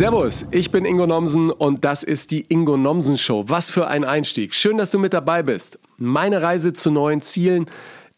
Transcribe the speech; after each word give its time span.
Servus, 0.00 0.46
ich 0.50 0.70
bin 0.70 0.86
Ingo 0.86 1.06
Nomsen 1.06 1.50
und 1.50 1.84
das 1.84 2.02
ist 2.02 2.30
die 2.30 2.46
Ingo 2.48 2.78
Nomsen 2.78 3.18
Show. 3.18 3.44
Was 3.48 3.70
für 3.70 3.86
ein 3.86 4.02
Einstieg. 4.02 4.54
Schön, 4.54 4.78
dass 4.78 4.90
du 4.90 4.98
mit 4.98 5.12
dabei 5.12 5.42
bist. 5.42 5.78
Meine 5.98 6.40
Reise 6.40 6.72
zu 6.72 6.90
neuen 6.90 7.20
Zielen, 7.20 7.66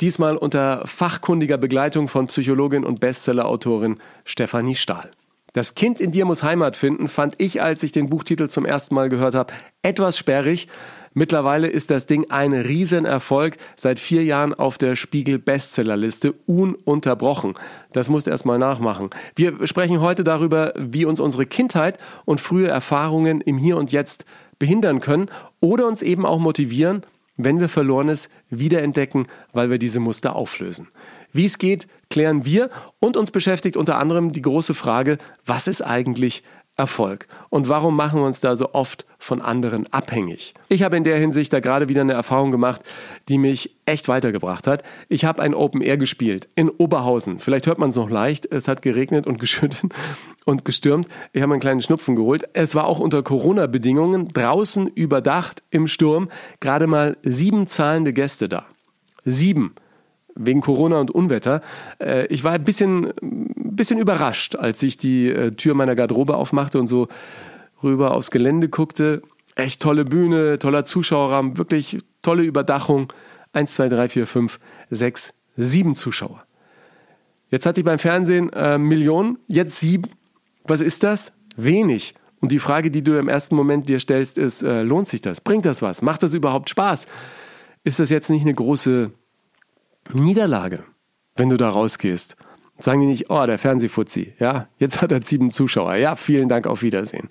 diesmal 0.00 0.36
unter 0.36 0.86
fachkundiger 0.86 1.58
Begleitung 1.58 2.06
von 2.06 2.28
Psychologin 2.28 2.84
und 2.84 3.00
Bestsellerautorin 3.00 3.98
Stefanie 4.24 4.76
Stahl. 4.76 5.10
Das 5.54 5.74
Kind 5.74 6.00
in 6.00 6.12
dir 6.12 6.24
muss 6.24 6.44
Heimat 6.44 6.76
finden, 6.76 7.08
fand 7.08 7.34
ich, 7.38 7.62
als 7.62 7.82
ich 7.82 7.90
den 7.90 8.08
Buchtitel 8.08 8.48
zum 8.48 8.64
ersten 8.64 8.94
Mal 8.94 9.08
gehört 9.08 9.34
habe, 9.34 9.52
etwas 9.82 10.16
sperrig. 10.16 10.68
Mittlerweile 11.14 11.68
ist 11.68 11.90
das 11.90 12.06
Ding 12.06 12.30
ein 12.30 12.52
Riesenerfolg, 12.52 13.56
seit 13.76 14.00
vier 14.00 14.24
Jahren 14.24 14.54
auf 14.54 14.78
der 14.78 14.96
Spiegel 14.96 15.38
Bestsellerliste, 15.38 16.32
ununterbrochen. 16.46 17.54
Das 17.92 18.08
musst 18.08 18.26
du 18.26 18.30
erstmal 18.30 18.58
nachmachen. 18.58 19.10
Wir 19.34 19.66
sprechen 19.66 20.00
heute 20.00 20.24
darüber, 20.24 20.72
wie 20.76 21.04
uns 21.04 21.20
unsere 21.20 21.46
Kindheit 21.46 21.98
und 22.24 22.40
frühe 22.40 22.68
Erfahrungen 22.68 23.40
im 23.40 23.58
Hier 23.58 23.76
und 23.76 23.92
Jetzt 23.92 24.24
behindern 24.58 25.00
können 25.00 25.28
oder 25.60 25.86
uns 25.86 26.02
eben 26.02 26.24
auch 26.24 26.38
motivieren, 26.38 27.02
wenn 27.36 27.60
wir 27.60 27.68
Verlorenes 27.68 28.28
wiederentdecken, 28.50 29.26
weil 29.52 29.70
wir 29.70 29.78
diese 29.78 30.00
Muster 30.00 30.36
auflösen. 30.36 30.88
Wie 31.32 31.46
es 31.46 31.58
geht, 31.58 31.88
klären 32.10 32.44
wir 32.44 32.70
und 33.00 33.16
uns 33.16 33.30
beschäftigt 33.30 33.76
unter 33.76 33.98
anderem 33.98 34.32
die 34.32 34.42
große 34.42 34.74
Frage, 34.74 35.18
was 35.46 35.66
ist 35.66 35.82
eigentlich 35.82 36.42
Erfolg? 36.82 37.28
Und 37.48 37.68
warum 37.68 37.94
machen 37.94 38.18
wir 38.18 38.26
uns 38.26 38.40
da 38.40 38.56
so 38.56 38.74
oft 38.74 39.06
von 39.20 39.40
anderen 39.40 39.86
abhängig? 39.92 40.52
Ich 40.68 40.82
habe 40.82 40.96
in 40.96 41.04
der 41.04 41.16
Hinsicht 41.16 41.52
da 41.52 41.60
gerade 41.60 41.88
wieder 41.88 42.00
eine 42.00 42.14
Erfahrung 42.14 42.50
gemacht, 42.50 42.82
die 43.28 43.38
mich 43.38 43.76
echt 43.86 44.08
weitergebracht 44.08 44.66
hat. 44.66 44.82
Ich 45.08 45.24
habe 45.24 45.40
ein 45.42 45.54
Open 45.54 45.80
Air 45.80 45.96
gespielt 45.96 46.48
in 46.56 46.68
Oberhausen. 46.68 47.38
Vielleicht 47.38 47.68
hört 47.68 47.78
man 47.78 47.90
es 47.90 47.96
noch 47.96 48.10
leicht. 48.10 48.46
Es 48.50 48.66
hat 48.66 48.82
geregnet 48.82 49.28
und 49.28 49.38
geschüttet 49.44 49.82
und 50.44 50.64
gestürmt. 50.64 51.06
Ich 51.32 51.40
habe 51.40 51.52
einen 51.52 51.60
kleinen 51.60 51.82
Schnupfen 51.82 52.16
geholt. 52.16 52.48
Es 52.52 52.74
war 52.74 52.86
auch 52.86 52.98
unter 52.98 53.22
Corona-Bedingungen 53.22 54.32
draußen 54.32 54.88
überdacht 54.88 55.62
im 55.70 55.86
Sturm. 55.86 56.30
Gerade 56.58 56.88
mal 56.88 57.16
sieben 57.22 57.68
zahlende 57.68 58.12
Gäste 58.12 58.48
da. 58.48 58.66
Sieben 59.24 59.76
wegen 60.34 60.60
Corona 60.60 60.98
und 60.98 61.10
Unwetter. 61.10 61.60
Äh, 62.00 62.26
ich 62.26 62.42
war 62.44 62.52
ein 62.52 62.64
bisschen, 62.64 63.12
bisschen 63.76 63.98
überrascht, 63.98 64.56
als 64.56 64.82
ich 64.82 64.96
die 64.96 65.28
äh, 65.28 65.52
Tür 65.52 65.74
meiner 65.74 65.94
Garderobe 65.94 66.36
aufmachte 66.36 66.78
und 66.78 66.86
so 66.86 67.08
rüber 67.82 68.14
aufs 68.14 68.30
Gelände 68.30 68.68
guckte. 68.68 69.22
Echt 69.54 69.82
tolle 69.82 70.04
Bühne, 70.04 70.58
toller 70.58 70.84
Zuschauerraum, 70.84 71.58
wirklich 71.58 71.98
tolle 72.22 72.42
Überdachung. 72.42 73.12
Eins, 73.52 73.74
zwei, 73.74 73.88
drei, 73.88 74.08
vier, 74.08 74.26
fünf, 74.26 74.58
sechs, 74.90 75.34
sieben 75.56 75.94
Zuschauer. 75.94 76.44
Jetzt 77.50 77.66
hatte 77.66 77.80
ich 77.80 77.84
beim 77.84 77.98
Fernsehen 77.98 78.50
äh, 78.52 78.78
Millionen, 78.78 79.38
jetzt 79.46 79.78
sieben. 79.78 80.08
Was 80.64 80.80
ist 80.80 81.02
das? 81.02 81.32
Wenig. 81.56 82.14
Und 82.40 82.50
die 82.50 82.58
Frage, 82.58 82.90
die 82.90 83.04
du 83.04 83.18
im 83.18 83.28
ersten 83.28 83.54
Moment 83.54 83.88
dir 83.88 84.00
stellst, 84.00 84.38
ist, 84.38 84.62
äh, 84.62 84.82
lohnt 84.82 85.06
sich 85.06 85.20
das? 85.20 85.40
Bringt 85.42 85.66
das 85.66 85.82
was? 85.82 86.00
Macht 86.00 86.22
das 86.22 86.32
überhaupt 86.32 86.70
Spaß? 86.70 87.06
Ist 87.84 88.00
das 88.00 88.08
jetzt 88.08 88.30
nicht 88.30 88.42
eine 88.42 88.54
große 88.54 89.10
Niederlage, 90.12 90.84
wenn 91.36 91.48
du 91.48 91.56
da 91.56 91.70
rausgehst. 91.70 92.36
Sagen 92.82 93.00
die 93.00 93.06
nicht, 93.06 93.30
oh, 93.30 93.44
der 93.46 93.58
Fernsehfuzzi, 93.58 94.34
ja, 94.38 94.66
jetzt 94.78 95.00
hat 95.00 95.12
er 95.12 95.22
sieben 95.22 95.50
Zuschauer, 95.50 95.94
ja, 95.96 96.16
vielen 96.16 96.48
Dank, 96.48 96.66
auf 96.66 96.82
Wiedersehen. 96.82 97.28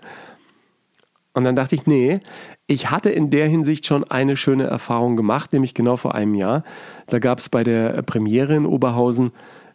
Und 1.33 1.44
dann 1.44 1.55
dachte 1.55 1.75
ich, 1.75 1.85
nee, 1.85 2.19
ich 2.67 2.89
hatte 2.89 3.09
in 3.09 3.30
der 3.30 3.47
Hinsicht 3.47 3.85
schon 3.85 4.03
eine 4.03 4.38
schöne 4.38 4.66
Erfahrung 4.66 5.16
gemacht, 5.16 5.53
nämlich 5.53 5.73
genau 5.73 5.97
vor 5.97 6.16
einem 6.16 6.35
Jahr. 6.35 6.63
Da 7.07 7.19
gab 7.19 7.39
es 7.39 7.49
bei 7.49 7.63
der 7.63 8.02
Premiere 8.02 8.55
in 8.55 8.66
Oberhausen, 8.66 9.31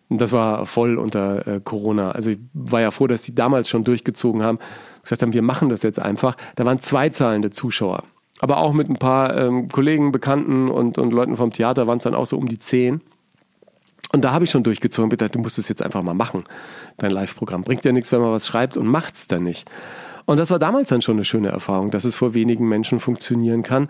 das 0.08 0.32
war 0.32 0.66
voll 0.66 0.98
unter 0.98 1.46
äh, 1.46 1.60
Corona. 1.62 2.12
Also 2.12 2.30
ich 2.30 2.38
war 2.54 2.80
ja 2.80 2.90
froh, 2.90 3.06
dass 3.06 3.22
die 3.22 3.34
damals 3.34 3.68
schon 3.68 3.84
durchgezogen 3.84 4.42
haben, 4.42 4.58
gesagt 5.02 5.22
haben, 5.22 5.34
wir 5.34 5.42
machen 5.42 5.68
das 5.68 5.82
jetzt 5.82 5.98
einfach. 5.98 6.36
Da 6.54 6.64
waren 6.64 6.80
zwei 6.80 7.08
zahlende 7.08 7.50
Zuschauer 7.50 8.04
aber 8.40 8.58
auch 8.58 8.72
mit 8.72 8.88
ein 8.88 8.96
paar 8.96 9.36
ähm, 9.38 9.68
Kollegen, 9.68 10.12
Bekannten 10.12 10.70
und, 10.70 10.98
und 10.98 11.12
Leuten 11.12 11.36
vom 11.36 11.52
Theater 11.52 11.86
waren 11.86 11.98
es 11.98 12.04
dann 12.04 12.14
auch 12.14 12.26
so 12.26 12.36
um 12.36 12.48
die 12.48 12.58
zehn. 12.58 13.00
Und 14.12 14.24
da 14.24 14.32
habe 14.32 14.44
ich 14.44 14.50
schon 14.50 14.62
durchgezogen, 14.62 15.08
bitte, 15.08 15.28
du 15.28 15.38
musst 15.38 15.58
es 15.58 15.68
jetzt 15.68 15.82
einfach 15.82 16.02
mal 16.02 16.14
machen, 16.14 16.44
dein 16.96 17.10
Live-Programm. 17.10 17.62
Bringt 17.62 17.84
ja 17.84 17.92
nichts, 17.92 18.12
wenn 18.12 18.20
man 18.20 18.32
was 18.32 18.46
schreibt 18.46 18.76
und 18.76 18.86
macht 18.86 19.14
es 19.14 19.26
dann 19.26 19.42
nicht. 19.42 19.68
Und 20.26 20.38
das 20.38 20.50
war 20.50 20.58
damals 20.58 20.88
dann 20.88 21.02
schon 21.02 21.16
eine 21.16 21.24
schöne 21.24 21.48
Erfahrung, 21.48 21.90
dass 21.90 22.04
es 22.04 22.16
vor 22.16 22.34
wenigen 22.34 22.68
Menschen 22.68 22.98
funktionieren 22.98 23.62
kann. 23.62 23.88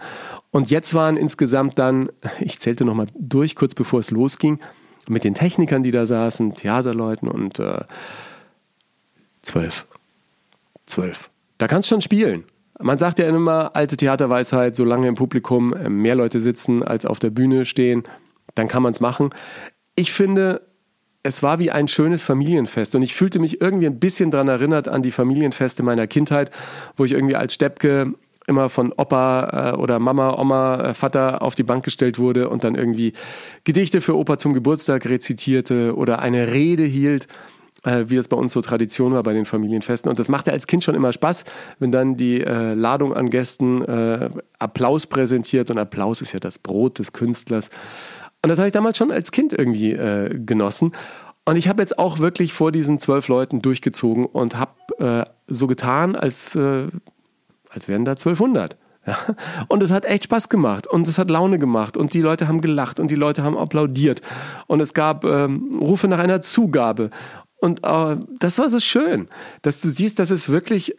Und 0.51 0.71
jetzt 0.71 0.95
waren 0.95 1.17
insgesamt 1.17 1.79
dann, 1.79 2.11
ich 2.41 2.59
zählte 2.59 2.85
nochmal 2.85 3.07
durch, 3.19 3.57
kurz 3.57 3.75
bevor 3.75 4.01
es 4.01 4.11
losging, 4.11 4.61
mit 5.09 5.25
den 5.25 5.35
Technikern, 5.35 5.83
die 5.83 5.93
da 5.93 6.05
saßen, 6.05 6.55
Theaterleuten 6.55 7.29
und 7.29 7.59
äh, 7.59 7.85
zwölf. 9.43 9.87
Zwölf. 10.85 11.31
Da 11.59 11.69
kannst 11.69 11.91
du 11.91 11.95
schon 11.95 12.03
spielen. 12.03 12.45
Man 12.79 12.99
sagt 12.99 13.19
ja 13.19 13.27
immer, 13.29 13.75
alte 13.75 13.97
Theaterweisheit, 13.97 14.77
solange 14.77 15.09
im 15.09 15.15
Publikum 15.15 15.75
mehr 15.89 16.15
Leute 16.15 16.41
sitzen 16.41 16.83
als 16.83 17.07
auf 17.07 17.19
der 17.19 17.31
Bühne 17.31 17.65
stehen, 17.65 18.03
dann 18.55 18.69
kann 18.69 18.83
man 18.83 18.93
es 18.93 19.01
machen. 19.01 19.31
Ich 19.97 20.13
finde, 20.13 20.63
es 21.23 21.43
war 21.43 21.59
wie 21.59 21.71
ein 21.71 21.89
schönes 21.89 22.23
Familienfest 22.23 22.95
und 22.95 23.03
ich 23.03 23.15
fühlte 23.15 23.39
mich 23.39 23.61
irgendwie 23.61 23.87
ein 23.87 23.99
bisschen 23.99 24.31
daran 24.31 24.49
erinnert 24.49 24.89
an 24.89 25.03
die 25.03 25.11
Familienfeste 25.11 25.83
meiner 25.83 26.07
Kindheit, 26.07 26.51
wo 26.97 27.05
ich 27.05 27.13
irgendwie 27.13 27.35
als 27.35 27.55
Steppke 27.55 28.13
immer 28.47 28.69
von 28.69 28.93
Opa 28.93 29.73
äh, 29.73 29.77
oder 29.77 29.99
Mama, 29.99 30.39
Oma, 30.39 30.91
äh, 30.91 30.95
Vater 30.95 31.43
auf 31.43 31.55
die 31.55 31.65
Bank 31.65 31.85
gestellt 31.85 32.19
wurde 32.19 32.49
und 32.49 32.63
dann 32.63 32.77
irgendwie 32.77 33.13
Gedichte 33.65 34.01
für 34.01 34.17
Opa 34.17 34.39
zum 34.39 34.53
Geburtstag 34.55 35.07
rezitierte 35.07 35.97
oder 35.97 36.21
eine 36.21 36.53
Rede 36.53 36.85
hielt 36.85 37.27
äh, 37.87 38.05
wie 38.09 38.17
das 38.17 38.29
bei 38.29 38.37
uns 38.37 38.53
so 38.53 38.61
Tradition 38.61 39.13
war 39.13 39.23
bei 39.23 39.33
den 39.33 39.45
Familienfesten. 39.45 40.11
Und 40.11 40.19
das 40.19 40.29
machte 40.29 40.53
als 40.53 40.67
Kind 40.67 40.85
schon 40.85 40.95
immer 40.95 41.13
Spaß, 41.13 41.45
wenn 41.79 41.93
dann 41.93 42.17
die 42.17 42.41
äh, 42.41 42.75
Ladung 42.75 43.15
an 43.15 43.31
Gästen 43.31 43.83
äh, 43.83 44.31
Applaus 44.59 45.07
präsentiert. 45.07 45.71
Und 45.71 45.79
Applaus 45.79 46.21
ist 46.21 46.33
ja 46.33 46.41
das 46.41 46.59
Brot 46.59 46.99
des 46.99 47.13
Künstlers. 47.13 47.71
Und 48.43 48.51
das 48.51 48.59
habe 48.59 48.69
ich 48.69 48.73
damals 48.73 48.97
schon 48.97 49.11
als 49.11 49.33
Kind 49.33 49.53
irgendwie 49.53 49.93
äh, 49.93 50.39
genossen. 50.39 50.93
Und 51.45 51.57
ich 51.57 51.69
habe 51.69 51.83
jetzt 51.83 51.99
auch 51.99 52.19
wirklich 52.19 52.53
vor 52.53 52.73
diesen 52.73 52.99
zwölf 52.99 53.29
Leuten 53.29 53.63
durchgezogen 53.63 54.27
und 54.27 54.57
habe 54.57 54.73
äh, 54.99 55.25
so 55.47 55.67
getan, 55.67 56.17
als, 56.17 56.57
äh, 56.57 56.89
als 57.71 57.89
wären 57.89 58.05
da 58.05 58.13
1200. 58.13 58.77
Ja? 59.07 59.19
Und 59.69 59.83
es 59.83 59.91
hat 59.91 60.05
echt 60.05 60.25
Spaß 60.25 60.49
gemacht 60.49 60.87
und 60.87 61.07
es 61.07 61.19
hat 61.19 61.31
Laune 61.31 61.59
gemacht 61.59 61.97
und 61.97 62.15
die 62.15 62.21
Leute 62.21 62.49
haben 62.49 62.61
gelacht 62.61 62.99
und 62.99 63.11
die 63.11 63.17
Leute 63.17 63.45
haben 63.45 63.57
applaudiert 63.57 64.23
und 64.67 64.81
es 64.81 64.95
gab 64.95 65.25
ähm, 65.25 65.79
Rufe 65.81 66.09
nach 66.09 66.19
einer 66.19 66.43
Zugabe 66.43 67.11
und 67.59 67.85
äh, 67.85 68.17
das 68.39 68.59
war 68.59 68.69
so 68.69 68.81
schön, 68.81 69.29
dass 69.63 69.81
du 69.81 69.91
siehst, 69.91 70.19
dass 70.19 70.31
es 70.31 70.49
wirklich 70.49 70.95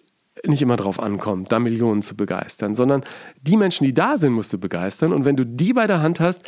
nicht 0.45 0.61
immer 0.61 0.75
drauf 0.75 1.01
ankommt, 1.01 1.51
da 1.51 1.59
Millionen 1.59 2.01
zu 2.01 2.15
begeistern, 2.15 2.73
sondern 2.73 3.03
die 3.41 3.57
Menschen, 3.57 3.85
die 3.85 3.93
da 3.93 4.17
sind, 4.17 4.33
musst 4.33 4.53
du 4.53 4.57
begeistern. 4.57 5.11
Und 5.11 5.25
wenn 5.25 5.35
du 5.35 5.45
die 5.45 5.73
bei 5.73 5.87
der 5.87 6.01
Hand 6.01 6.19
hast, 6.19 6.41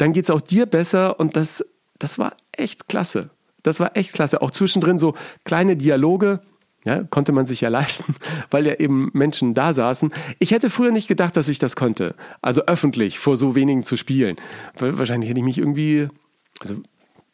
dann 0.00 0.12
geht 0.12 0.24
es 0.24 0.30
auch 0.30 0.40
dir 0.40 0.66
besser. 0.66 1.20
Und 1.20 1.36
das, 1.36 1.64
das 1.98 2.18
war 2.18 2.34
echt 2.52 2.88
klasse. 2.88 3.30
Das 3.62 3.80
war 3.80 3.96
echt 3.96 4.12
klasse. 4.12 4.42
Auch 4.42 4.50
zwischendrin 4.50 4.98
so 4.98 5.14
kleine 5.44 5.76
Dialoge. 5.76 6.40
Ja, 6.86 7.04
konnte 7.04 7.32
man 7.32 7.44
sich 7.44 7.60
ja 7.60 7.68
leisten, 7.78 8.14
weil 8.50 8.66
ja 8.66 8.74
eben 8.74 9.10
Menschen 9.12 9.52
da 9.52 9.74
saßen. 9.74 10.12
Ich 10.38 10.50
hätte 10.50 10.70
früher 10.70 10.92
nicht 10.92 11.08
gedacht, 11.08 11.36
dass 11.36 11.48
ich 11.48 11.58
das 11.58 11.76
konnte. 11.76 12.14
Also 12.40 12.62
öffentlich 12.62 13.18
vor 13.18 13.36
so 13.36 13.54
wenigen 13.54 13.82
zu 13.84 13.98
spielen. 13.98 14.36
Wahrscheinlich 14.78 15.28
hätte 15.28 15.40
ich 15.40 15.44
mich 15.44 15.58
irgendwie, 15.58 16.08
also 16.60 16.76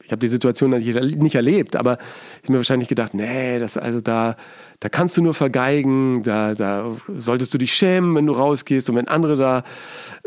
ich 0.07 0.13
habe 0.13 0.21
die 0.21 0.29
Situation 0.29 0.71
nicht 0.71 1.35
erlebt, 1.35 1.75
aber 1.75 1.95
ich 1.95 2.45
habe 2.45 2.53
mir 2.53 2.59
wahrscheinlich 2.59 2.89
gedacht, 2.89 3.13
nee, 3.13 3.59
das 3.59 3.77
also 3.77 4.01
da, 4.01 4.37
da 4.79 4.89
kannst 4.89 5.17
du 5.17 5.23
nur 5.23 5.35
vergeigen, 5.35 6.23
da, 6.23 6.55
da 6.55 6.93
solltest 7.09 7.53
du 7.53 7.59
dich 7.59 7.75
schämen, 7.75 8.15
wenn 8.15 8.25
du 8.25 8.33
rausgehst 8.33 8.89
und 8.89 8.95
wenn 8.95 9.09
andere 9.09 9.37
da 9.37 9.65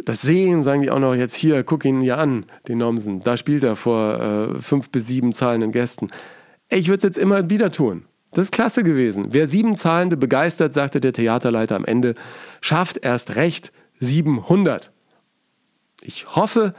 das 0.04 0.22
sehen, 0.22 0.62
sagen 0.62 0.82
die 0.82 0.92
auch 0.92 1.00
noch 1.00 1.16
jetzt 1.16 1.36
hier, 1.36 1.64
guck 1.64 1.86
ihn 1.86 2.02
ja 2.02 2.18
an, 2.18 2.46
den 2.68 2.80
Nomsen, 2.80 3.22
da 3.24 3.38
spielt 3.38 3.64
er 3.64 3.78
vor 3.78 4.20
äh, 4.20 4.60
fünf 4.60 4.90
bis 4.90 5.08
sieben 5.08 5.32
zahlenden 5.32 5.72
Gästen. 5.72 6.10
Ich 6.68 6.90
würde 6.90 6.98
es 6.98 7.04
jetzt 7.04 7.18
immer 7.18 7.50
wieder 7.50 7.72
tun. 7.72 8.04
Das 8.32 8.44
ist 8.44 8.52
klasse 8.52 8.84
gewesen. 8.84 9.28
Wer 9.32 9.48
sieben 9.48 9.78
Zahlende 9.78 10.18
begeistert, 10.18 10.74
sagte 10.74 11.00
der 11.00 11.14
Theaterleiter 11.14 11.78
am 11.78 11.86
Ende, 11.86 12.16
schafft 12.60 12.98
erst 12.98 13.36
recht 13.38 13.72
700. 14.02 14.92
Ich 16.02 16.36
hoffe, 16.36 16.76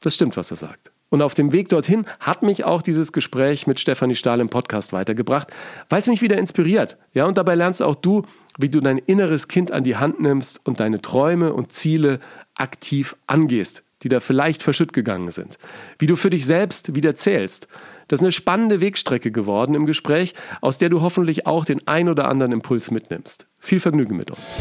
das 0.00 0.14
stimmt, 0.14 0.36
was 0.36 0.52
er 0.52 0.56
sagt. 0.56 0.85
Und 1.08 1.22
auf 1.22 1.34
dem 1.34 1.52
Weg 1.52 1.68
dorthin 1.68 2.04
hat 2.18 2.42
mich 2.42 2.64
auch 2.64 2.82
dieses 2.82 3.12
Gespräch 3.12 3.66
mit 3.66 3.78
Stefanie 3.78 4.16
Stahl 4.16 4.40
im 4.40 4.48
Podcast 4.48 4.92
weitergebracht, 4.92 5.48
weil 5.88 6.00
es 6.00 6.08
mich 6.08 6.20
wieder 6.20 6.36
inspiriert. 6.36 6.96
Ja, 7.12 7.26
und 7.26 7.38
dabei 7.38 7.54
lernst 7.54 7.80
auch 7.80 7.94
du, 7.94 8.22
wie 8.58 8.68
du 8.68 8.80
dein 8.80 8.98
inneres 8.98 9.46
Kind 9.48 9.70
an 9.70 9.84
die 9.84 9.96
Hand 9.96 10.20
nimmst 10.20 10.60
und 10.64 10.80
deine 10.80 11.00
Träume 11.00 11.52
und 11.52 11.72
Ziele 11.72 12.18
aktiv 12.56 13.16
angehst, 13.26 13.84
die 14.02 14.08
da 14.08 14.18
vielleicht 14.18 14.62
verschütt 14.62 14.92
gegangen 14.92 15.30
sind. 15.30 15.58
Wie 15.98 16.06
du 16.06 16.16
für 16.16 16.30
dich 16.30 16.44
selbst 16.44 16.94
wieder 16.96 17.14
zählst. 17.14 17.68
Das 18.08 18.20
ist 18.20 18.24
eine 18.24 18.32
spannende 18.32 18.80
Wegstrecke 18.80 19.30
geworden 19.30 19.74
im 19.74 19.86
Gespräch, 19.86 20.34
aus 20.60 20.78
der 20.78 20.88
du 20.88 21.02
hoffentlich 21.02 21.46
auch 21.46 21.64
den 21.64 21.86
ein 21.86 22.08
oder 22.08 22.28
anderen 22.28 22.52
Impuls 22.52 22.90
mitnimmst. 22.90 23.46
Viel 23.58 23.80
Vergnügen 23.80 24.16
mit 24.16 24.30
uns. 24.30 24.58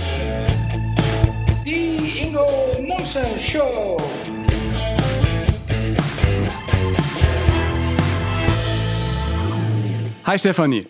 Die 1.66 2.22
Ingo 2.22 2.48
Nomsen 2.80 3.40
Show. 3.40 3.98
Hi 10.26 10.40
Stefanie. 10.40 10.88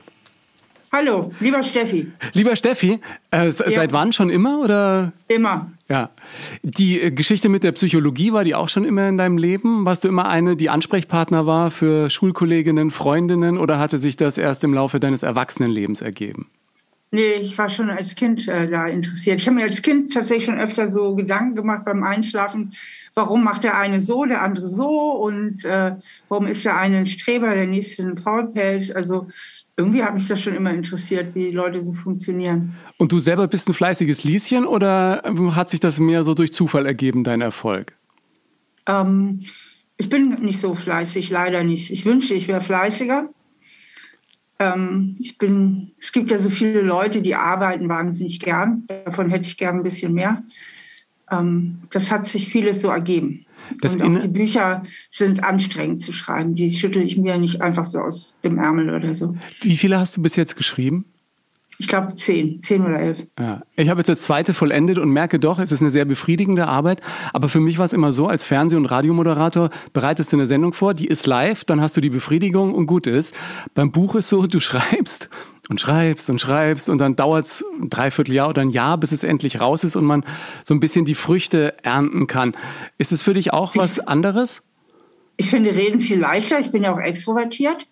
Hallo, 0.93 1.33
lieber 1.41 1.61
Steffi. 1.61 2.09
Lieber 2.31 2.55
Steffi, 2.55 3.01
äh, 3.31 3.51
seit 3.51 3.91
wann 3.91 4.13
schon 4.13 4.29
immer 4.29 4.61
oder? 4.61 5.11
Immer. 5.27 5.71
Ja. 5.89 6.09
Die 6.63 7.01
äh, 7.01 7.11
Geschichte 7.11 7.49
mit 7.49 7.65
der 7.65 7.73
Psychologie 7.73 8.31
war 8.31 8.45
die 8.45 8.55
auch 8.55 8.69
schon 8.69 8.85
immer 8.85 9.09
in 9.09 9.17
deinem 9.17 9.37
Leben? 9.37 9.83
Warst 9.83 10.05
du 10.05 10.07
immer 10.07 10.29
eine, 10.29 10.55
die 10.55 10.69
Ansprechpartner 10.69 11.45
war 11.45 11.69
für 11.69 12.09
Schulkolleginnen, 12.09 12.91
Freundinnen 12.91 13.57
oder 13.57 13.77
hatte 13.77 13.97
sich 13.97 14.15
das 14.15 14.37
erst 14.37 14.63
im 14.63 14.73
Laufe 14.73 15.01
deines 15.01 15.21
Erwachsenenlebens 15.21 15.99
ergeben? 15.99 16.49
Nee, 17.11 17.33
ich 17.41 17.57
war 17.57 17.69
schon 17.69 17.89
als 17.89 18.15
Kind 18.15 18.47
äh, 18.47 18.69
da 18.69 18.87
interessiert. 18.87 19.41
Ich 19.41 19.47
habe 19.47 19.55
mir 19.55 19.63
als 19.63 19.81
Kind 19.81 20.13
tatsächlich 20.13 20.45
schon 20.45 20.59
öfter 20.59 20.87
so 20.87 21.13
Gedanken 21.15 21.55
gemacht 21.55 21.83
beim 21.83 22.03
Einschlafen, 22.03 22.73
warum 23.15 23.43
macht 23.43 23.63
der 23.63 23.77
eine 23.77 23.99
so, 24.01 24.25
der 24.25 24.41
andere 24.41 24.67
so 24.67 25.11
und 25.13 25.63
äh, 25.65 25.95
warum 26.29 26.47
ist 26.47 26.65
der 26.65 26.77
eine 26.77 26.97
ein 26.99 27.05
Streber, 27.07 27.55
der 27.55 27.65
nächste 27.65 28.03
ein 28.03 28.17
Faulpelz. 28.17 28.91
Also 28.91 29.27
irgendwie 29.77 30.03
hat 30.03 30.13
mich 30.13 30.27
das 30.27 30.41
schon 30.41 30.55
immer 30.55 30.73
interessiert, 30.73 31.35
wie 31.35 31.51
Leute 31.51 31.81
so 31.81 31.93
funktionieren. 31.93 32.75
Und 32.97 33.11
du 33.11 33.19
selber 33.19 33.47
bist 33.47 33.67
ein 33.67 33.73
fleißiges 33.73 34.23
Lieschen 34.23 34.65
oder 34.65 35.23
hat 35.55 35.69
sich 35.69 35.79
das 35.79 35.99
mehr 35.99 36.23
so 36.23 36.33
durch 36.33 36.53
Zufall 36.53 36.85
ergeben, 36.85 37.23
dein 37.23 37.41
Erfolg? 37.41 37.93
Ähm, 38.87 39.41
ich 39.97 40.09
bin 40.09 40.29
nicht 40.41 40.59
so 40.59 40.73
fleißig, 40.73 41.29
leider 41.29 41.63
nicht. 41.63 41.91
Ich 41.91 42.05
wünschte, 42.05 42.35
ich 42.35 42.47
wäre 42.47 42.61
fleißiger. 42.61 43.29
Ähm, 44.59 45.17
ich 45.19 45.37
bin, 45.37 45.91
es 45.99 46.11
gibt 46.11 46.31
ja 46.31 46.37
so 46.37 46.49
viele 46.49 46.81
Leute, 46.81 47.21
die 47.21 47.35
arbeiten 47.35 47.89
wahnsinnig 47.89 48.39
gern. 48.39 48.85
Davon 48.87 49.29
hätte 49.29 49.49
ich 49.49 49.57
gern 49.57 49.77
ein 49.77 49.83
bisschen 49.83 50.13
mehr. 50.13 50.43
Ähm, 51.31 51.79
das 51.91 52.11
hat 52.11 52.27
sich 52.27 52.47
vieles 52.47 52.81
so 52.81 52.89
ergeben. 52.89 53.45
Das 53.81 53.95
und 53.95 54.17
auch 54.17 54.21
die 54.21 54.27
Bücher 54.27 54.83
sind 55.09 55.43
anstrengend 55.43 56.01
zu 56.01 56.11
schreiben. 56.11 56.55
Die 56.55 56.71
schüttel 56.73 57.01
ich 57.01 57.17
mir 57.17 57.37
nicht 57.37 57.61
einfach 57.61 57.85
so 57.85 57.99
aus 57.99 58.35
dem 58.43 58.59
Ärmel 58.59 58.93
oder 58.93 59.13
so. 59.13 59.35
Wie 59.61 59.77
viele 59.77 59.99
hast 59.99 60.17
du 60.17 60.21
bis 60.21 60.35
jetzt 60.35 60.55
geschrieben? 60.55 61.05
Ich 61.77 61.89
glaube 61.89 62.13
zehn, 62.13 62.61
zehn 62.61 62.85
oder 62.85 62.99
elf. 62.99 63.25
Ja. 63.37 63.61
Ich 63.75 63.89
habe 63.89 63.99
jetzt 63.99 64.07
das 64.07 64.21
zweite 64.21 64.53
vollendet 64.53 64.97
und 64.97 65.09
merke 65.09 65.39
doch, 65.39 65.59
es 65.59 65.73
ist 65.73 65.81
eine 65.81 65.91
sehr 65.91 66.05
befriedigende 66.05 66.67
Arbeit. 66.67 67.01
Aber 67.33 67.49
für 67.49 67.59
mich 67.59 67.77
war 67.77 67.85
es 67.85 67.91
immer 67.91 68.13
so, 68.13 68.27
als 68.27 68.45
Fernseh- 68.45 68.77
und 68.77 68.85
Radiomoderator 68.85 69.69
bereitest 69.91 70.31
du 70.31 70.37
eine 70.37 70.47
Sendung 70.47 70.71
vor, 70.71 70.93
die 70.93 71.07
ist 71.07 71.27
live, 71.27 71.65
dann 71.65 71.81
hast 71.81 71.97
du 71.97 72.01
die 72.01 72.09
Befriedigung 72.09 72.73
und 72.73 72.85
gut 72.85 73.07
ist. 73.07 73.35
Beim 73.73 73.91
Buch 73.91 74.15
ist 74.15 74.29
so, 74.29 74.47
du 74.47 74.59
schreibst 74.61 75.29
und 75.69 75.79
schreibst 75.79 76.29
und 76.29 76.39
schreibst 76.39 76.89
und 76.89 76.99
dann 76.99 77.15
dauert 77.15 77.45
es 77.45 77.65
ein 77.79 77.89
Dreivierteljahr 77.89 78.49
oder 78.49 78.61
ein 78.61 78.69
Jahr, 78.69 78.97
bis 78.97 79.11
es 79.11 79.23
endlich 79.23 79.59
raus 79.59 79.83
ist 79.83 79.95
und 79.95 80.05
man 80.05 80.23
so 80.63 80.73
ein 80.73 80.79
bisschen 80.79 81.05
die 81.05 81.15
Früchte 81.15 81.75
ernten 81.83 82.27
kann. 82.27 82.55
Ist 82.97 83.11
es 83.11 83.21
für 83.21 83.33
dich 83.33 83.53
auch 83.53 83.75
was 83.75 83.99
anderes? 83.99 84.61
Ich 85.37 85.49
finde 85.49 85.75
Reden 85.75 85.99
viel 85.99 86.19
leichter. 86.19 86.59
Ich 86.59 86.71
bin 86.71 86.83
ja 86.83 86.93
auch 86.93 86.99
extrovertiert. 86.99 87.87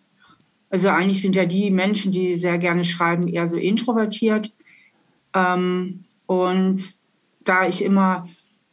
Also 0.69 0.89
eigentlich 0.89 1.21
sind 1.21 1.35
ja 1.35 1.45
die 1.45 1.71
Menschen, 1.71 2.11
die 2.11 2.35
sehr 2.35 2.57
gerne 2.57 2.83
schreiben, 2.83 3.27
eher 3.27 3.47
so 3.47 3.57
introvertiert. 3.57 4.51
Ähm, 5.33 6.05
und 6.25 6.95
da 7.43 7.67
ich 7.67 7.83
immer, 7.83 8.27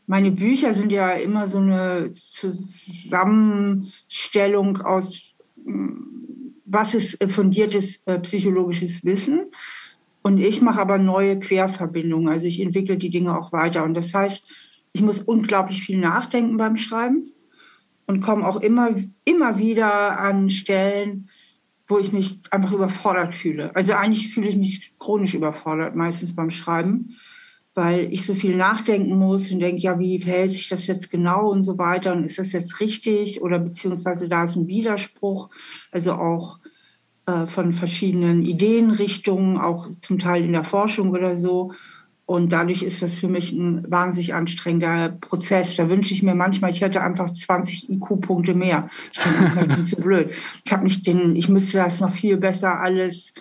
meine 0.06 0.30
Bücher 0.30 0.72
sind 0.72 0.92
ja 0.92 1.10
immer 1.10 1.46
so 1.46 1.58
eine 1.58 2.12
Zusammenstellung 2.14 4.80
aus, 4.80 5.36
mm, 5.64 6.19
was 6.70 6.94
ist 6.94 7.22
fundiertes 7.32 8.02
äh, 8.06 8.18
psychologisches 8.20 9.04
Wissen. 9.04 9.46
Und 10.22 10.38
ich 10.38 10.60
mache 10.60 10.80
aber 10.80 10.98
neue 10.98 11.38
Querverbindungen. 11.38 12.28
Also 12.28 12.46
ich 12.46 12.60
entwickle 12.60 12.96
die 12.96 13.10
Dinge 13.10 13.36
auch 13.36 13.52
weiter. 13.52 13.84
Und 13.84 13.94
das 13.94 14.14
heißt, 14.14 14.48
ich 14.92 15.02
muss 15.02 15.20
unglaublich 15.20 15.82
viel 15.82 15.98
nachdenken 15.98 16.56
beim 16.56 16.76
Schreiben 16.76 17.32
und 18.06 18.20
komme 18.20 18.46
auch 18.46 18.60
immer, 18.60 18.90
immer 19.24 19.58
wieder 19.58 20.18
an 20.18 20.50
Stellen, 20.50 21.28
wo 21.86 21.98
ich 21.98 22.12
mich 22.12 22.38
einfach 22.50 22.72
überfordert 22.72 23.34
fühle. 23.34 23.74
Also 23.74 23.94
eigentlich 23.94 24.32
fühle 24.32 24.48
ich 24.48 24.56
mich 24.56 24.94
chronisch 24.98 25.34
überfordert, 25.34 25.96
meistens 25.96 26.34
beim 26.34 26.50
Schreiben, 26.50 27.16
weil 27.74 28.12
ich 28.12 28.26
so 28.26 28.34
viel 28.34 28.56
nachdenken 28.56 29.16
muss 29.16 29.50
und 29.50 29.60
denke, 29.60 29.80
ja, 29.80 29.98
wie 29.98 30.20
verhält 30.20 30.52
sich 30.52 30.68
das 30.68 30.86
jetzt 30.86 31.10
genau 31.10 31.50
und 31.50 31.62
so 31.62 31.78
weiter 31.78 32.12
und 32.12 32.24
ist 32.24 32.38
das 32.38 32.52
jetzt 32.52 32.80
richtig 32.80 33.42
oder 33.42 33.58
beziehungsweise 33.58 34.28
da 34.28 34.44
ist 34.44 34.56
ein 34.56 34.68
Widerspruch, 34.68 35.50
also 35.90 36.12
auch 36.12 36.58
äh, 36.58 36.59
von 37.46 37.72
verschiedenen 37.72 38.42
Ideenrichtungen, 38.42 39.58
auch 39.58 39.88
zum 40.00 40.18
Teil 40.18 40.44
in 40.44 40.52
der 40.52 40.64
Forschung 40.64 41.10
oder 41.10 41.34
so. 41.34 41.72
Und 42.30 42.52
dadurch 42.52 42.84
ist 42.84 43.02
das 43.02 43.16
für 43.16 43.26
mich 43.26 43.50
ein 43.50 43.90
wahnsinnig 43.90 44.34
anstrengender 44.34 45.08
Prozess. 45.20 45.74
Da 45.74 45.90
wünsche 45.90 46.14
ich 46.14 46.22
mir 46.22 46.36
manchmal, 46.36 46.70
ich 46.70 46.80
hätte 46.80 47.02
einfach 47.02 47.28
20 47.28 47.90
IQ-Punkte 47.90 48.54
mehr. 48.54 48.88
Ich 49.12 49.20
bin 49.66 49.84
zu 49.84 49.96
blöd. 49.96 50.30
Ich 50.64 50.70
habe 50.70 50.84
nicht 50.84 51.04
den, 51.08 51.34
ich 51.34 51.48
müsste 51.48 51.78
das 51.78 52.00
noch 52.00 52.12
viel 52.12 52.36
besser 52.36 52.78
alles, 52.78 53.34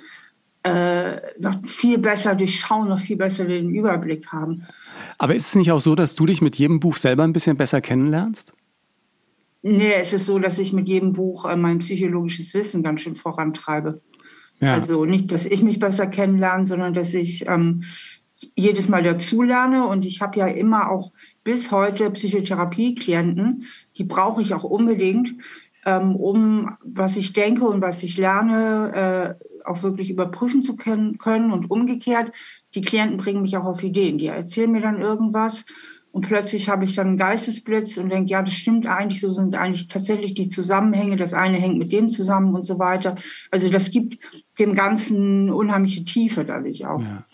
äh, 0.63 1.17
noch 1.39 1.63
viel 1.67 1.99
besser 1.99 2.33
durchschauen, 2.33 2.89
noch 2.89 2.99
viel 2.99 3.17
besser 3.17 3.45
den 3.45 3.69
Überblick 3.69 4.31
haben. 4.31 4.65
Aber 5.19 5.35
ist 5.35 5.49
es 5.49 5.55
nicht 5.55 5.71
auch 5.71 5.81
so, 5.81 5.93
dass 5.93 6.15
du 6.15 6.25
dich 6.25 6.41
mit 6.41 6.55
jedem 6.55 6.79
Buch 6.79 6.95
selber 6.97 7.23
ein 7.23 7.33
bisschen 7.33 7.57
besser 7.57 7.81
kennenlernst? 7.81 8.53
Nee, 9.61 9.93
es 9.99 10.13
ist 10.13 10.25
so, 10.25 10.39
dass 10.39 10.57
ich 10.57 10.71
mit 10.73 10.87
jedem 10.87 11.13
Buch 11.13 11.45
äh, 11.45 11.55
mein 11.55 11.79
psychologisches 11.79 12.53
Wissen 12.53 12.83
ganz 12.83 13.01
schön 13.01 13.15
vorantreibe. 13.15 14.01
Ja. 14.61 14.73
Also 14.73 15.05
nicht, 15.05 15.31
dass 15.31 15.45
ich 15.45 15.63
mich 15.63 15.79
besser 15.79 16.07
kennenlerne, 16.07 16.65
sondern 16.65 16.93
dass 16.93 17.13
ich 17.13 17.47
ähm, 17.47 17.83
jedes 18.55 18.87
Mal 18.87 19.03
dazulerne 19.03 19.85
und 19.87 20.05
ich 20.05 20.21
habe 20.21 20.39
ja 20.39 20.47
immer 20.47 20.89
auch 20.89 21.11
bis 21.43 21.71
heute 21.71 22.09
Psychotherapie-Klienten, 22.11 23.65
die 23.97 24.03
brauche 24.03 24.41
ich 24.41 24.53
auch 24.53 24.63
unbedingt, 24.63 25.33
ähm, 25.85 26.15
um 26.15 26.77
was 26.83 27.17
ich 27.17 27.33
denke 27.33 27.65
und 27.65 27.81
was 27.81 28.03
ich 28.03 28.17
lerne, 28.17 29.37
äh, 29.39 29.65
auch 29.65 29.83
wirklich 29.83 30.09
überprüfen 30.09 30.63
zu 30.63 30.75
können, 30.75 31.17
können 31.17 31.51
und 31.51 31.69
umgekehrt. 31.69 32.31
Die 32.75 32.81
Klienten 32.81 33.17
bringen 33.17 33.41
mich 33.41 33.57
auch 33.57 33.65
auf 33.65 33.83
Ideen. 33.83 34.17
Die 34.17 34.27
erzählen 34.27 34.71
mir 34.71 34.81
dann 34.81 35.01
irgendwas 35.01 35.65
und 36.11 36.27
plötzlich 36.27 36.69
habe 36.69 36.85
ich 36.85 36.95
dann 36.95 37.07
einen 37.07 37.17
Geistesblitz 37.17 37.97
und 37.97 38.09
denke, 38.09 38.31
ja, 38.31 38.41
das 38.41 38.55
stimmt 38.55 38.87
eigentlich, 38.87 39.21
so 39.21 39.31
sind 39.31 39.55
eigentlich 39.55 39.87
tatsächlich 39.87 40.33
die 40.33 40.49
Zusammenhänge. 40.49 41.17
Das 41.17 41.33
eine 41.33 41.57
hängt 41.57 41.77
mit 41.77 41.91
dem 41.91 42.09
zusammen 42.09 42.55
und 42.55 42.63
so 42.63 42.79
weiter. 42.79 43.15
Also 43.51 43.69
das 43.69 43.91
gibt 43.91 44.17
dem 44.57 44.73
Ganzen 44.73 45.51
unheimliche 45.51 46.03
Tiefe 46.03 46.43
dadurch 46.45 46.85
auch. 46.85 47.01
Ja. 47.01 47.25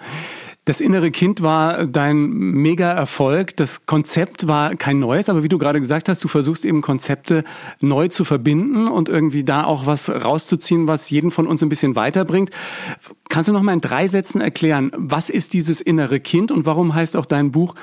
Das 0.65 0.81
innere 0.81 1.11
Kind 1.11 1.43
war 1.43 1.85
dein 1.85 2.27
Mega-Erfolg. 2.27 3.55
Das 3.55 3.85
Konzept 3.85 4.47
war 4.47 4.75
kein 4.75 4.97
neues, 4.97 5.29
aber 5.29 5.43
wie 5.43 5.47
du 5.47 5.59
gerade 5.59 5.79
gesagt 5.79 6.09
hast, 6.09 6.23
du 6.23 6.27
versuchst 6.27 6.65
eben 6.65 6.81
Konzepte 6.81 7.43
neu 7.81 8.07
zu 8.07 8.23
verbinden 8.23 8.87
und 8.87 9.07
irgendwie 9.07 9.43
da 9.43 9.63
auch 9.63 9.85
was 9.85 10.09
rauszuziehen, 10.09 10.87
was 10.87 11.11
jeden 11.11 11.29
von 11.29 11.45
uns 11.45 11.61
ein 11.61 11.69
bisschen 11.69 11.95
weiterbringt. 11.95 12.49
Kannst 13.29 13.47
du 13.47 13.53
noch 13.53 13.61
mal 13.61 13.73
in 13.73 13.81
drei 13.81 14.07
Sätzen 14.07 14.41
erklären, 14.41 14.91
was 14.95 15.29
ist 15.29 15.53
dieses 15.53 15.81
innere 15.81 16.19
Kind 16.19 16.51
und 16.51 16.65
warum 16.65 16.95
heißt 16.95 17.15
auch 17.15 17.27
dein 17.27 17.51
Buch 17.51 17.75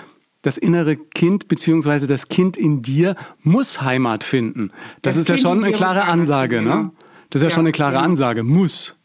das 0.42 0.58
innere 0.58 0.96
Kind 0.96 1.48
beziehungsweise 1.48 2.06
das 2.06 2.28
Kind 2.28 2.56
in 2.56 2.82
dir 2.82 3.16
muss 3.42 3.80
Heimat 3.80 4.24
finden. 4.24 4.70
Das, 5.00 5.14
das 5.14 5.22
ist 5.22 5.28
ja 5.28 5.38
schon 5.38 5.64
eine 5.64 5.72
klare 5.72 6.04
Ansage, 6.04 6.56
finden, 6.56 6.70
ne? 6.70 6.90
Das 7.30 7.40
ist 7.40 7.44
ja, 7.44 7.48
ja, 7.48 7.54
schon 7.54 7.64
eine 7.64 7.72
klare 7.72 7.94
genau. 7.94 8.04
Ansage. 8.04 8.42
Muss. 8.42 8.98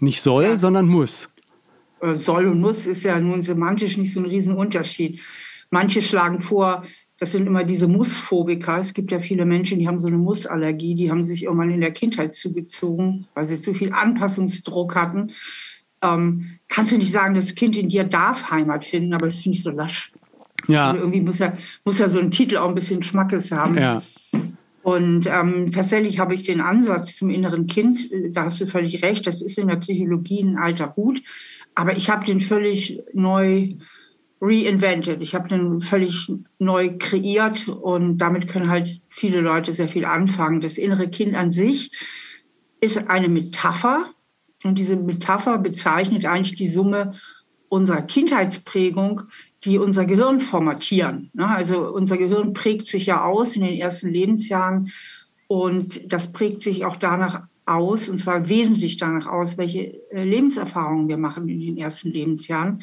Nicht 0.00 0.20
soll, 0.20 0.44
ja. 0.44 0.56
sondern 0.56 0.86
muss. 0.86 1.28
Äh, 2.00 2.14
soll 2.14 2.46
und 2.46 2.60
muss 2.60 2.86
ist 2.86 3.04
ja 3.04 3.18
nun 3.20 3.42
semantisch 3.42 3.96
nicht 3.96 4.12
so 4.12 4.20
ein 4.20 4.26
Riesenunterschied. 4.26 5.20
Manche 5.70 6.02
schlagen 6.02 6.40
vor, 6.40 6.82
das 7.18 7.32
sind 7.32 7.46
immer 7.46 7.64
diese 7.64 7.88
Mussphobiker. 7.88 8.78
Es 8.78 8.94
gibt 8.94 9.10
ja 9.10 9.20
viele 9.20 9.44
Menschen, 9.44 9.78
die 9.78 9.88
haben 9.88 9.98
so 9.98 10.06
eine 10.06 10.18
Mussallergie, 10.18 10.94
die 10.94 11.10
haben 11.10 11.22
sich 11.22 11.44
irgendwann 11.44 11.70
in 11.70 11.80
der 11.80 11.90
Kindheit 11.90 12.34
zugezogen, 12.34 13.26
weil 13.34 13.46
sie 13.46 13.60
zu 13.60 13.74
viel 13.74 13.92
Anpassungsdruck 13.92 14.94
hatten. 14.94 15.32
Ähm, 16.00 16.58
kannst 16.68 16.92
du 16.92 16.98
nicht 16.98 17.12
sagen, 17.12 17.34
das 17.34 17.54
Kind 17.54 17.76
in 17.76 17.88
dir 17.88 18.04
darf 18.04 18.50
Heimat 18.50 18.86
finden, 18.86 19.12
aber 19.12 19.26
das 19.26 19.40
finde 19.40 19.56
ich 19.56 19.62
so 19.62 19.70
lasch. 19.70 20.12
Ja. 20.68 20.88
Also 20.88 21.00
irgendwie 21.00 21.20
muss 21.20 21.38
ja, 21.38 21.56
muss 21.84 21.98
ja 21.98 22.08
so 22.08 22.20
ein 22.20 22.30
Titel 22.30 22.56
auch 22.58 22.68
ein 22.68 22.74
bisschen 22.74 23.02
Schmackes 23.02 23.50
haben. 23.52 23.78
Ja. 23.78 24.02
Und 24.82 25.26
ähm, 25.26 25.70
tatsächlich 25.70 26.18
habe 26.18 26.34
ich 26.34 26.44
den 26.44 26.60
Ansatz 26.60 27.16
zum 27.16 27.30
inneren 27.30 27.66
Kind, 27.66 28.10
äh, 28.12 28.30
da 28.30 28.44
hast 28.44 28.60
du 28.60 28.66
völlig 28.66 29.02
recht, 29.02 29.26
das 29.26 29.42
ist 29.42 29.58
in 29.58 29.68
der 29.68 29.76
Psychologie 29.76 30.42
ein 30.42 30.56
alter 30.56 30.94
Hut. 30.96 31.22
Aber 31.74 31.96
ich 31.96 32.08
habe 32.08 32.24
den 32.24 32.40
völlig 32.40 33.00
neu 33.12 33.74
reinvented. 34.40 35.20
Ich 35.20 35.34
habe 35.34 35.48
den 35.48 35.80
völlig 35.80 36.32
neu 36.58 36.96
kreiert 36.98 37.68
und 37.68 38.18
damit 38.18 38.48
können 38.48 38.70
halt 38.70 38.88
viele 39.08 39.40
Leute 39.40 39.72
sehr 39.72 39.88
viel 39.88 40.04
anfangen. 40.04 40.60
Das 40.60 40.78
innere 40.78 41.08
Kind 41.08 41.34
an 41.34 41.50
sich 41.50 41.90
ist 42.80 43.08
eine 43.08 43.28
Metapher 43.28 44.10
und 44.64 44.78
diese 44.78 44.96
Metapher 44.96 45.58
bezeichnet 45.58 46.24
eigentlich 46.24 46.56
die 46.56 46.68
Summe 46.68 47.14
unserer 47.68 48.02
Kindheitsprägung, 48.02 49.22
die 49.64 49.78
unser 49.78 50.06
Gehirn 50.06 50.40
formatieren. 50.40 51.30
Ne? 51.34 51.48
Also 51.48 51.88
unser 51.88 52.16
Gehirn 52.16 52.52
prägt 52.52 52.86
sich 52.86 53.06
ja 53.06 53.24
aus 53.24 53.56
in 53.56 53.62
den 53.62 53.78
ersten 53.78 54.08
Lebensjahren 54.10 54.92
und 55.48 56.12
das 56.12 56.32
prägt 56.32 56.62
sich 56.62 56.84
auch 56.84 56.96
danach 56.96 57.42
aus, 57.68 58.08
und 58.08 58.18
zwar 58.18 58.48
wesentlich 58.48 58.96
danach 58.96 59.26
aus, 59.26 59.58
welche 59.58 60.10
äh, 60.10 60.24
Lebenserfahrungen 60.24 61.08
wir 61.08 61.18
machen 61.18 61.48
in 61.48 61.60
den 61.60 61.76
ersten 61.76 62.10
Lebensjahren. 62.10 62.82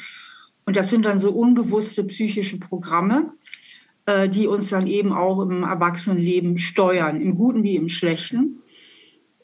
Und 0.64 0.76
das 0.76 0.90
sind 0.90 1.04
dann 1.04 1.18
so 1.18 1.32
unbewusste 1.32 2.04
psychische 2.04 2.58
Programme, 2.58 3.32
äh, 4.06 4.28
die 4.28 4.46
uns 4.46 4.70
dann 4.70 4.86
eben 4.86 5.12
auch 5.12 5.40
im 5.40 5.62
Erwachsenenleben 5.62 6.58
steuern, 6.58 7.20
im 7.20 7.34
Guten 7.34 7.62
wie 7.62 7.76
im 7.76 7.88
Schlechten. 7.88 8.62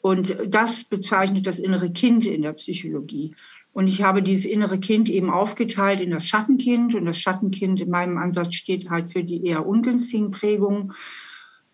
Und 0.01 0.35
das 0.47 0.83
bezeichnet 0.83 1.47
das 1.47 1.59
innere 1.59 1.91
Kind 1.91 2.25
in 2.25 2.41
der 2.41 2.53
Psychologie. 2.53 3.35
Und 3.73 3.87
ich 3.87 4.03
habe 4.03 4.21
dieses 4.21 4.45
innere 4.45 4.79
Kind 4.79 5.09
eben 5.09 5.31
aufgeteilt 5.31 5.99
in 5.99 6.11
das 6.11 6.27
Schattenkind. 6.27 6.95
Und 6.95 7.05
das 7.05 7.19
Schattenkind 7.19 7.81
in 7.81 7.89
meinem 7.89 8.17
Ansatz 8.17 8.53
steht 8.53 8.89
halt 8.89 9.11
für 9.11 9.23
die 9.23 9.45
eher 9.45 9.65
ungünstigen 9.65 10.31
Prägungen. 10.31 10.93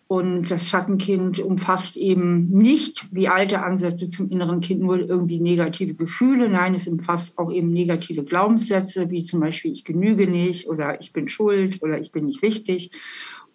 Und 0.07 0.49
das 0.49 0.67
Schattenkind 0.67 1.39
umfasst 1.39 1.95
eben 1.95 2.49
nicht 2.49 3.05
wie 3.11 3.27
alte 3.27 3.61
Ansätze 3.61 4.07
zum 4.07 4.31
inneren 4.31 4.61
Kind 4.61 4.81
nur 4.81 4.97
irgendwie 4.97 5.39
negative 5.39 5.93
Gefühle. 5.93 6.49
Nein, 6.49 6.73
es 6.73 6.87
umfasst 6.87 7.37
auch 7.37 7.51
eben 7.51 7.71
negative 7.71 8.23
Glaubenssätze, 8.23 9.11
wie 9.11 9.23
zum 9.23 9.41
Beispiel 9.41 9.71
ich 9.71 9.85
genüge 9.85 10.25
nicht 10.25 10.67
oder 10.67 10.99
ich 10.99 11.13
bin 11.13 11.27
schuld 11.27 11.83
oder 11.83 11.99
ich 11.99 12.11
bin 12.11 12.25
nicht 12.25 12.41
wichtig. 12.41 12.89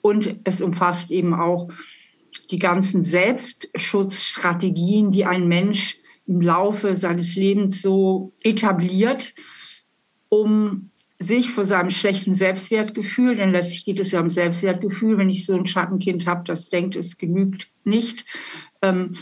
Und 0.00 0.36
es 0.44 0.62
umfasst 0.62 1.10
eben 1.10 1.34
auch 1.34 1.70
die 2.52 2.60
ganzen 2.60 3.02
Selbstschutzstrategien, 3.02 5.10
die 5.10 5.24
ein 5.24 5.48
Mensch 5.48 5.98
im 6.26 6.40
Laufe 6.40 6.96
seines 6.96 7.36
Lebens 7.36 7.82
so 7.82 8.32
etabliert, 8.42 9.34
um 10.28 10.90
sich 11.18 11.50
vor 11.50 11.64
seinem 11.64 11.90
schlechten 11.90 12.34
Selbstwertgefühl, 12.34 13.36
denn 13.36 13.52
letztlich 13.52 13.84
geht 13.84 14.00
es 14.00 14.12
ja 14.12 14.20
um 14.20 14.30
Selbstwertgefühl, 14.30 15.16
wenn 15.16 15.30
ich 15.30 15.46
so 15.46 15.54
ein 15.54 15.66
Schattenkind 15.66 16.26
habe, 16.26 16.44
das 16.44 16.68
denkt, 16.68 16.96
es 16.96 17.18
genügt 17.18 17.68
nicht, 17.84 18.26
ähm, 18.82 19.12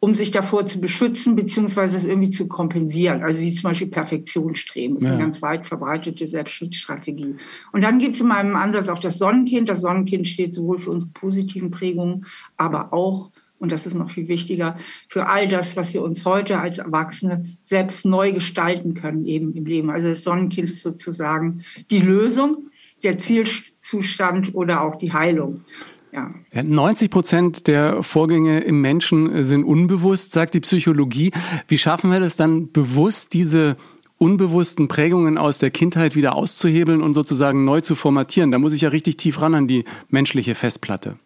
um 0.00 0.12
sich 0.12 0.30
davor 0.30 0.66
zu 0.66 0.80
beschützen, 0.80 1.36
beziehungsweise 1.36 1.96
es 1.96 2.04
irgendwie 2.04 2.30
zu 2.30 2.48
kompensieren. 2.48 3.22
Also 3.22 3.40
wie 3.40 3.52
zum 3.52 3.70
Beispiel 3.70 3.88
Perfektionsstreben. 3.88 4.96
Das 4.96 5.04
ist 5.04 5.08
ja. 5.08 5.14
eine 5.14 5.22
ganz 5.22 5.40
weit 5.40 5.66
verbreitete 5.66 6.26
Selbstschutzstrategie. 6.26 7.36
Und 7.72 7.82
dann 7.82 7.98
gibt 7.98 8.14
es 8.14 8.20
in 8.20 8.28
meinem 8.28 8.56
Ansatz 8.56 8.88
auch 8.88 8.98
das 8.98 9.18
Sonnenkind. 9.18 9.68
Das 9.68 9.80
Sonnenkind 9.80 10.28
steht 10.28 10.52
sowohl 10.52 10.78
für 10.78 10.90
unsere 10.90 11.12
positiven 11.12 11.70
Prägungen, 11.70 12.26
aber 12.56 12.92
auch 12.92 13.30
und 13.58 13.72
das 13.72 13.86
ist 13.86 13.94
noch 13.94 14.10
viel 14.10 14.28
wichtiger, 14.28 14.78
für 15.08 15.28
all 15.28 15.48
das, 15.48 15.76
was 15.76 15.94
wir 15.94 16.02
uns 16.02 16.24
heute 16.24 16.58
als 16.58 16.78
Erwachsene 16.78 17.56
selbst 17.62 18.04
neu 18.04 18.32
gestalten 18.32 18.94
können, 18.94 19.24
eben 19.26 19.54
im 19.54 19.64
Leben. 19.64 19.90
Also 19.90 20.08
das 20.08 20.22
Sonnenkind 20.22 20.70
ist 20.70 20.82
sozusagen 20.82 21.64
die 21.90 22.00
Lösung, 22.00 22.68
der 23.02 23.18
Zielzustand 23.18 24.54
oder 24.54 24.82
auch 24.82 24.96
die 24.96 25.12
Heilung. 25.12 25.64
Ja. 26.12 26.32
90 26.62 27.10
Prozent 27.10 27.66
der 27.66 28.02
Vorgänge 28.02 28.60
im 28.60 28.80
Menschen 28.80 29.44
sind 29.44 29.64
unbewusst, 29.64 30.32
sagt 30.32 30.54
die 30.54 30.60
Psychologie. 30.60 31.32
Wie 31.68 31.78
schaffen 31.78 32.10
wir 32.10 32.20
das 32.20 32.36
dann 32.36 32.72
bewusst, 32.72 33.34
diese 33.34 33.76
unbewussten 34.18 34.88
Prägungen 34.88 35.36
aus 35.36 35.58
der 35.58 35.70
Kindheit 35.70 36.16
wieder 36.16 36.34
auszuhebeln 36.34 37.02
und 37.02 37.12
sozusagen 37.12 37.64
neu 37.64 37.82
zu 37.82 37.94
formatieren? 37.94 38.50
Da 38.50 38.58
muss 38.58 38.72
ich 38.72 38.82
ja 38.82 38.88
richtig 38.88 39.18
tief 39.18 39.42
ran 39.42 39.54
an 39.54 39.66
die 39.66 39.84
menschliche 40.08 40.54
Festplatte. 40.54 41.16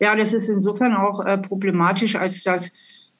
Ja, 0.00 0.16
das 0.16 0.32
ist 0.32 0.48
insofern 0.48 0.94
auch 0.94 1.24
äh, 1.24 1.38
problematisch, 1.38 2.16
als 2.16 2.42
dass 2.42 2.72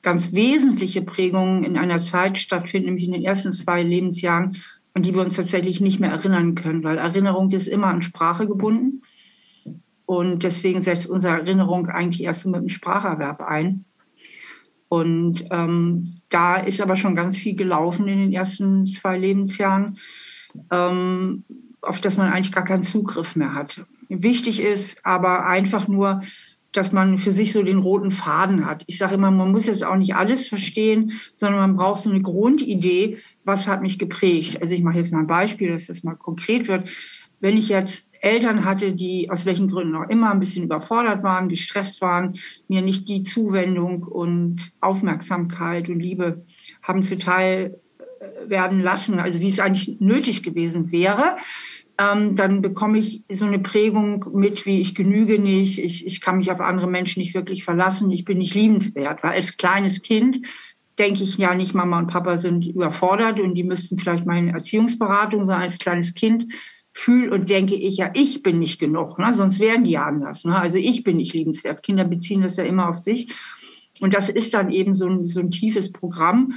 ganz 0.02 0.32
wesentliche 0.32 1.02
Prägungen 1.02 1.64
in 1.64 1.76
einer 1.76 2.02
Zeit 2.02 2.38
stattfinden, 2.38 2.86
nämlich 2.86 3.04
in 3.06 3.12
den 3.12 3.24
ersten 3.24 3.52
zwei 3.52 3.82
Lebensjahren, 3.82 4.56
an 4.92 5.02
die 5.02 5.14
wir 5.14 5.22
uns 5.22 5.36
tatsächlich 5.36 5.80
nicht 5.80 5.98
mehr 5.98 6.10
erinnern 6.10 6.54
können, 6.54 6.84
weil 6.84 6.98
Erinnerung 6.98 7.50
ist 7.50 7.68
immer 7.68 7.88
an 7.88 8.02
Sprache 8.02 8.46
gebunden. 8.46 9.02
Und 10.06 10.44
deswegen 10.44 10.82
setzt 10.82 11.08
unsere 11.08 11.38
Erinnerung 11.38 11.88
eigentlich 11.88 12.22
erst 12.22 12.46
mit 12.46 12.60
dem 12.60 12.68
Spracherwerb 12.68 13.40
ein. 13.40 13.86
Und 14.88 15.46
ähm, 15.50 16.20
da 16.28 16.56
ist 16.56 16.80
aber 16.80 16.94
schon 16.94 17.16
ganz 17.16 17.38
viel 17.38 17.56
gelaufen 17.56 18.06
in 18.06 18.18
den 18.18 18.32
ersten 18.32 18.86
zwei 18.86 19.18
Lebensjahren, 19.18 19.98
ähm, 20.70 21.44
auf 21.80 22.00
das 22.00 22.16
man 22.16 22.30
eigentlich 22.30 22.52
gar 22.52 22.64
keinen 22.64 22.82
Zugriff 22.82 23.34
mehr 23.34 23.54
hat. 23.54 23.84
Wichtig 24.08 24.60
ist 24.60 25.04
aber 25.04 25.46
einfach 25.46 25.88
nur, 25.88 26.20
dass 26.74 26.92
man 26.92 27.18
für 27.18 27.32
sich 27.32 27.52
so 27.52 27.62
den 27.62 27.78
roten 27.78 28.10
Faden 28.10 28.66
hat. 28.66 28.82
Ich 28.86 28.98
sage 28.98 29.14
immer, 29.14 29.30
man 29.30 29.52
muss 29.52 29.66
jetzt 29.66 29.84
auch 29.84 29.96
nicht 29.96 30.16
alles 30.16 30.48
verstehen, 30.48 31.12
sondern 31.32 31.60
man 31.60 31.76
braucht 31.76 32.02
so 32.02 32.10
eine 32.10 32.20
Grundidee, 32.20 33.18
was 33.44 33.66
hat 33.66 33.80
mich 33.80 33.98
geprägt. 33.98 34.60
Also 34.60 34.74
ich 34.74 34.82
mache 34.82 34.98
jetzt 34.98 35.12
mal 35.12 35.20
ein 35.20 35.26
Beispiel, 35.26 35.70
dass 35.70 35.86
das 35.86 36.02
mal 36.02 36.14
konkret 36.14 36.68
wird. 36.68 36.90
Wenn 37.40 37.56
ich 37.56 37.68
jetzt 37.68 38.08
Eltern 38.24 38.64
hatte, 38.64 38.92
die 38.92 39.30
aus 39.30 39.44
welchen 39.44 39.68
Gründen 39.68 39.94
auch 39.96 40.08
immer 40.08 40.30
ein 40.30 40.40
bisschen 40.40 40.64
überfordert 40.64 41.22
waren, 41.22 41.48
gestresst 41.48 42.00
waren, 42.00 42.34
mir 42.68 42.80
nicht 42.80 43.06
die 43.06 43.22
Zuwendung 43.22 44.02
und 44.02 44.72
Aufmerksamkeit 44.80 45.88
und 45.88 46.00
Liebe 46.00 46.42
haben 46.82 47.02
zuteil 47.02 47.78
äh, 47.98 48.48
werden 48.48 48.80
lassen, 48.80 49.20
also 49.20 49.40
wie 49.40 49.48
es 49.48 49.60
eigentlich 49.60 50.00
nötig 50.00 50.42
gewesen 50.42 50.90
wäre, 50.90 51.36
ähm, 51.98 52.34
dann 52.34 52.60
bekomme 52.60 52.98
ich 52.98 53.22
so 53.30 53.44
eine 53.44 53.58
Prägung 53.58 54.26
mit, 54.34 54.66
wie 54.66 54.80
ich 54.80 54.94
genüge 54.94 55.38
nicht, 55.38 55.78
ich, 55.78 56.06
ich 56.06 56.20
kann 56.20 56.38
mich 56.38 56.50
auf 56.50 56.60
andere 56.60 56.88
Menschen 56.88 57.20
nicht 57.20 57.34
wirklich 57.34 57.64
verlassen, 57.64 58.10
ich 58.10 58.24
bin 58.24 58.38
nicht 58.38 58.54
liebenswert. 58.54 59.22
Weil 59.22 59.32
als 59.32 59.56
kleines 59.56 60.02
Kind 60.02 60.40
denke 60.98 61.22
ich 61.22 61.38
ja 61.38 61.54
nicht, 61.54 61.74
Mama 61.74 61.98
und 61.98 62.08
Papa 62.08 62.36
sind 62.36 62.66
überfordert 62.66 63.38
und 63.40 63.54
die 63.54 63.64
müssten 63.64 63.98
vielleicht 63.98 64.26
meine 64.26 64.52
Erziehungsberatung 64.52 65.44
sein. 65.44 65.62
Als 65.62 65.78
kleines 65.78 66.14
Kind 66.14 66.46
fühle 66.92 67.32
und 67.32 67.50
denke 67.50 67.74
ich 67.74 67.96
ja, 67.96 68.10
ich 68.14 68.42
bin 68.42 68.58
nicht 68.60 68.78
genug, 68.78 69.18
ne? 69.18 69.32
sonst 69.32 69.58
wären 69.58 69.84
die 69.84 69.92
ja 69.92 70.04
anders. 70.04 70.44
Ne? 70.44 70.56
Also 70.56 70.78
ich 70.78 71.02
bin 71.02 71.16
nicht 71.16 71.34
liebenswert. 71.34 71.82
Kinder 71.82 72.04
beziehen 72.04 72.42
das 72.42 72.56
ja 72.56 72.64
immer 72.64 72.88
auf 72.88 72.96
sich. 72.96 73.32
Und 74.00 74.14
das 74.14 74.28
ist 74.28 74.54
dann 74.54 74.70
eben 74.70 74.94
so 74.94 75.06
ein, 75.06 75.26
so 75.26 75.40
ein 75.40 75.50
tiefes 75.50 75.92
Programm. 75.92 76.54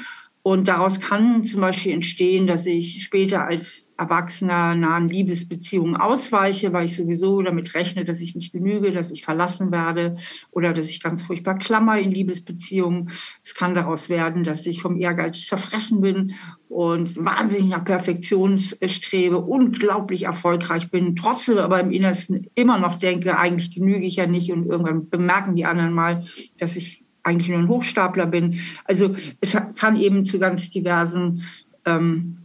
Und 0.48 0.70
daraus 0.70 1.02
kann 1.02 1.44
zum 1.44 1.60
Beispiel 1.60 1.92
entstehen, 1.92 2.48
dass 2.48 2.66
ich 2.66 3.04
später 3.04 3.44
als 3.44 3.92
Erwachsener 3.98 4.76
nahen 4.76 5.10
Liebesbeziehungen 5.10 5.98
ausweiche, 5.98 6.72
weil 6.72 6.86
ich 6.86 6.96
sowieso 6.96 7.42
damit 7.42 7.76
rechne, 7.76 8.06
dass 8.06 8.22
ich 8.22 8.34
nicht 8.34 8.54
genüge, 8.54 8.94
dass 8.94 9.12
ich 9.12 9.26
verlassen 9.26 9.74
werde 9.74 10.16
oder 10.52 10.74
dass 10.74 10.90
ich 10.90 11.04
ganz 11.04 11.22
furchtbar 11.22 11.58
klammer 11.58 12.00
in 12.00 12.12
Liebesbeziehungen. 12.12 13.12
Es 13.44 13.56
kann 13.56 13.76
daraus 13.76 14.08
werden, 14.08 14.46
dass 14.46 14.66
ich 14.66 14.82
vom 14.82 15.02
Ehrgeiz 15.02 15.46
zerfressen 15.48 16.00
bin 16.00 16.34
und 16.70 17.18
wahnsinnig 17.18 17.68
nach 17.68 17.84
Perfektion 17.84 18.58
strebe, 18.58 19.40
unglaublich 19.40 20.24
erfolgreich 20.24 20.90
bin, 20.90 21.18
trotzdem 21.18 21.58
aber 21.58 21.82
im 21.82 21.92
Innersten 21.92 22.48
immer 22.56 22.80
noch 22.80 22.96
denke, 22.96 23.38
eigentlich 23.38 23.76
genüge 23.76 24.06
ich 24.06 24.16
ja 24.16 24.28
nicht 24.28 24.50
und 24.54 24.66
irgendwann 24.66 25.10
bemerken 25.10 25.58
die 25.58 25.66
anderen 25.66 25.92
mal, 25.92 26.24
dass 26.58 26.78
ich 26.78 27.04
eigentlich 27.28 27.50
nur 27.50 27.60
ein 27.60 27.68
Hochstapler 27.68 28.26
bin. 28.26 28.60
Also 28.86 29.16
es 29.42 29.56
kann 29.76 29.98
eben 29.98 30.26
zu 30.26 30.40
ganz 30.40 30.70
diversen 30.70 31.44
ähm, 31.86 32.38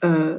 äh, 0.00 0.36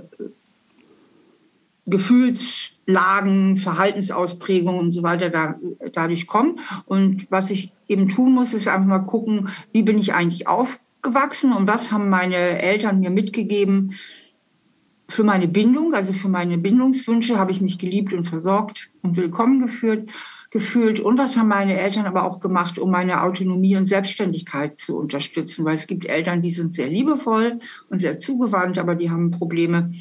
Gefühlslagen, 1.88 3.58
Verhaltensausprägungen 3.58 4.80
und 4.80 4.92
so 4.92 5.04
weiter 5.04 5.30
da, 5.30 5.56
dadurch 5.92 6.28
kommen. 6.28 6.60
Und 6.86 7.30
was 7.32 7.50
ich 7.50 7.74
eben 7.88 8.08
tun 8.08 8.34
muss, 8.34 8.54
ist 8.54 8.68
einfach 8.68 8.88
mal 8.88 9.00
gucken, 9.00 9.50
wie 9.74 9.84
bin 9.84 9.98
ich 9.98 10.14
eigentlich 10.14 10.48
aufgewachsen 10.48 11.52
und 11.52 11.68
was 11.68 11.92
haben 11.92 12.10
meine 12.10 12.62
Eltern 12.62 13.00
mir 13.00 13.10
mitgegeben 13.10 13.96
für 15.10 15.24
meine 15.26 15.48
Bindung, 15.48 15.94
also 15.94 16.14
für 16.14 16.30
meine 16.30 16.58
Bindungswünsche, 16.58 17.38
habe 17.38 17.52
ich 17.52 17.60
mich 17.60 17.78
geliebt 17.78 18.14
und 18.14 18.24
versorgt 18.24 18.92
und 19.02 19.18
willkommen 19.18 19.60
geführt 19.60 20.10
gefühlt. 20.52 21.00
Und 21.00 21.18
was 21.18 21.38
haben 21.38 21.48
meine 21.48 21.80
Eltern 21.80 22.06
aber 22.06 22.24
auch 22.26 22.40
gemacht, 22.40 22.78
um 22.78 22.92
meine 22.92 23.24
Autonomie 23.24 23.78
und 23.78 23.88
Selbstständigkeit 23.88 24.78
zu 24.78 24.98
unterstützen? 24.98 25.66
Weil 25.66 25.76
es 25.76 25.88
gibt 25.88 26.06
Eltern, 26.06 26.42
die 26.42 26.52
sind 26.52 26.74
sehr 26.74 26.88
liebevoll 26.88 27.60
und 27.90 28.00
sehr 28.00 28.18
zugewandt, 28.18 28.78
aber 28.78 28.96
die 28.96 29.10
haben 29.10 29.32
Probleme, 29.32 29.92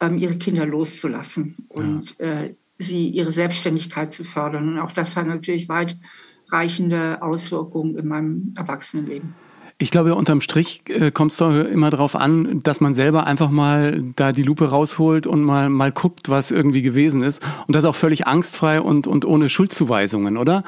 ähm, 0.00 0.18
ihre 0.18 0.36
Kinder 0.36 0.66
loszulassen 0.66 1.56
und 1.68 2.16
ja. 2.18 2.42
äh, 2.42 2.54
sie 2.78 3.08
ihre 3.08 3.32
Selbstständigkeit 3.32 4.12
zu 4.12 4.22
fördern. 4.22 4.68
Und 4.68 4.78
auch 4.78 4.92
das 4.92 5.16
hat 5.16 5.26
natürlich 5.26 5.68
weitreichende 5.68 7.20
Auswirkungen 7.22 7.96
in 7.96 8.06
meinem 8.06 8.54
Erwachsenenleben. 8.56 9.34
Ich 9.80 9.92
glaube, 9.92 10.16
unterm 10.16 10.40
Strich 10.40 10.82
äh, 10.88 11.12
kommt 11.12 11.30
es 11.30 11.36
doch 11.36 11.52
immer 11.52 11.90
darauf 11.90 12.16
an, 12.16 12.60
dass 12.64 12.80
man 12.80 12.94
selber 12.94 13.28
einfach 13.28 13.48
mal 13.48 14.02
da 14.16 14.32
die 14.32 14.42
Lupe 14.42 14.70
rausholt 14.70 15.28
und 15.28 15.42
mal, 15.42 15.68
mal 15.68 15.92
guckt, 15.92 16.28
was 16.28 16.50
irgendwie 16.50 16.82
gewesen 16.82 17.22
ist. 17.22 17.40
Und 17.68 17.76
das 17.76 17.84
auch 17.84 17.94
völlig 17.94 18.26
angstfrei 18.26 18.80
und, 18.80 19.06
und 19.06 19.24
ohne 19.24 19.48
Schuldzuweisungen, 19.48 20.36
oder? 20.36 20.64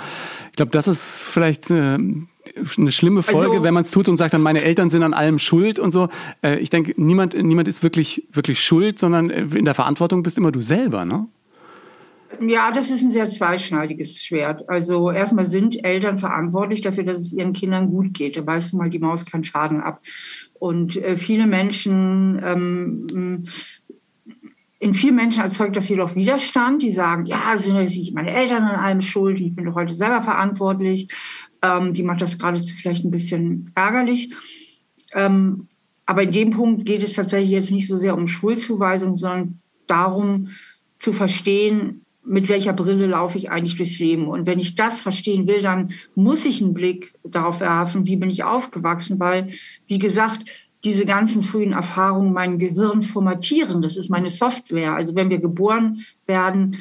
Ich 0.50 0.56
glaube, 0.56 0.70
das 0.70 0.86
ist 0.86 1.24
vielleicht 1.24 1.72
äh, 1.72 1.98
eine 2.76 2.92
schlimme 2.92 3.24
Folge, 3.24 3.50
also, 3.50 3.64
wenn 3.64 3.74
man 3.74 3.82
es 3.82 3.90
tut 3.90 4.08
und 4.08 4.16
sagt 4.16 4.32
dann, 4.32 4.42
meine 4.42 4.62
Eltern 4.62 4.90
sind 4.90 5.02
an 5.02 5.12
allem 5.12 5.40
schuld 5.40 5.80
und 5.80 5.90
so. 5.90 6.08
Äh, 6.42 6.58
ich 6.58 6.70
denke, 6.70 6.94
niemand, 6.96 7.34
niemand 7.34 7.66
ist 7.66 7.82
wirklich, 7.82 8.28
wirklich 8.32 8.62
schuld, 8.62 9.00
sondern 9.00 9.30
äh, 9.30 9.42
in 9.42 9.64
der 9.64 9.74
Verantwortung 9.74 10.22
bist 10.22 10.38
immer 10.38 10.52
du 10.52 10.60
selber, 10.60 11.04
ne? 11.04 11.26
Ja, 12.40 12.70
das 12.70 12.90
ist 12.90 13.02
ein 13.02 13.10
sehr 13.10 13.30
zweischneidiges 13.30 14.24
Schwert. 14.24 14.66
Also 14.68 15.10
erstmal 15.10 15.44
sind 15.44 15.84
Eltern 15.84 16.16
verantwortlich 16.16 16.80
dafür, 16.80 17.04
dass 17.04 17.18
es 17.18 17.32
ihren 17.32 17.52
Kindern 17.52 17.90
gut 17.90 18.14
geht. 18.14 18.36
Da 18.36 18.40
beißt 18.40 18.72
mal 18.74 18.88
die 18.88 18.98
Maus 18.98 19.26
keinen 19.26 19.44
Schaden 19.44 19.80
ab. 19.80 20.00
Und 20.54 20.96
äh, 20.96 21.18
viele 21.18 21.46
Menschen, 21.46 22.40
ähm, 22.42 23.44
in 24.78 24.94
vielen 24.94 25.16
Menschen 25.16 25.42
erzeugt 25.42 25.76
das 25.76 25.90
jedoch 25.90 26.14
Widerstand. 26.14 26.82
Die 26.82 26.92
sagen, 26.92 27.26
ja, 27.26 27.58
sind 27.58 27.74
ja 27.74 27.82
nicht 27.82 28.14
meine 28.14 28.34
Eltern 28.34 28.62
an 28.62 28.80
allem 28.80 29.00
schuld, 29.02 29.38
ich 29.40 29.54
bin 29.54 29.66
doch 29.66 29.74
heute 29.74 29.92
selber 29.92 30.22
verantwortlich. 30.22 31.08
Ähm, 31.60 31.92
die 31.92 32.02
macht 32.02 32.22
das 32.22 32.38
geradezu 32.38 32.74
vielleicht 32.74 33.04
ein 33.04 33.10
bisschen 33.10 33.70
ärgerlich. 33.74 34.32
Ähm, 35.12 35.68
aber 36.06 36.22
in 36.22 36.32
dem 36.32 36.50
Punkt 36.52 36.86
geht 36.86 37.04
es 37.04 37.12
tatsächlich 37.12 37.50
jetzt 37.50 37.70
nicht 37.70 37.86
so 37.86 37.98
sehr 37.98 38.16
um 38.16 38.26
Schuldzuweisung, 38.26 39.14
sondern 39.14 39.60
darum 39.86 40.48
zu 40.98 41.12
verstehen, 41.12 42.06
mit 42.24 42.48
welcher 42.48 42.72
Brille 42.72 43.06
laufe 43.06 43.38
ich 43.38 43.50
eigentlich 43.50 43.76
durchs 43.76 43.98
Leben. 43.98 44.28
Und 44.28 44.46
wenn 44.46 44.58
ich 44.58 44.74
das 44.74 45.00
verstehen 45.02 45.46
will, 45.46 45.62
dann 45.62 45.92
muss 46.14 46.44
ich 46.44 46.62
einen 46.62 46.74
Blick 46.74 47.14
darauf 47.24 47.60
werfen, 47.60 48.06
wie 48.06 48.16
bin 48.16 48.30
ich 48.30 48.44
aufgewachsen, 48.44 49.18
weil, 49.18 49.50
wie 49.86 49.98
gesagt, 49.98 50.44
diese 50.84 51.04
ganzen 51.04 51.42
frühen 51.42 51.72
Erfahrungen 51.72 52.32
mein 52.32 52.58
Gehirn 52.58 53.02
formatieren. 53.02 53.82
Das 53.82 53.96
ist 53.96 54.10
meine 54.10 54.28
Software. 54.30 54.94
Also 54.94 55.14
wenn 55.14 55.30
wir 55.30 55.38
geboren 55.38 56.04
werden, 56.26 56.78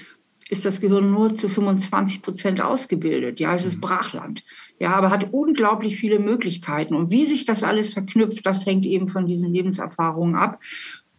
ist 0.50 0.66
das 0.66 0.82
Gehirn 0.82 1.12
nur 1.12 1.36
zu 1.36 1.48
25 1.48 2.24
Prozent 2.24 2.62
ausgebildet. 2.62 3.40
Ja, 3.40 3.54
es 3.54 3.66
ist 3.66 3.78
mhm. 3.78 3.82
Brachland. 3.82 4.44
Ja, 4.80 4.96
aber 4.96 5.12
hat 5.12 5.32
unglaublich 5.32 5.98
viele 5.98 6.20
Möglichkeiten. 6.20 6.96
Und 6.96 7.12
wie 7.12 7.26
sich 7.26 7.46
das 7.46 7.64
alles 7.64 7.94
verknüpft, 7.94 8.46
das 8.46 8.66
hängt 8.66 8.86
eben 8.86 9.08
von 9.08 9.28
diesen 9.28 9.54
Lebenserfahrungen 9.54 10.36
ab. 10.36 10.60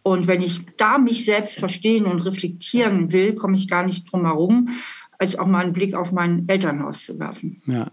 Und 0.03 0.27
wenn 0.27 0.41
ich 0.41 0.59
da 0.77 0.97
mich 0.97 1.25
selbst 1.25 1.59
verstehen 1.59 2.05
und 2.05 2.21
reflektieren 2.21 3.11
will, 3.11 3.35
komme 3.35 3.55
ich 3.55 3.67
gar 3.67 3.85
nicht 3.85 4.11
drum 4.11 4.25
herum, 4.25 4.69
als 5.21 5.37
auch 5.37 5.45
mal 5.45 5.59
einen 5.59 5.73
Blick 5.73 5.93
auf 5.93 6.11
mein 6.11 6.45
Elternhaus 6.47 7.05
zu 7.05 7.19
werfen. 7.19 7.61
Ja. 7.67 7.91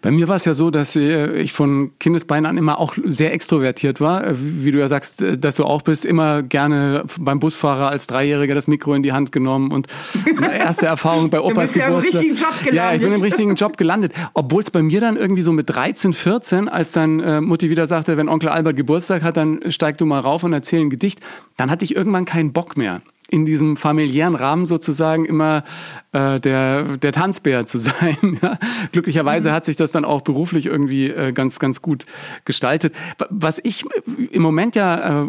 Bei 0.00 0.10
mir 0.10 0.26
war 0.26 0.36
es 0.36 0.46
ja 0.46 0.54
so, 0.54 0.70
dass 0.70 0.96
äh, 0.96 1.36
ich 1.36 1.52
von 1.52 1.90
Kindesbeinen 1.98 2.46
an 2.46 2.56
immer 2.56 2.80
auch 2.80 2.94
sehr 3.04 3.34
extrovertiert 3.34 4.00
war. 4.00 4.26
Äh, 4.26 4.34
wie 4.38 4.70
du 4.70 4.78
ja 4.78 4.88
sagst, 4.88 5.20
äh, 5.20 5.36
dass 5.36 5.56
du 5.56 5.64
auch 5.64 5.82
bist, 5.82 6.06
immer 6.06 6.42
gerne 6.42 7.04
beim 7.20 7.40
Busfahrer 7.40 7.90
als 7.90 8.06
Dreijähriger 8.06 8.54
das 8.54 8.68
Mikro 8.68 8.94
in 8.94 9.02
die 9.02 9.12
Hand 9.12 9.32
genommen 9.32 9.70
und 9.70 9.86
erste 10.50 10.86
Erfahrung 10.86 11.28
bei 11.28 11.42
Opas 11.42 11.54
du 11.54 11.60
bist 11.60 11.76
ja 11.76 11.86
Geburtstag. 11.88 12.14
Im 12.14 12.30
richtigen 12.30 12.36
Job 12.36 12.54
gelandet. 12.64 12.74
Ja, 12.74 12.94
ich 12.94 13.00
bin 13.02 13.12
im 13.12 13.20
richtigen 13.20 13.54
Job 13.54 13.76
gelandet. 13.76 14.12
Obwohl 14.32 14.62
es 14.62 14.70
bei 14.70 14.82
mir 14.82 15.00
dann 15.02 15.18
irgendwie 15.18 15.42
so 15.42 15.52
mit 15.52 15.68
13, 15.68 16.14
14, 16.14 16.68
als 16.70 16.92
dann 16.92 17.20
äh, 17.20 17.42
Mutti 17.42 17.68
wieder 17.68 17.86
sagte, 17.86 18.16
wenn 18.16 18.30
Onkel 18.30 18.48
Albert 18.48 18.76
Geburtstag 18.76 19.22
hat, 19.22 19.36
dann 19.36 19.60
steig 19.70 19.98
du 19.98 20.06
mal 20.06 20.20
rauf 20.20 20.42
und 20.42 20.54
erzähl 20.54 20.80
ein 20.80 20.88
Gedicht. 20.88 21.20
Dann 21.58 21.70
hatte 21.70 21.84
ich 21.84 21.94
irgendwann 21.94 22.24
keinen 22.24 22.54
Bock 22.54 22.78
mehr 22.78 23.02
in 23.32 23.46
diesem 23.46 23.76
familiären 23.76 24.34
Rahmen 24.34 24.66
sozusagen 24.66 25.24
immer 25.24 25.64
äh, 26.12 26.38
der, 26.38 26.98
der 26.98 27.12
Tanzbär 27.12 27.66
zu 27.66 27.78
sein. 27.78 28.18
Ja? 28.42 28.58
Glücklicherweise 28.92 29.50
mhm. 29.50 29.52
hat 29.52 29.64
sich 29.64 29.76
das 29.76 29.92
dann 29.92 30.04
auch 30.04 30.22
beruflich 30.22 30.66
irgendwie 30.66 31.08
äh, 31.08 31.32
ganz, 31.32 31.58
ganz 31.58 31.80
gut 31.80 32.06
gestaltet. 32.44 32.94
Was 33.30 33.60
ich 33.62 33.84
im 34.30 34.42
Moment 34.42 34.74
ja 34.74 35.22
äh, 35.22 35.26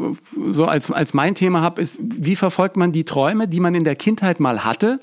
so 0.50 0.66
als, 0.66 0.90
als 0.90 1.14
mein 1.14 1.36
Thema 1.36 1.62
habe, 1.62 1.82
ist, 1.82 1.98
wie 2.00 2.36
verfolgt 2.36 2.76
man 2.76 2.92
die 2.92 3.04
Träume, 3.04 3.48
die 3.48 3.60
man 3.60 3.76
in 3.76 3.84
der 3.84 3.96
Kindheit 3.96 4.40
mal 4.40 4.64
hatte 4.64 5.00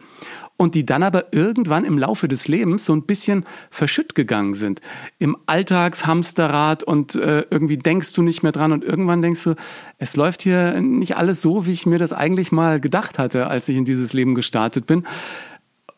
und 0.61 0.75
die 0.75 0.85
dann 0.85 1.03
aber 1.03 1.33
irgendwann 1.33 1.87
im 1.87 1.97
Laufe 1.97 2.29
des 2.29 2.47
Lebens 2.47 2.85
so 2.85 2.93
ein 2.93 3.05
bisschen 3.05 3.47
verschütt 3.71 4.15
gegangen 4.15 4.53
sind. 4.53 4.83
Im 5.19 5.35
Alltagshamsterrad 5.47 6.85
und 6.85 7.15
äh, 7.15 7.47
irgendwie 7.51 7.79
denkst 7.79 8.13
du 8.13 8.21
nicht 8.21 8.43
mehr 8.43 8.53
dran 8.53 8.71
und 8.71 8.85
irgendwann 8.85 9.23
denkst 9.23 9.43
du, 9.43 9.55
es 9.97 10.17
läuft 10.17 10.43
hier 10.43 10.79
nicht 10.83 11.17
alles 11.17 11.41
so, 11.41 11.65
wie 11.65 11.73
ich 11.73 11.87
mir 11.87 11.99
das 11.99 12.13
eigentlich 12.13 12.53
mal 12.53 12.79
gedacht 12.79 13.19
hatte, 13.19 13.47
als 13.47 13.71
ich 13.71 13.77
in 13.79 13.87
dieses 13.87 14.13
Leben 14.13 14.35
gestartet 14.35 14.85
bin 14.87 15.07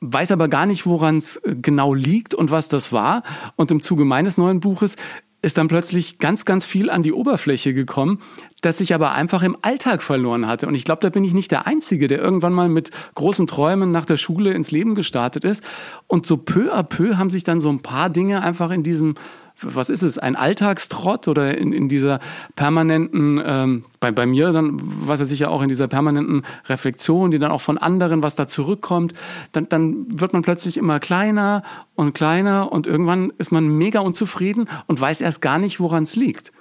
weiß 0.05 0.33
aber 0.33 0.49
gar 0.49 0.67
nicht, 0.67 0.85
woran 0.85 1.19
es 1.19 1.41
genau 1.45 1.95
liegt 1.95 2.35
und 2.35 2.51
was 2.51 2.67
das 2.67 2.93
war. 2.93 3.23
Und 3.55 3.71
im 3.71 3.81
Zuge 3.81 4.05
meines 4.05 4.37
neuen 4.37 4.59
Buches 4.59 4.97
ist 5.43 5.59
dann 5.59 5.69
plötzlich 5.69 6.19
ganz, 6.19 6.45
ganz 6.45 6.65
viel 6.65 6.89
an 6.89 7.03
die 7.03 7.13
Oberfläche 7.13 7.75
gekommen, 7.75 8.21
das 8.61 8.79
sich 8.79 8.95
aber 8.95 9.13
einfach 9.13 9.43
im 9.43 9.57
Alltag 9.61 10.01
verloren 10.01 10.47
hatte. 10.47 10.69
Und 10.69 10.77
ich 10.77 10.85
glaube, 10.85 11.01
da 11.01 11.11
bin 11.11 11.25
ich 11.25 11.35
nicht 11.35 11.51
der 11.51 11.67
Einzige, 11.67 12.07
der 12.07 12.21
irgendwann 12.21 12.53
mal 12.53 12.69
mit 12.69 12.93
großen 13.17 13.49
Träumen 13.49 13.91
nach 13.91 14.07
der 14.07 14.17
Schule 14.17 14.53
ins 14.53 14.71
Leben 14.71 14.95
gestartet 14.95 15.45
ist. 15.45 15.65
Und 16.07 16.27
so 16.27 16.37
peu 16.37 16.73
à 16.73 16.85
peu 16.85 17.17
haben 17.17 17.31
sich 17.31 17.43
dann 17.43 17.59
so 17.59 17.69
ein 17.71 17.83
paar 17.83 18.09
Dinge 18.09 18.43
einfach 18.43 18.71
in 18.71 18.85
diesem 18.85 19.17
was 19.63 19.91
ist 19.91 20.03
es, 20.03 20.19
ein 20.19 20.37
Alltagstrott 20.37 21.29
oder 21.29 21.57
in, 21.57 21.73
in 21.73 21.89
dieser 21.89 22.21
permanenten, 22.57 23.43
ähm, 23.45 23.85
bei, 24.01 24.11
bei 24.11 24.27
mir 24.27 24.53
dann, 24.53 24.77
was 24.81 25.21
er 25.21 25.27
sicher 25.27 25.51
auch 25.51 25.63
in 25.63 25.69
dieser 25.69 25.89
permanenten 25.89 26.43
Reflexion, 26.69 27.31
die 27.31 27.39
dann 27.39 27.51
auch 27.51 27.61
von 27.61 27.79
anderen, 27.79 28.23
was 28.23 28.35
da 28.35 28.47
zurückkommt, 28.47 29.15
dann, 29.53 29.69
dann 29.69 30.07
wird 30.09 30.33
man 30.33 30.43
plötzlich 30.43 30.77
immer 30.77 31.01
kleiner 31.01 31.63
und 31.95 32.15
kleiner 32.15 32.71
und 32.73 32.87
irgendwann 32.87 33.33
ist 33.39 33.53
man 33.53 33.69
mega 33.69 34.01
unzufrieden 34.01 34.69
und 34.87 35.01
weiß 35.01 35.21
erst 35.21 35.41
gar 35.41 35.59
nicht, 35.59 35.81
woran 35.81 36.03
es 36.03 36.17
liegt 36.17 36.53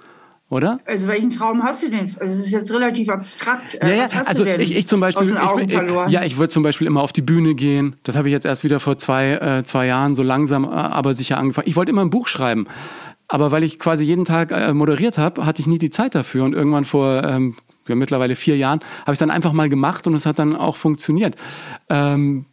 oder? 0.52 0.80
Also 0.84 1.08
welchen 1.08 1.30
Traum 1.30 1.62
hast 1.62 1.82
du 1.82 1.88
denn? 1.88 2.14
Also 2.20 2.34
es 2.34 2.40
ist 2.40 2.50
jetzt 2.50 2.70
relativ 2.74 3.08
abstrakt. 3.08 3.74
Äh, 3.76 3.96
ja, 3.96 4.04
ja, 4.04 4.22
also 4.26 4.44
ich, 4.44 4.76
ich 4.76 4.86
zum 4.86 5.00
Beispiel, 5.00 5.26
ich, 5.26 5.72
ich, 5.72 5.80
ja, 6.08 6.24
ich 6.24 6.36
würde 6.36 6.50
zum 6.50 6.62
Beispiel 6.62 6.86
immer 6.86 7.00
auf 7.00 7.14
die 7.14 7.22
Bühne 7.22 7.54
gehen. 7.54 7.96
Das 8.02 8.16
habe 8.16 8.28
ich 8.28 8.32
jetzt 8.32 8.44
erst 8.44 8.62
wieder 8.62 8.78
vor 8.78 8.98
zwei, 8.98 9.32
äh, 9.32 9.64
zwei 9.64 9.86
Jahren 9.86 10.14
so 10.14 10.22
langsam, 10.22 10.64
äh, 10.64 10.68
aber 10.68 11.14
sicher 11.14 11.38
angefangen. 11.38 11.68
Ich 11.68 11.76
wollte 11.76 11.90
immer 11.90 12.02
ein 12.02 12.10
Buch 12.10 12.28
schreiben. 12.28 12.66
Aber 13.28 13.50
weil 13.50 13.62
ich 13.62 13.78
quasi 13.78 14.04
jeden 14.04 14.26
Tag 14.26 14.52
äh, 14.52 14.74
moderiert 14.74 15.16
habe, 15.16 15.46
hatte 15.46 15.62
ich 15.62 15.66
nie 15.66 15.78
die 15.78 15.88
Zeit 15.88 16.14
dafür. 16.14 16.44
Und 16.44 16.52
irgendwann 16.52 16.84
vor 16.84 17.24
ähm, 17.24 17.56
ja, 17.88 17.94
mittlerweile 17.94 18.36
vier 18.36 18.58
Jahren 18.58 18.80
habe 19.00 19.12
ich 19.12 19.14
es 19.14 19.20
dann 19.20 19.30
einfach 19.30 19.54
mal 19.54 19.70
gemacht 19.70 20.06
und 20.06 20.12
es 20.12 20.26
hat 20.26 20.38
dann 20.38 20.54
auch 20.54 20.76
funktioniert. 20.76 21.34
Ähm, 21.88 22.44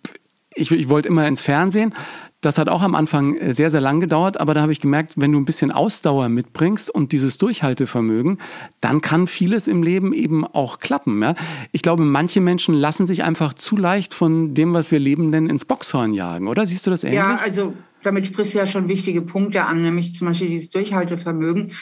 ich, 0.56 0.72
ich 0.72 0.88
wollte 0.88 1.10
immer 1.10 1.28
ins 1.28 1.42
Fernsehen. 1.42 1.94
Das 2.42 2.58
hat 2.58 2.70
auch 2.70 2.82
am 2.82 2.96
Anfang 2.96 3.36
äh, 3.36 3.54
sehr, 3.54 3.70
sehr 3.70 3.82
lang 3.82 4.00
gedauert, 4.00 4.40
aber 4.40 4.54
da 4.54 4.62
habe 4.62 4.72
ich 4.72 4.80
gemerkt, 4.80 5.14
wenn 5.18 5.32
du 5.32 5.40
ein 5.40 5.46
bisschen 5.46 5.72
Ausdauer 5.72 6.30
mitbringst 6.30 6.90
und 6.90 7.12
dieses 7.12 7.38
Durchhaltevermögen, 7.38 8.40
dann 8.80 9.02
kann 9.02 9.28
vieles 9.28 9.68
im 9.68 9.84
Leben 9.84 10.14
eben 10.14 10.46
auch 10.46 10.80
klappen. 10.80 11.22
Ja? 11.22 11.36
Ich 11.72 11.82
glaube, 11.82 12.04
manche 12.04 12.40
Menschen 12.40 12.76
lassen 12.76 13.06
sich 13.06 13.24
einfach 13.24 13.54
zu 13.54 13.76
leicht 13.76 14.14
von 14.14 14.54
dem, 14.54 14.74
was 14.74 14.92
wir 14.92 15.00
leben, 15.00 15.32
denn 15.32 15.48
ins 15.48 15.66
Boxhorn 15.66 16.14
jagen, 16.14 16.48
oder? 16.48 16.66
Siehst 16.66 16.88
du 16.88 16.92
das 16.92 17.04
ähnlich? 17.04 17.18
Ja, 17.18 17.36
also 17.36 17.74
damit 18.04 18.28
sprichst 18.28 18.54
du 18.54 18.60
ja 18.60 18.68
schon 18.68 18.88
wichtige 18.88 19.22
Punkte 19.22 19.66
an, 19.66 19.82
nämlich 19.82 20.16
zum 20.16 20.28
Beispiel 20.28 20.50
dieses 20.50 20.70
Durchhaltevermögen. 20.70 21.74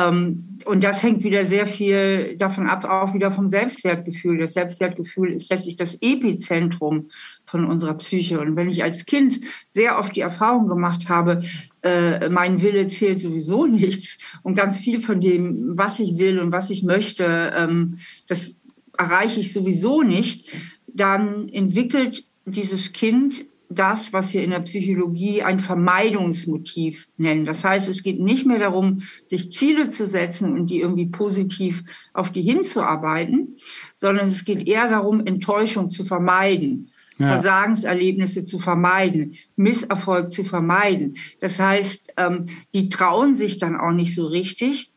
Ähm, 0.00 0.58
und 0.64 0.84
das 0.84 1.02
hängt 1.02 1.24
wieder 1.24 1.44
sehr 1.44 1.66
viel 1.66 2.36
davon 2.36 2.66
ab, 2.66 2.84
auch 2.84 3.14
wieder 3.14 3.30
vom 3.30 3.48
Selbstwertgefühl. 3.48 4.38
Das 4.38 4.54
Selbstwertgefühl 4.54 5.32
ist 5.32 5.50
letztlich 5.50 5.76
das 5.76 5.96
Epizentrum 6.00 7.10
von 7.44 7.64
unserer 7.64 7.94
Psyche. 7.94 8.40
Und 8.40 8.56
wenn 8.56 8.68
ich 8.68 8.82
als 8.82 9.06
Kind 9.06 9.40
sehr 9.66 9.98
oft 9.98 10.14
die 10.14 10.20
Erfahrung 10.20 10.68
gemacht 10.68 11.08
habe, 11.08 11.42
äh, 11.82 12.28
mein 12.28 12.62
Wille 12.62 12.88
zählt 12.88 13.20
sowieso 13.20 13.66
nichts 13.66 14.18
und 14.42 14.54
ganz 14.54 14.80
viel 14.80 15.00
von 15.00 15.20
dem, 15.20 15.76
was 15.76 15.98
ich 16.00 16.18
will 16.18 16.38
und 16.38 16.52
was 16.52 16.70
ich 16.70 16.82
möchte, 16.82 17.52
ähm, 17.56 17.98
das 18.26 18.56
erreiche 18.96 19.40
ich 19.40 19.52
sowieso 19.52 20.02
nicht, 20.02 20.54
dann 20.86 21.48
entwickelt 21.48 22.24
dieses 22.44 22.92
Kind 22.92 23.46
das, 23.70 24.12
was 24.12 24.34
wir 24.34 24.42
in 24.42 24.50
der 24.50 24.60
Psychologie 24.60 25.42
ein 25.42 25.60
Vermeidungsmotiv 25.60 27.08
nennen. 27.16 27.46
Das 27.46 27.64
heißt, 27.64 27.88
es 27.88 28.02
geht 28.02 28.20
nicht 28.20 28.44
mehr 28.44 28.58
darum, 28.58 29.02
sich 29.24 29.52
Ziele 29.52 29.88
zu 29.88 30.06
setzen 30.06 30.52
und 30.52 30.68
die 30.68 30.80
irgendwie 30.80 31.06
positiv 31.06 31.84
auf 32.12 32.32
die 32.32 32.42
hinzuarbeiten, 32.42 33.56
sondern 33.94 34.26
es 34.26 34.44
geht 34.44 34.66
eher 34.66 34.88
darum, 34.90 35.24
Enttäuschung 35.24 35.88
zu 35.88 36.04
vermeiden. 36.04 36.90
Ja. 37.18 37.26
Versagenserlebnisse 37.26 38.44
zu 38.44 38.58
vermeiden, 38.58 39.34
Misserfolg 39.54 40.32
zu 40.32 40.42
vermeiden. 40.42 41.18
Das 41.40 41.60
heißt, 41.60 42.14
ähm, 42.16 42.46
die 42.72 42.88
trauen 42.88 43.34
sich 43.34 43.58
dann 43.58 43.76
auch 43.76 43.92
nicht 43.92 44.14
so 44.14 44.26
richtig, 44.26 44.90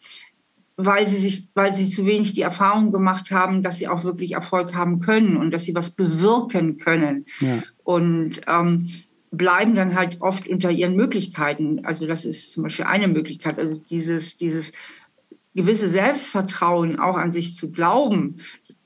weil 0.78 1.06
sie 1.06 1.18
sich, 1.18 1.50
weil 1.54 1.76
sie 1.76 1.90
zu 1.90 2.06
wenig 2.06 2.34
die 2.34 2.42
Erfahrung 2.42 2.92
gemacht 2.92 3.30
haben, 3.32 3.62
dass 3.62 3.78
sie 3.78 3.90
auch 3.90 4.06
wirklich 4.06 4.32
Erfolg 4.32 4.74
haben 4.74 5.00
können 5.00 5.36
und 5.36 5.52
dass 5.52 5.66
sie 5.66 5.76
was 5.76 5.92
bewirken 5.92 6.78
können. 6.78 7.26
Ja. 7.42 7.62
Und 7.84 8.42
ähm, 8.48 8.88
bleiben 9.32 9.76
dann 9.76 9.96
halt 9.96 10.22
oft 10.22 10.48
unter 10.48 10.70
ihren 10.70 10.96
Möglichkeiten. 10.96 11.86
Also 11.86 12.06
das 12.08 12.24
ist 12.24 12.54
zum 12.54 12.64
Beispiel 12.64 12.86
eine 12.86 13.08
Möglichkeit. 13.08 13.58
Also 13.58 13.82
dieses, 13.90 14.38
dieses 14.38 14.72
gewisse 15.56 15.90
Selbstvertrauen 15.90 17.00
auch 17.00 17.18
an 17.18 17.32
sich 17.32 17.56
zu 17.56 17.72
glauben, 17.72 18.38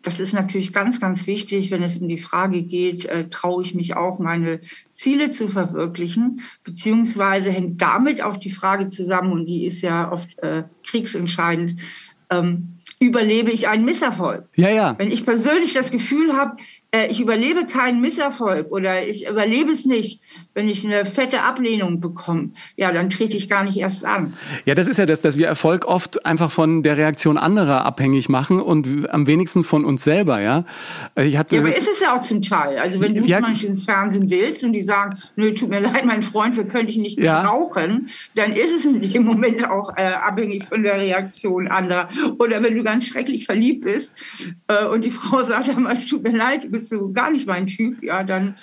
das 0.04 0.22
ist 0.22 0.32
natürlich 0.32 0.72
ganz, 0.72 1.02
ganz 1.02 1.28
wichtig, 1.28 1.70
wenn 1.70 1.84
es 1.84 1.98
um 1.98 2.08
die 2.08 2.18
Frage 2.18 2.64
geht, 2.64 3.06
äh, 3.08 3.28
traue 3.28 3.62
ich 3.62 3.76
mich 3.76 3.98
auch, 3.98 4.20
meine 4.20 4.62
Ziele 4.94 5.32
zu 5.32 5.50
verwirklichen, 5.50 6.42
beziehungsweise 6.64 7.52
hängt 7.52 7.82
damit 7.82 8.22
auch 8.22 8.38
die 8.38 8.52
Frage 8.52 8.90
zusammen, 8.90 9.34
und 9.34 9.48
die 9.48 9.66
ist 9.66 9.82
ja 9.82 10.10
oft 10.10 10.38
äh, 10.40 10.64
kriegsentscheidend, 10.86 11.82
ähm, 12.30 12.77
überlebe 13.00 13.52
ich 13.52 13.68
einen 13.68 13.86
Misserfolg? 13.86 14.46
Ja, 14.56 14.70
ja. 14.70 14.96
Wenn 14.98 15.12
ich 15.12 15.26
persönlich 15.26 15.74
das 15.74 15.92
Gefühl 15.92 16.36
habe, 16.36 16.58
äh, 16.92 17.08
ich 17.08 17.20
überlebe 17.20 17.66
keinen 17.66 18.00
Misserfolg 18.00 18.72
oder 18.72 19.06
ich 19.06 19.28
überlebe 19.28 19.72
es 19.72 19.86
nicht, 19.86 20.22
wenn 20.54 20.70
ich 20.70 20.86
eine 20.86 21.04
fette 21.04 21.42
Ablehnung 21.42 22.00
bekomme, 22.00 22.52
ja, 22.78 22.94
dann 22.94 23.10
trete 23.10 23.36
ich 23.36 23.50
gar 23.50 23.66
nicht 23.66 23.78
erst 23.78 24.06
an. 24.06 24.34
Ja, 24.64 24.74
das 24.74 24.88
ist 24.88 24.98
ja 24.98 25.06
das, 25.06 25.20
dass 25.20 25.38
wir 25.38 25.48
Erfolg 25.48 25.86
oft 25.86 26.26
einfach 26.26 26.50
von 26.50 26.84
der 26.84 26.96
Reaktion 26.96 27.38
anderer 27.38 27.86
abhängig 27.86 28.30
machen 28.30 28.62
und 28.62 29.10
am 29.10 29.28
wenigsten 29.28 29.64
von 29.64 29.84
uns 29.84 30.06
selber, 30.06 30.40
ja. 30.40 30.64
Ich 31.16 31.38
hatte 31.38 31.58
ja, 31.58 31.62
aber 31.62 31.76
ist 31.76 31.90
es 31.90 32.00
ja 32.00 32.16
auch 32.16 32.22
zum 32.22 32.42
Teil. 32.42 32.78
Also 32.78 33.02
wenn 33.02 33.16
du 33.16 33.24
ja, 33.24 33.40
zum 33.40 33.48
Beispiel 33.48 33.70
ins 33.70 33.84
Fernsehen 33.84 34.30
willst 34.30 34.64
und 34.64 34.72
die 34.72 34.82
sagen, 34.82 35.20
nö, 35.36 35.54
tut 35.54 35.70
mir 35.70 35.80
leid, 35.82 36.06
mein 36.06 36.22
Freund, 36.22 36.56
wir 36.56 36.66
können 36.66 36.88
dich 36.88 36.98
nicht 36.98 37.20
ja. 37.20 37.44
brauchen, 37.44 38.10
dann 38.36 38.54
ist 38.54 38.74
es 38.74 38.86
in 38.86 39.02
dem 39.02 39.26
Moment 39.26 39.70
auch 39.70 39.98
äh, 39.98 40.04
abhängig 40.04 40.64
von 40.64 40.84
der 40.84 41.02
Reaktion 41.02 41.68
anderer. 41.68 42.08
Oder 42.40 42.64
wenn 42.64 42.76
du 42.78 42.84
ganz 42.84 43.08
schrecklich 43.08 43.46
verliebt 43.46 43.86
bist 43.86 44.14
äh, 44.68 44.86
und 44.86 45.04
die 45.04 45.10
Frau 45.10 45.42
sagt, 45.44 45.70
tut 46.10 46.24
mir 46.24 46.36
leid, 46.36 46.64
du 46.64 46.70
bist 46.70 46.90
so 46.90 47.12
gar 47.12 47.32
nicht 47.32 47.48
mein 47.48 47.68
Typ, 47.68 48.04
ja, 48.04 48.24
dann 48.24 48.56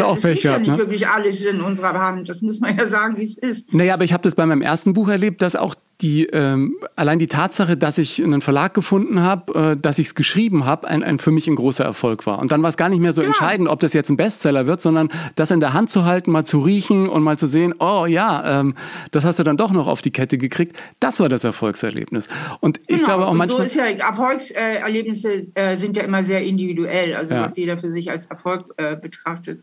du 0.00 0.06
auch 0.06 0.18
Pech 0.18 0.42
gehabt, 0.42 0.44
ja 0.44 0.58
nicht 0.58 0.70
ne? 0.70 0.78
wirklich 0.78 1.06
alles 1.06 1.44
in 1.44 1.60
unserer 1.60 1.94
Hand. 1.94 2.28
Das 2.28 2.42
muss 2.42 2.60
man 2.60 2.76
ja 2.76 2.86
sagen, 2.86 3.16
wie 3.18 3.24
es 3.24 3.36
ist. 3.38 3.72
Naja, 3.72 3.94
aber 3.94 4.04
ich 4.04 4.12
habe 4.12 4.22
das 4.22 4.34
bei 4.34 4.46
meinem 4.46 4.62
ersten 4.62 4.92
Buch 4.92 5.08
erlebt, 5.08 5.42
dass 5.42 5.56
auch 5.56 5.74
die 6.00 6.26
ähm, 6.26 6.76
allein 6.96 7.18
die 7.18 7.26
Tatsache, 7.26 7.76
dass 7.76 7.98
ich 7.98 8.22
einen 8.22 8.40
Verlag 8.40 8.74
gefunden 8.74 9.20
habe, 9.20 9.72
äh, 9.72 9.76
dass 9.76 9.98
ich 9.98 10.08
es 10.08 10.14
geschrieben 10.14 10.64
habe, 10.64 10.88
ein, 10.88 11.02
ein 11.02 11.18
für 11.18 11.30
mich 11.30 11.46
ein 11.46 11.56
großer 11.56 11.84
Erfolg 11.84 12.26
war. 12.26 12.38
Und 12.38 12.52
dann 12.52 12.62
war 12.62 12.68
es 12.68 12.76
gar 12.76 12.88
nicht 12.88 13.00
mehr 13.00 13.12
so 13.12 13.20
ja. 13.20 13.28
entscheidend, 13.28 13.68
ob 13.68 13.80
das 13.80 13.92
jetzt 13.92 14.10
ein 14.10 14.16
Bestseller 14.16 14.66
wird, 14.66 14.80
sondern 14.80 15.08
das 15.36 15.50
in 15.50 15.60
der 15.60 15.72
Hand 15.72 15.90
zu 15.90 16.04
halten, 16.04 16.30
mal 16.30 16.44
zu 16.44 16.60
riechen 16.60 17.08
und 17.08 17.22
mal 17.22 17.38
zu 17.38 17.46
sehen, 17.46 17.74
oh 17.78 18.06
ja, 18.06 18.60
ähm, 18.60 18.74
das 19.10 19.24
hast 19.24 19.38
du 19.38 19.42
dann 19.42 19.56
doch 19.56 19.72
noch 19.72 19.86
auf 19.86 20.02
die 20.02 20.10
Kette 20.10 20.38
gekriegt. 20.38 20.76
Das 21.00 21.20
war 21.20 21.28
das 21.28 21.44
Erfolgserlebnis. 21.44 22.28
Und 22.60 22.86
genau. 22.86 22.98
ich 22.98 23.04
glaube 23.04 23.26
auch 23.26 23.34
manchmal. 23.34 23.60
So 23.60 23.64
ist 23.64 23.74
ja, 23.74 23.84
Erfolgserlebnisse 23.84 25.48
äh, 25.54 25.76
sind 25.76 25.96
ja 25.96 26.02
immer 26.02 26.24
sehr 26.24 26.42
individuell, 26.42 27.14
also 27.14 27.34
ja. 27.34 27.42
was 27.42 27.56
jeder 27.56 27.76
für 27.76 27.90
sich 27.90 28.10
als 28.10 28.26
Erfolg 28.26 28.64
äh, 28.76 28.96
betrachtet. 28.96 29.62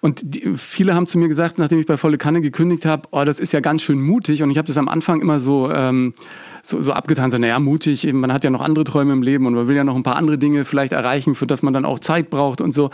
Und 0.00 0.20
die, 0.24 0.54
viele 0.56 0.94
haben 0.94 1.06
zu 1.06 1.18
mir 1.18 1.28
gesagt, 1.28 1.58
nachdem 1.58 1.78
ich 1.78 1.86
bei 1.86 1.96
Volle 1.96 2.18
Kanne 2.18 2.40
gekündigt 2.40 2.84
habe, 2.84 3.08
oh, 3.12 3.24
das 3.24 3.38
ist 3.38 3.52
ja 3.52 3.60
ganz 3.60 3.82
schön 3.82 4.00
mutig. 4.00 4.42
Und 4.42 4.50
ich 4.50 4.58
habe 4.58 4.66
das 4.66 4.76
am 4.76 4.88
Anfang 4.88 5.20
immer 5.20 5.40
so, 5.40 5.70
ähm, 5.70 6.14
so, 6.62 6.82
so 6.82 6.92
abgetan, 6.92 7.30
so, 7.30 7.38
naja, 7.38 7.58
mutig, 7.58 8.12
man 8.12 8.32
hat 8.32 8.44
ja 8.44 8.50
noch 8.50 8.60
andere 8.60 8.84
Träume 8.84 9.12
im 9.12 9.22
Leben 9.22 9.46
und 9.46 9.54
man 9.54 9.68
will 9.68 9.76
ja 9.76 9.84
noch 9.84 9.96
ein 9.96 10.02
paar 10.02 10.16
andere 10.16 10.38
Dinge 10.38 10.64
vielleicht 10.64 10.92
erreichen, 10.92 11.34
für 11.34 11.46
das 11.46 11.62
man 11.62 11.72
dann 11.72 11.84
auch 11.84 11.98
Zeit 11.98 12.30
braucht 12.30 12.60
und 12.60 12.72
so. 12.72 12.90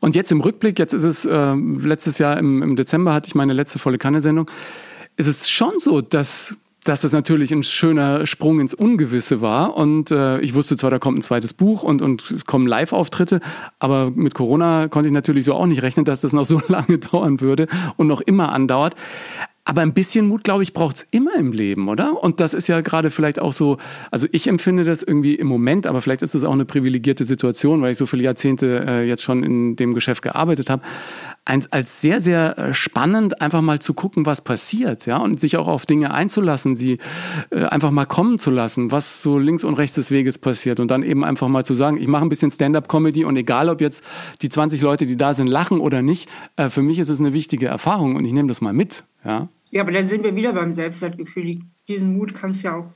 Und 0.00 0.14
jetzt 0.14 0.30
im 0.30 0.40
Rückblick, 0.40 0.78
jetzt 0.78 0.92
ist 0.92 1.04
es, 1.04 1.24
äh, 1.24 1.54
letztes 1.54 2.18
Jahr 2.18 2.38
im, 2.38 2.62
im 2.62 2.76
Dezember 2.76 3.14
hatte 3.14 3.28
ich 3.28 3.34
meine 3.34 3.52
letzte 3.52 3.78
Volle 3.78 3.98
Kanne-Sendung, 3.98 4.50
ist 5.16 5.26
es 5.26 5.48
schon 5.48 5.78
so, 5.78 6.00
dass 6.00 6.56
dass 6.84 7.02
das 7.02 7.12
natürlich 7.12 7.52
ein 7.52 7.62
schöner 7.62 8.26
Sprung 8.26 8.60
ins 8.60 8.74
Ungewisse 8.74 9.40
war. 9.40 9.76
Und 9.76 10.10
äh, 10.10 10.40
ich 10.40 10.54
wusste 10.54 10.76
zwar, 10.76 10.90
da 10.90 10.98
kommt 10.98 11.18
ein 11.18 11.22
zweites 11.22 11.52
Buch 11.52 11.82
und, 11.82 12.00
und 12.00 12.30
es 12.30 12.46
kommen 12.46 12.66
Live-Auftritte, 12.66 13.40
aber 13.78 14.10
mit 14.10 14.34
Corona 14.34 14.88
konnte 14.88 15.08
ich 15.08 15.12
natürlich 15.12 15.44
so 15.44 15.54
auch 15.54 15.66
nicht 15.66 15.82
rechnen, 15.82 16.04
dass 16.04 16.20
das 16.20 16.32
noch 16.32 16.46
so 16.46 16.60
lange 16.68 16.98
dauern 16.98 17.40
würde 17.40 17.66
und 17.96 18.06
noch 18.06 18.20
immer 18.20 18.52
andauert. 18.52 18.94
Aber 19.64 19.82
ein 19.82 19.92
bisschen 19.92 20.26
Mut, 20.26 20.42
glaube 20.42 20.62
ich, 20.62 20.72
braucht 20.72 20.96
es 20.96 21.06
immer 21.10 21.36
im 21.36 21.52
Leben, 21.52 21.88
oder? 21.88 22.20
Und 22.20 22.40
das 22.40 22.54
ist 22.54 22.66
ja 22.66 22.80
gerade 22.80 23.10
vielleicht 23.10 23.38
auch 23.38 23.52
so, 23.52 23.76
also 24.10 24.26
ich 24.32 24.48
empfinde 24.48 24.84
das 24.84 25.02
irgendwie 25.02 25.34
im 25.34 25.46
Moment, 25.46 25.86
aber 25.86 26.00
vielleicht 26.00 26.22
ist 26.22 26.34
es 26.34 26.44
auch 26.44 26.54
eine 26.54 26.64
privilegierte 26.64 27.24
Situation, 27.24 27.82
weil 27.82 27.92
ich 27.92 27.98
so 27.98 28.06
viele 28.06 28.22
Jahrzehnte 28.22 28.84
äh, 28.88 29.06
jetzt 29.06 29.22
schon 29.22 29.44
in 29.44 29.76
dem 29.76 29.92
Geschäft 29.94 30.22
gearbeitet 30.22 30.70
habe 30.70 30.82
als 31.44 32.00
sehr, 32.00 32.20
sehr 32.20 32.58
äh, 32.58 32.74
spannend, 32.74 33.40
einfach 33.40 33.60
mal 33.60 33.78
zu 33.78 33.94
gucken, 33.94 34.26
was 34.26 34.42
passiert, 34.42 35.06
ja, 35.06 35.18
und 35.18 35.40
sich 35.40 35.56
auch 35.56 35.68
auf 35.68 35.86
Dinge 35.86 36.12
einzulassen, 36.12 36.76
sie 36.76 36.98
äh, 37.50 37.64
einfach 37.64 37.90
mal 37.90 38.06
kommen 38.06 38.38
zu 38.38 38.50
lassen, 38.50 38.92
was 38.92 39.22
so 39.22 39.38
links 39.38 39.64
und 39.64 39.74
rechts 39.74 39.96
des 39.96 40.10
Weges 40.10 40.38
passiert 40.38 40.80
und 40.80 40.90
dann 40.90 41.02
eben 41.02 41.24
einfach 41.24 41.48
mal 41.48 41.64
zu 41.64 41.74
sagen, 41.74 41.96
ich 41.96 42.06
mache 42.06 42.22
ein 42.22 42.28
bisschen 42.28 42.50
Stand-up-Comedy 42.50 43.24
und 43.24 43.36
egal, 43.36 43.68
ob 43.68 43.80
jetzt 43.80 44.04
die 44.42 44.48
20 44.48 44.80
Leute, 44.82 45.06
die 45.06 45.16
da 45.16 45.34
sind, 45.34 45.46
lachen 45.46 45.80
oder 45.80 46.02
nicht, 46.02 46.28
äh, 46.56 46.68
für 46.68 46.82
mich 46.82 46.98
ist 46.98 47.08
es 47.08 47.20
eine 47.20 47.32
wichtige 47.32 47.66
Erfahrung 47.66 48.16
und 48.16 48.24
ich 48.24 48.32
nehme 48.32 48.48
das 48.48 48.60
mal 48.60 48.72
mit, 48.72 49.04
ja. 49.24 49.48
Ja, 49.72 49.82
aber 49.82 49.92
dann 49.92 50.06
sind 50.06 50.24
wir 50.24 50.34
wieder 50.34 50.52
beim 50.52 50.72
Selbstwertgefühl. 50.72 51.60
Diesen 51.86 52.16
Mut 52.16 52.34
kannst 52.34 52.62
du 52.62 52.66
ja 52.66 52.76
auch 52.76 52.86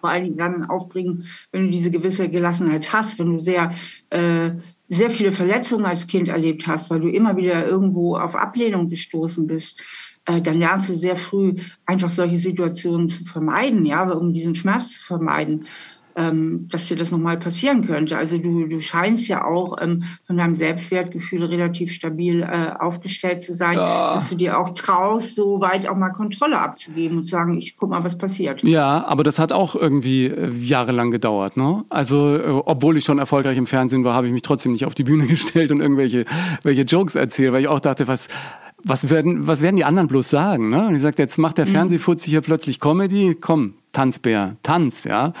vor 0.00 0.10
allen 0.10 0.24
Dingen 0.24 0.36
dann 0.36 0.64
aufbringen, 0.64 1.24
wenn 1.50 1.64
du 1.64 1.70
diese 1.70 1.90
gewisse 1.90 2.28
Gelassenheit 2.28 2.92
hast, 2.92 3.18
wenn 3.18 3.32
du 3.32 3.38
sehr 3.38 3.72
äh, 4.10 4.50
sehr 4.88 5.10
viele 5.10 5.32
Verletzungen 5.32 5.86
als 5.86 6.06
Kind 6.06 6.28
erlebt 6.28 6.66
hast, 6.66 6.90
weil 6.90 7.00
du 7.00 7.08
immer 7.08 7.36
wieder 7.36 7.66
irgendwo 7.66 8.16
auf 8.16 8.36
Ablehnung 8.36 8.88
gestoßen 8.88 9.46
bist, 9.46 9.82
äh, 10.26 10.40
dann 10.40 10.58
lernst 10.58 10.88
du 10.88 10.94
sehr 10.94 11.16
früh 11.16 11.54
einfach 11.86 12.10
solche 12.10 12.38
Situationen 12.38 13.08
zu 13.08 13.24
vermeiden, 13.24 13.84
ja, 13.86 14.10
um 14.10 14.32
diesen 14.32 14.54
Schmerz 14.54 14.98
zu 14.98 15.04
vermeiden 15.04 15.66
ähm, 16.16 16.68
dass 16.70 16.86
dir 16.86 16.96
das 16.96 17.10
nochmal 17.10 17.38
passieren 17.38 17.84
könnte. 17.84 18.16
Also 18.16 18.38
du, 18.38 18.66
du 18.66 18.80
scheinst 18.80 19.28
ja 19.28 19.44
auch 19.44 19.76
ähm, 19.80 20.04
von 20.26 20.36
deinem 20.36 20.54
Selbstwertgefühl 20.54 21.44
relativ 21.44 21.92
stabil 21.92 22.42
äh, 22.42 22.72
aufgestellt 22.78 23.42
zu 23.42 23.54
sein, 23.54 23.76
ja. 23.76 24.14
dass 24.14 24.30
du 24.30 24.36
dir 24.36 24.58
auch 24.58 24.70
traust, 24.70 25.34
so 25.34 25.60
weit 25.60 25.88
auch 25.88 25.96
mal 25.96 26.10
Kontrolle 26.10 26.58
abzugeben 26.58 27.18
und 27.18 27.22
zu 27.24 27.30
sagen, 27.30 27.58
ich 27.58 27.76
guck 27.76 27.90
mal, 27.90 28.04
was 28.04 28.16
passiert. 28.16 28.62
Ja, 28.62 29.04
aber 29.06 29.24
das 29.24 29.38
hat 29.38 29.52
auch 29.52 29.74
irgendwie 29.74 30.26
äh, 30.26 30.50
jahrelang 30.50 31.10
gedauert. 31.10 31.56
Ne? 31.56 31.84
Also 31.88 32.36
äh, 32.36 32.62
obwohl 32.64 32.96
ich 32.96 33.04
schon 33.04 33.18
erfolgreich 33.18 33.58
im 33.58 33.66
Fernsehen 33.66 34.04
war, 34.04 34.14
habe 34.14 34.26
ich 34.26 34.32
mich 34.32 34.42
trotzdem 34.42 34.72
nicht 34.72 34.84
auf 34.84 34.94
die 34.94 35.04
Bühne 35.04 35.26
gestellt 35.28 35.72
und 35.72 35.80
irgendwelche 35.80 36.24
welche 36.62 36.82
Jokes 36.82 37.14
erzählt, 37.14 37.52
weil 37.52 37.62
ich 37.62 37.68
auch 37.68 37.80
dachte, 37.80 38.08
was 38.08 38.28
was 38.86 39.08
werden, 39.08 39.46
was 39.46 39.62
werden 39.62 39.76
die 39.76 39.84
anderen 39.84 40.08
bloß 40.08 40.28
sagen? 40.28 40.68
Ne? 40.68 40.86
Und 40.86 40.94
ich 40.94 41.02
sagte, 41.02 41.22
jetzt 41.22 41.38
macht 41.38 41.56
der 41.56 41.64
mhm. 41.64 41.70
Fernsehfutzi 41.70 42.28
hier 42.28 42.42
plötzlich 42.42 42.80
Comedy. 42.80 43.34
Komm, 43.40 43.74
Tanzbär, 43.94 44.56
Tanz, 44.62 45.04
ja. 45.04 45.32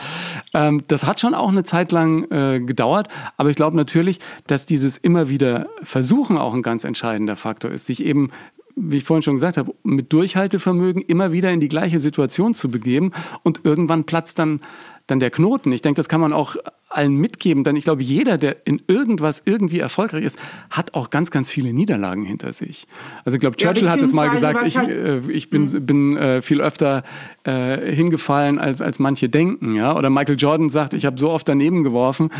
Ähm, 0.54 0.82
das 0.88 1.04
hat 1.04 1.20
schon 1.20 1.34
auch 1.34 1.50
eine 1.50 1.64
Zeit 1.64 1.92
lang 1.92 2.30
äh, 2.30 2.60
gedauert, 2.60 3.08
aber 3.36 3.50
ich 3.50 3.56
glaube 3.56 3.76
natürlich, 3.76 4.20
dass 4.46 4.64
dieses 4.64 4.96
immer 4.96 5.28
wieder 5.28 5.68
Versuchen 5.82 6.38
auch 6.38 6.54
ein 6.54 6.62
ganz 6.62 6.84
entscheidender 6.84 7.36
Faktor 7.36 7.70
ist, 7.70 7.84
sich 7.86 8.02
eben 8.02 8.30
wie 8.76 8.96
ich 8.96 9.04
vorhin 9.04 9.22
schon 9.22 9.34
gesagt 9.34 9.56
habe, 9.56 9.72
mit 9.84 10.12
Durchhaltevermögen 10.12 11.02
immer 11.02 11.32
wieder 11.32 11.52
in 11.52 11.60
die 11.60 11.68
gleiche 11.68 12.00
Situation 12.00 12.54
zu 12.54 12.70
begeben 12.70 13.12
und 13.42 13.60
irgendwann 13.64 14.04
platzt 14.04 14.38
dann 14.38 14.60
dann 15.06 15.20
der 15.20 15.30
Knoten. 15.30 15.70
Ich 15.72 15.82
denke, 15.82 15.96
das 15.96 16.08
kann 16.08 16.20
man 16.20 16.32
auch 16.32 16.56
allen 16.88 17.16
mitgeben, 17.16 17.64
denn 17.64 17.76
ich 17.76 17.84
glaube, 17.84 18.02
jeder, 18.02 18.38
der 18.38 18.66
in 18.66 18.80
irgendwas 18.86 19.42
irgendwie 19.44 19.80
erfolgreich 19.80 20.24
ist, 20.24 20.38
hat 20.70 20.94
auch 20.94 21.10
ganz, 21.10 21.30
ganz 21.30 21.50
viele 21.50 21.72
Niederlagen 21.72 22.24
hinter 22.24 22.52
sich. 22.52 22.86
Also 23.24 23.36
ich 23.36 23.40
glaube, 23.40 23.56
Churchill 23.56 23.86
ja, 23.86 23.90
hat 23.90 24.00
es 24.00 24.12
mal 24.12 24.30
gesagt, 24.30 24.66
ich, 24.66 24.76
äh, 24.76 25.18
ich 25.30 25.50
bin, 25.50 25.64
mhm. 25.64 25.86
bin 25.86 26.16
äh, 26.16 26.40
viel 26.40 26.60
öfter 26.60 27.02
äh, 27.42 27.92
hingefallen, 27.92 28.58
als, 28.58 28.80
als 28.80 28.98
manche 28.98 29.28
denken. 29.28 29.74
Ja? 29.74 29.96
Oder 29.96 30.08
Michael 30.08 30.36
Jordan 30.38 30.70
sagt, 30.70 30.94
ich 30.94 31.04
habe 31.04 31.18
so 31.18 31.30
oft 31.30 31.48
daneben 31.48 31.84
geworfen, 31.84 32.30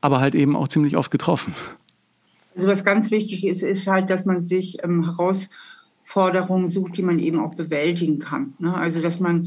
aber 0.00 0.20
halt 0.20 0.34
eben 0.34 0.56
auch 0.56 0.68
ziemlich 0.68 0.96
oft 0.96 1.10
getroffen. 1.10 1.54
Also 2.54 2.68
was 2.68 2.84
ganz 2.84 3.10
wichtig 3.10 3.44
ist, 3.44 3.62
ist 3.62 3.86
halt, 3.86 4.10
dass 4.10 4.26
man 4.26 4.44
sich 4.44 4.82
ähm, 4.84 5.04
Herausforderungen 5.04 6.68
sucht, 6.68 6.96
die 6.96 7.02
man 7.02 7.18
eben 7.18 7.40
auch 7.40 7.54
bewältigen 7.54 8.20
kann. 8.20 8.54
Ne? 8.60 8.72
Also 8.72 9.02
dass 9.02 9.18
man 9.18 9.44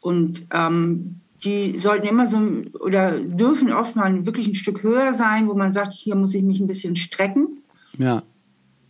und 0.00 0.44
ähm, 0.52 1.21
die 1.44 1.78
sollten 1.78 2.06
immer 2.06 2.26
so 2.26 2.38
oder 2.80 3.18
dürfen 3.18 3.72
oft 3.72 3.96
mal 3.96 4.26
wirklich 4.26 4.46
ein 4.46 4.54
Stück 4.54 4.82
höher 4.82 5.12
sein, 5.12 5.48
wo 5.48 5.54
man 5.54 5.72
sagt, 5.72 5.92
hier 5.92 6.14
muss 6.14 6.34
ich 6.34 6.42
mich 6.42 6.60
ein 6.60 6.66
bisschen 6.66 6.96
strecken. 6.96 7.62
Ja. 7.98 8.22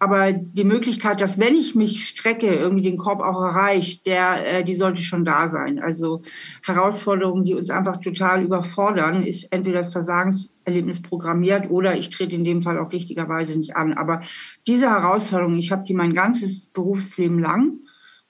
Aber 0.03 0.33
die 0.33 0.65
Möglichkeit, 0.65 1.21
dass 1.21 1.39
wenn 1.39 1.55
ich 1.55 1.77
mich 1.77 2.09
strecke, 2.09 2.49
irgendwie 2.49 2.83
den 2.83 2.97
Korb 2.97 3.21
auch 3.21 3.41
erreicht, 3.41 4.05
der, 4.05 4.59
äh, 4.59 4.65
die 4.65 4.75
sollte 4.75 5.01
schon 5.01 5.25
da 5.25 5.47
sein. 5.47 5.79
Also 5.79 6.23
Herausforderungen, 6.65 7.45
die 7.45 7.55
uns 7.55 7.71
einfach 7.71 7.99
total 7.99 8.43
überfordern, 8.43 9.25
ist 9.25 9.53
entweder 9.53 9.79
das 9.79 9.93
Versagenserlebnis 9.93 11.03
programmiert 11.03 11.71
oder 11.71 11.97
ich 11.97 12.11
trete 12.11 12.35
in 12.35 12.43
dem 12.43 12.63
Fall 12.63 12.79
auch 12.79 12.91
richtigerweise 12.91 13.57
nicht 13.57 13.77
an. 13.77 13.93
Aber 13.93 14.23
diese 14.67 14.91
Herausforderungen, 14.91 15.61
ich 15.61 15.71
habe 15.71 15.85
die 15.85 15.95
mein 15.95 16.15
ganzes 16.15 16.67
Berufsleben 16.71 17.39
lang 17.39 17.75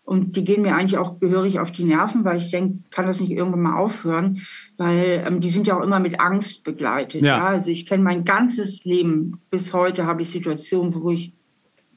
und 0.05 0.37
die 0.37 0.45
gehen 0.45 0.63
mir 0.63 0.75
eigentlich 0.75 0.99
auch 0.99 1.21
gehörig 1.21 1.61
auf 1.61 1.71
die 1.71 1.85
Nerven, 1.85 2.25
weil 2.25 2.39
ich 2.39 2.51
denke, 2.51 2.79
kann 2.91 3.07
das 3.07 3.21
nicht 3.21 3.31
irgendwann 3.31 3.63
mal 3.63 3.79
aufhören, 3.79 4.41
weil 4.77 5.25
ähm, 5.27 5.41
die 5.41 5.51
sind 5.51 5.67
ja 5.67 5.79
auch 5.79 5.83
immer 5.83 6.01
mit 6.01 6.21
Angst 6.21 6.65
begleitet. 6.65 7.23
Ja. 7.23 7.39
ja? 7.39 7.47
Also 7.47 7.71
ich 7.71 7.87
kenne 7.87 8.03
mein 8.03 8.25
ganzes 8.25 8.85
Leben, 8.85 9.41
bis 9.51 9.73
heute 9.73 10.05
habe 10.07 10.23
ich 10.23 10.31
Situationen, 10.31 10.95
wo 10.95 11.11
ich 11.11 11.35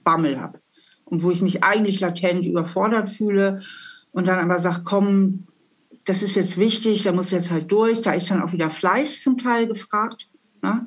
Bammel 0.04 0.40
habe 0.40 0.60
und 1.06 1.24
wo 1.24 1.32
ich 1.32 1.42
mich 1.42 1.64
eigentlich 1.64 2.00
latent 2.00 2.46
überfordert 2.46 3.10
fühle 3.10 3.62
und 4.12 4.28
dann 4.28 4.40
aber 4.40 4.60
sage, 4.60 4.82
komm, 4.86 5.46
das 6.06 6.22
ist 6.22 6.36
jetzt 6.36 6.60
wichtig, 6.60 7.04
da 7.04 7.12
muss 7.12 7.32
jetzt 7.32 7.52
halt 7.52 7.72
durch. 7.72 8.02
Da 8.02 8.14
ist 8.14 8.30
dann 8.30 8.42
auch 8.42 8.54
wieder 8.54 8.70
Fleiß 8.70 9.24
zum 9.24 9.40
Teil 9.40 9.68
gefragt. 9.68 10.30
Ne? 10.62 10.86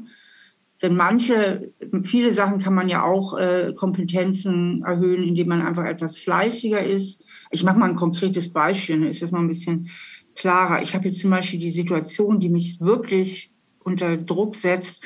Denn 0.82 0.94
manche, 0.94 1.72
viele 2.04 2.32
Sachen 2.32 2.60
kann 2.60 2.74
man 2.74 2.88
ja 2.88 3.02
auch 3.02 3.36
äh, 3.36 3.72
Kompetenzen 3.76 4.82
erhöhen, 4.84 5.24
indem 5.24 5.48
man 5.48 5.62
einfach 5.62 5.84
etwas 5.84 6.18
fleißiger 6.18 6.82
ist. 6.84 7.24
Ich 7.50 7.64
mache 7.64 7.78
mal 7.78 7.88
ein 7.88 7.96
konkretes 7.96 8.52
Beispiel, 8.52 9.00
dann 9.00 9.08
ist 9.08 9.22
das 9.22 9.32
mal 9.32 9.40
ein 9.40 9.48
bisschen 9.48 9.90
klarer. 10.36 10.82
Ich 10.82 10.94
habe 10.94 11.08
jetzt 11.08 11.20
zum 11.20 11.30
Beispiel 11.30 11.58
die 11.58 11.70
Situation, 11.70 12.38
die 12.38 12.48
mich 12.48 12.80
wirklich 12.80 13.52
unter 13.80 14.16
Druck 14.16 14.54
setzt. 14.54 15.02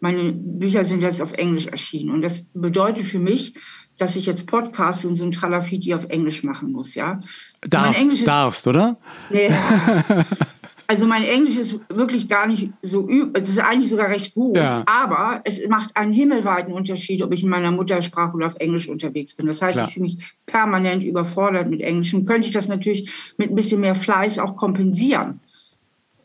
Meine 0.00 0.32
Bücher 0.32 0.84
sind 0.84 1.02
jetzt 1.02 1.22
auf 1.22 1.32
Englisch 1.32 1.66
erschienen. 1.66 2.10
Und 2.10 2.22
das 2.22 2.44
bedeutet 2.54 3.04
für 3.04 3.18
mich, 3.18 3.54
dass 3.98 4.14
ich 4.14 4.26
jetzt 4.26 4.46
Podcasts 4.46 5.04
und 5.04 5.16
so 5.16 5.24
ein 5.24 5.32
Tralafiti 5.32 5.94
auf 5.94 6.04
Englisch 6.04 6.44
machen 6.44 6.70
muss, 6.70 6.94
ja. 6.94 7.20
Darfst, 7.62 8.26
darfst, 8.26 8.66
oder? 8.66 8.98
Nee. 9.30 9.50
Also 10.88 11.06
mein 11.06 11.24
Englisch 11.24 11.56
ist 11.56 11.80
wirklich 11.88 12.28
gar 12.28 12.46
nicht 12.46 12.70
so 12.82 13.08
üb, 13.08 13.36
es 13.36 13.48
ist 13.48 13.58
eigentlich 13.58 13.90
sogar 13.90 14.08
recht 14.08 14.34
gut, 14.34 14.56
ja. 14.56 14.84
aber 14.86 15.40
es 15.44 15.66
macht 15.68 15.96
einen 15.96 16.12
himmelweiten 16.12 16.72
Unterschied, 16.72 17.22
ob 17.22 17.32
ich 17.32 17.42
in 17.42 17.48
meiner 17.48 17.72
Muttersprache 17.72 18.36
oder 18.36 18.46
auf 18.46 18.56
Englisch 18.56 18.88
unterwegs 18.88 19.34
bin. 19.34 19.46
Das 19.46 19.62
heißt, 19.62 19.74
Klar. 19.74 19.88
ich 19.88 19.94
fühle 19.94 20.04
mich 20.04 20.18
permanent 20.46 21.02
überfordert 21.02 21.68
mit 21.68 21.80
Englisch 21.80 22.14
und 22.14 22.26
könnte 22.26 22.46
ich 22.46 22.54
das 22.54 22.68
natürlich 22.68 23.10
mit 23.36 23.50
ein 23.50 23.56
bisschen 23.56 23.80
mehr 23.80 23.96
Fleiß 23.96 24.38
auch 24.38 24.56
kompensieren. 24.56 25.40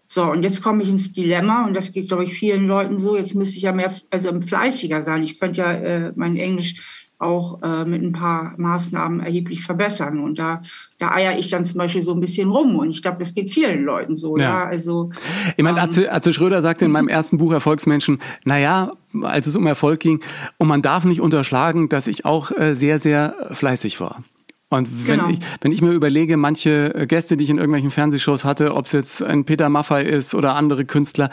So, 0.06 0.26
und 0.26 0.43
jetzt 0.43 0.62
komme 0.62 0.84
ich 0.84 0.89
ins 0.89 1.13
Dilemma 1.13 1.65
und 1.65 1.74
das 1.74 1.93
geht, 1.93 2.10
glaube 2.10 2.26
ich, 2.26 2.34
vielen 2.34 2.67
Leuten 2.67 3.00
so. 3.00 3.15
Jetzt 3.15 3.34
müsste 3.34 3.56
ich 3.56 3.63
ja 3.63 3.71
mehr, 3.71 3.93
also 4.10 4.41
fleißiger 4.41 5.04
sein. 5.04 5.24
Ich 5.24 5.39
könnte 5.39 5.62
ja 5.62 5.71
äh, 5.71 6.12
mein 6.15 6.36
Englisch 6.36 7.01
auch 7.22 7.62
äh, 7.62 7.86
mit 7.86 8.02
ein 8.02 8.12
paar 8.12 8.54
Maßnahmen 8.58 9.20
erheblich 9.20 9.64
verbessern. 9.64 10.20
Und 10.20 10.40
da, 10.40 10.62
da 10.98 11.12
eier 11.12 11.38
ich 11.38 11.50
dann 11.50 11.66
zum 11.66 11.78
Beispiel 11.78 12.02
so 12.02 12.14
ein 12.14 12.20
bisschen 12.20 12.50
rum. 12.50 12.78
Und 12.78 12.90
ich 12.90 13.02
glaube, 13.02 13.20
das 13.20 13.34
geht 13.34 13.50
vielen 13.50 13.84
Leuten 13.84 14.16
so. 14.16 14.38
Ja. 14.38 14.44
ja? 14.44 14.66
Also, 14.66 15.12
ich 15.56 15.64
meine, 15.64 15.80
ähm, 15.80 16.08
Atze, 16.10 16.34
Schröder 16.34 16.62
sagte 16.62 16.86
in 16.86 16.92
meinem 16.92 17.08
ersten 17.08 17.38
Buch 17.38 17.54
Erfolgsmenschen, 17.54 18.20
naja, 18.44 18.92
als 19.22 19.48
es 19.48 19.56
um 19.56 19.68
Erfolg 19.68 20.00
ging, 20.00 20.22
und 20.58 20.68
man 20.68 20.82
darf 20.82 21.06
nicht 21.06 21.22
unterschlagen, 21.22 21.90
dass 21.90 22.08
ich 22.08 22.26
auch 22.26 22.52
äh, 22.52 22.76
sehr, 22.76 23.00
sehr 23.00 23.36
fleißig 23.52 24.00
war. 24.00 24.24
Und 24.72 25.06
wenn, 25.06 25.20
genau. 25.20 25.30
ich, 25.30 25.40
wenn 25.60 25.74
ich 25.74 25.82
mir 25.82 25.92
überlege, 25.92 26.38
manche 26.38 26.96
äh, 26.96 27.06
Gäste, 27.06 27.36
die 27.36 27.44
ich 27.44 27.50
in 27.50 27.58
irgendwelchen 27.58 27.92
Fernsehshows 27.92 28.46
hatte, 28.46 28.74
ob 28.74 28.86
es 28.86 28.94
jetzt 28.94 29.22
ein 29.22 29.44
Peter 29.44 29.68
Maffay 29.68 30.10
ist 30.10 30.34
oder 30.34 30.56
andere 30.56 30.86
Künstler, 30.86 31.30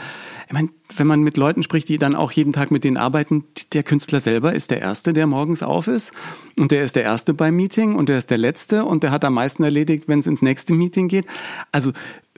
ich 0.48 0.52
meine, 0.52 0.70
wenn 0.96 1.06
man 1.06 1.20
mit 1.20 1.36
Leuten 1.36 1.62
spricht, 1.62 1.88
die 1.88 1.98
dann 1.98 2.16
auch 2.16 2.32
jeden 2.32 2.52
Tag 2.52 2.72
mit 2.72 2.82
denen 2.82 2.96
arbeiten, 2.96 3.44
der 3.74 3.84
Künstler 3.84 4.18
selber 4.18 4.54
ist 4.54 4.72
der 4.72 4.80
Erste, 4.80 5.12
der 5.12 5.28
morgens 5.28 5.62
auf 5.62 5.86
ist 5.86 6.12
und 6.58 6.72
der 6.72 6.82
ist 6.82 6.96
der 6.96 7.04
Erste 7.04 7.32
beim 7.32 7.54
Meeting 7.54 7.94
und 7.94 8.08
der 8.08 8.18
ist 8.18 8.28
der 8.30 8.38
Letzte 8.38 8.84
und 8.84 9.04
der 9.04 9.12
hat 9.12 9.24
am 9.24 9.34
meisten 9.34 9.62
erledigt, 9.62 10.08
wenn 10.08 10.18
es 10.18 10.26
ins 10.26 10.42
nächste 10.42 10.74
Meeting 10.74 11.06
geht. 11.06 11.26
Also 11.70 11.92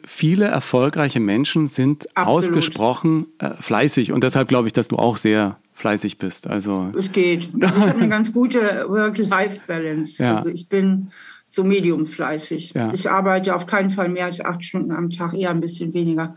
viele 0.05 0.47
erfolgreiche 0.47 1.21
Menschen 1.21 1.69
sind 1.69 2.15
Absolut. 2.15 2.45
ausgesprochen 2.45 3.27
äh, 3.39 3.55
fleißig 3.55 4.13
und 4.13 4.23
deshalb 4.23 4.49
glaube 4.49 4.67
ich, 4.67 4.75
dass 4.75 4.89
du 4.89 4.97
auch 4.97 5.17
sehr 5.17 5.60
fleißig 5.81 6.19
bist. 6.19 6.47
Also 6.47 6.93
es 6.97 7.11
geht. 7.13 7.49
Also 7.61 7.81
ich 7.81 7.87
habe 7.87 7.99
eine 7.99 8.09
ganz 8.09 8.33
gute 8.33 8.87
Work-Life-Balance. 8.89 10.23
Ja. 10.23 10.35
Also 10.37 10.51
ich 10.51 10.69
bin 10.69 11.11
so 11.47 11.65
medium 11.65 12.07
fleißig. 12.07 12.75
Ja. 12.75 12.93
Ich 12.93 13.11
arbeite 13.11 13.55
auf 13.57 13.67
keinen 13.67 13.91
Fall 13.91 14.09
mehr 14.09 14.27
als 14.27 14.41
acht 14.41 14.65
Stunden 14.65 14.93
am 14.93 15.11
Tag, 15.11 15.35
eher 15.35 15.51
ein 15.51 15.61
bisschen 15.61 15.93
weniger. 15.95 16.37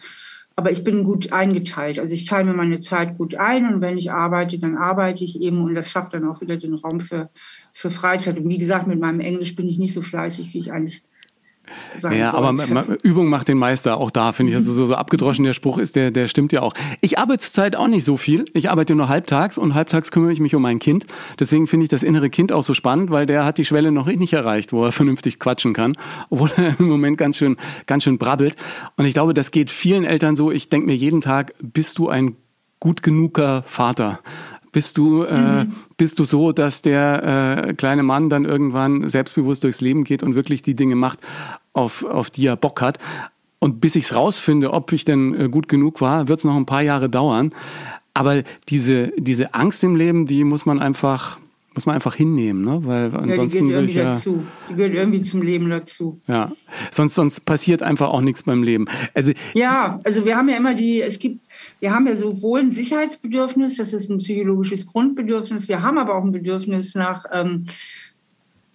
Aber 0.56 0.72
ich 0.72 0.84
bin 0.84 1.04
gut 1.04 1.32
eingeteilt. 1.32 2.00
Also 2.00 2.14
ich 2.14 2.26
teile 2.26 2.46
mir 2.46 2.54
meine 2.54 2.80
Zeit 2.80 3.18
gut 3.18 3.36
ein 3.36 3.72
und 3.72 3.82
wenn 3.82 3.98
ich 3.98 4.12
arbeite, 4.12 4.60
dann 4.60 4.78
arbeite 4.78 5.24
ich 5.24 5.42
eben 5.42 5.64
und 5.64 5.74
das 5.74 5.92
schafft 5.92 6.14
dann 6.14 6.28
auch 6.28 6.42
wieder 6.42 6.58
den 6.58 6.76
Raum 6.76 7.00
für, 7.00 7.30
für 7.72 7.90
Freizeit. 7.90 8.38
Und 8.38 8.50
wie 8.50 8.60
gesagt, 8.60 8.88
mit 8.88 9.00
meinem 9.00 9.20
Englisch 9.20 9.56
bin 9.56 9.68
ich 9.68 9.78
nicht 9.78 9.94
so 9.94 10.02
fleißig, 10.02 10.54
wie 10.54 10.60
ich 10.60 10.72
eigentlich 10.72 11.02
sein 11.96 12.18
Ja, 12.18 12.34
aber 12.34 12.54
Übung 13.04 13.28
macht 13.28 13.48
den 13.48 13.58
Meister. 13.58 13.98
Auch 13.98 14.12
da 14.12 14.32
finde 14.32 14.52
ich, 14.52 14.56
also 14.56 14.74
so, 14.74 14.86
so 14.86 14.96
abgedroschen 14.96 15.46
der 15.46 15.54
Spruch 15.54 15.78
ist, 15.78 15.96
der, 15.96 16.12
der 16.12 16.28
stimmt 16.28 16.52
ja 16.52 16.62
auch. 16.62 16.74
Ich 17.02 17.20
arbeite 17.20 17.40
zurzeit 17.40 17.76
auch 17.76 17.88
nicht 17.88 18.04
so 18.04 18.18
viel. 18.18 18.46
Ich 18.54 18.70
arbeite 18.70 18.96
nur 18.96 19.10
halbtags 19.10 19.58
und 19.58 19.74
halbtags 19.74 20.12
kümmere 20.12 20.32
ich 20.32 20.40
mich 20.40 20.56
um 20.56 20.62
mein 20.62 20.80
Kind. 20.80 21.06
Deswegen 21.40 21.68
finde 21.68 21.86
ich 21.86 21.90
das 21.90 22.04
innere 22.04 22.30
Kind 22.30 22.52
auch 22.52 22.64
so 22.64 22.74
spannend, 22.74 23.12
weil 23.12 23.26
der 23.26 23.46
hat 23.46 23.58
die 23.58 23.66
Schwelle 23.66 23.92
noch 23.92 24.08
nicht 24.08 24.34
erreicht, 24.34 24.74
wo 24.74 24.84
er 24.84 24.92
vernünftig 25.04 25.40
quatschen 25.40 25.74
kann, 25.74 25.94
obwohl 26.30 26.52
er 26.58 26.80
im 26.80 26.88
Moment 26.88 27.18
ganz 27.18 27.38
schön, 27.38 27.58
ganz 27.86 28.04
schön 28.04 28.18
brabbelt. 28.18 28.56
Und 28.98 29.06
ich 29.06 29.14
glaube, 29.14 29.34
das 29.34 29.52
geht 29.52 29.72
vielen 29.72 30.04
Eltern 30.04 30.36
so. 30.36 30.52
Ich 30.52 30.70
denke 30.70 30.88
mir 30.88 30.96
jeden 30.96 31.22
Tag, 31.22 31.54
bist 31.62 31.98
du 31.98 32.10
ein 32.10 32.36
gut 32.80 33.02
genuger 33.04 33.64
Vater? 33.64 34.20
Bist 34.74 34.98
du, 34.98 35.24
äh, 35.24 35.66
mhm. 35.66 35.74
bist 35.98 36.18
du 36.18 36.26
so, 36.26 36.52
dass 36.52 36.82
der 36.82 37.68
äh, 37.68 37.74
kleine 37.76 38.02
Mann 38.02 38.30
dann 38.30 38.44
irgendwann 38.44 39.08
selbstbewusst 39.08 39.64
durchs 39.64 39.82
Leben 39.82 40.04
geht 40.04 40.24
und 40.24 40.34
wirklich 40.34 40.64
die 40.64 40.76
Dinge 40.76 40.96
macht, 40.96 41.20
auf, 41.74 42.04
auf 42.04 42.30
die 42.30 42.48
er 42.48 42.56
Bock 42.56 42.82
hat? 42.82 43.00
Und 43.60 43.80
bis 43.80 43.96
ich 43.96 44.04
es 44.04 44.14
rausfinde, 44.14 44.74
ob 44.74 44.92
ich 44.92 45.06
denn 45.06 45.40
äh, 45.40 45.48
gut 45.48 45.70
genug 45.70 46.02
war, 46.02 46.28
wird 46.28 46.40
es 46.40 46.44
noch 46.44 46.58
ein 46.58 46.66
paar 46.66 46.82
Jahre 46.82 47.10
dauern. 47.10 47.54
Aber 48.14 48.44
diese, 48.68 49.14
diese 49.18 49.54
Angst 49.54 49.84
im 49.86 49.96
Leben, 49.96 50.28
die 50.28 50.44
muss 50.44 50.66
man 50.66 50.80
einfach, 50.80 51.40
muss 51.74 51.86
man 51.86 51.96
einfach 51.96 52.14
hinnehmen, 52.14 52.62
ne? 52.62 52.82
Weil 52.84 53.16
ansonsten 53.16 53.30
ja, 53.30 53.46
die 53.46 53.50
gehört 53.50 53.72
irgendwie 53.72 53.98
ja, 53.98 54.04
dazu. 54.04 54.44
Die 54.70 54.76
gehört 54.76 54.94
irgendwie 54.94 55.22
zum 55.22 55.42
Leben 55.42 55.70
dazu. 55.70 56.20
Ja, 56.28 56.52
sonst 56.92 57.16
sonst 57.16 57.46
passiert 57.46 57.82
einfach 57.82 58.10
auch 58.10 58.20
nichts 58.22 58.44
beim 58.44 58.64
Leben. 58.64 58.86
Also 59.14 59.32
ja, 59.54 60.00
also 60.04 60.26
wir 60.26 60.36
haben 60.36 60.50
ja 60.50 60.58
immer 60.58 60.76
die, 60.76 61.02
es 61.02 61.18
gibt, 61.18 61.46
wir 61.80 61.94
haben 61.94 62.06
ja 62.06 62.16
sowohl 62.16 62.60
ein 62.60 62.72
Sicherheitsbedürfnis, 62.72 63.78
das 63.78 63.94
ist 63.94 64.12
ein 64.12 64.18
psychologisches 64.18 64.86
Grundbedürfnis, 64.86 65.70
wir 65.70 65.82
haben 65.82 65.98
aber 65.98 66.16
auch 66.16 66.24
ein 66.24 66.34
Bedürfnis 66.34 66.94
nach 66.96 67.26
ähm, 67.32 67.66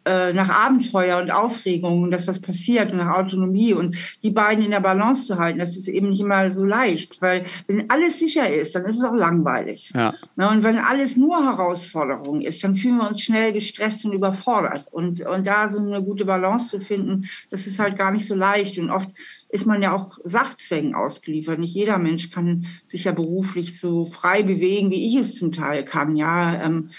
äh, 0.08 0.32
nach 0.32 0.48
Abenteuer 0.48 1.20
und 1.20 1.30
Aufregung 1.30 2.02
und 2.02 2.10
das, 2.10 2.26
was 2.26 2.40
passiert 2.40 2.90
und 2.92 2.98
nach 2.98 3.18
Autonomie 3.18 3.74
und 3.74 3.96
die 4.22 4.30
beiden 4.30 4.64
in 4.64 4.70
der 4.70 4.80
Balance 4.80 5.26
zu 5.26 5.38
halten, 5.38 5.58
das 5.58 5.76
ist 5.76 5.88
eben 5.88 6.08
nicht 6.08 6.20
immer 6.20 6.50
so 6.50 6.64
leicht, 6.64 7.20
weil 7.20 7.44
wenn 7.66 7.90
alles 7.90 8.18
sicher 8.18 8.48
ist, 8.50 8.74
dann 8.74 8.86
ist 8.86 8.96
es 8.96 9.04
auch 9.04 9.14
langweilig. 9.14 9.92
Ja. 9.94 10.14
Na, 10.36 10.50
und 10.50 10.62
wenn 10.62 10.78
alles 10.78 11.16
nur 11.16 11.44
Herausforderung 11.44 12.40
ist, 12.40 12.64
dann 12.64 12.74
fühlen 12.74 12.96
wir 12.96 13.08
uns 13.08 13.20
schnell 13.20 13.52
gestresst 13.52 14.04
und 14.06 14.12
überfordert. 14.12 14.86
Und, 14.90 15.20
und 15.20 15.46
da 15.46 15.68
so 15.68 15.80
eine 15.80 16.02
gute 16.02 16.24
Balance 16.24 16.70
zu 16.70 16.80
finden, 16.80 17.28
das 17.50 17.66
ist 17.66 17.78
halt 17.78 17.98
gar 17.98 18.12
nicht 18.12 18.26
so 18.26 18.34
leicht. 18.34 18.78
Und 18.78 18.90
oft 18.90 19.10
ist 19.50 19.66
man 19.66 19.82
ja 19.82 19.94
auch 19.94 20.18
Sachzwängen 20.24 20.94
ausgeliefert. 20.94 21.58
Nicht 21.58 21.74
jeder 21.74 21.98
Mensch 21.98 22.30
kann 22.30 22.66
sich 22.86 23.04
ja 23.04 23.12
beruflich 23.12 23.78
so 23.78 24.04
frei 24.06 24.42
bewegen, 24.42 24.90
wie 24.90 25.06
ich 25.06 25.16
es 25.16 25.34
zum 25.34 25.52
Teil 25.52 25.84
kann. 25.84 26.16
Ja, 26.16 26.62
ähm, 26.62 26.78
ähm, 26.78 26.90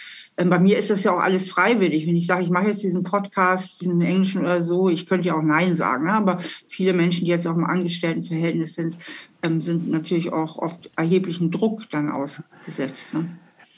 bei 0.46 0.60
mir 0.60 0.78
ist 0.78 0.90
das 0.90 1.04
ja 1.04 1.12
auch 1.14 1.20
alles 1.20 1.50
freiwillig. 1.50 2.08
Wenn 2.08 2.16
ich 2.16 2.26
sage, 2.26 2.44
ich 2.44 2.50
mache 2.50 2.68
jetzt 2.68 2.84
diesen 2.84 3.04
Podcast, 3.04 3.82
diesen 3.82 4.02
Englischen 4.02 4.42
oder 4.42 4.62
so, 4.62 4.88
ich 4.88 5.06
könnte 5.06 5.28
ja 5.28 5.36
auch 5.36 5.42
Nein 5.42 5.76
sagen. 5.76 6.06
Ne? 6.06 6.14
Aber 6.14 6.40
viele 6.70 6.94
Menschen, 6.94 7.26
die 7.26 7.32
jetzt 7.32 7.46
auch 7.46 7.56
im 7.56 7.66
Angestelltenverhältnis 7.66 8.76
sind, 8.76 8.98
ähm, 9.44 9.60
sind 9.60 9.90
natürlich 9.90 10.32
auch 10.32 10.58
oft 10.58 10.90
erheblichen 10.96 11.52
Druck 11.52 11.90
dann 11.90 12.10
ausgesetzt. 12.10 13.14
Ne? 13.14 13.30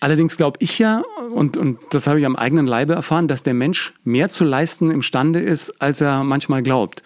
Allerdings 0.02 0.38
glaube 0.38 0.58
ich 0.62 0.78
ja, 0.80 1.04
und, 1.34 1.58
und 1.58 1.80
das 1.92 2.08
habe 2.08 2.20
ich 2.20 2.26
am 2.26 2.36
eigenen 2.36 2.68
Leibe 2.68 2.94
erfahren, 2.94 3.28
dass 3.28 3.44
der 3.44 3.54
Mensch 3.54 3.94
mehr 4.04 4.30
zu 4.30 4.44
leisten 4.44 4.90
imstande 4.90 5.40
ist, 5.40 5.82
als 5.82 6.02
er 6.02 6.24
manchmal 6.24 6.64
glaubt. 6.64 7.04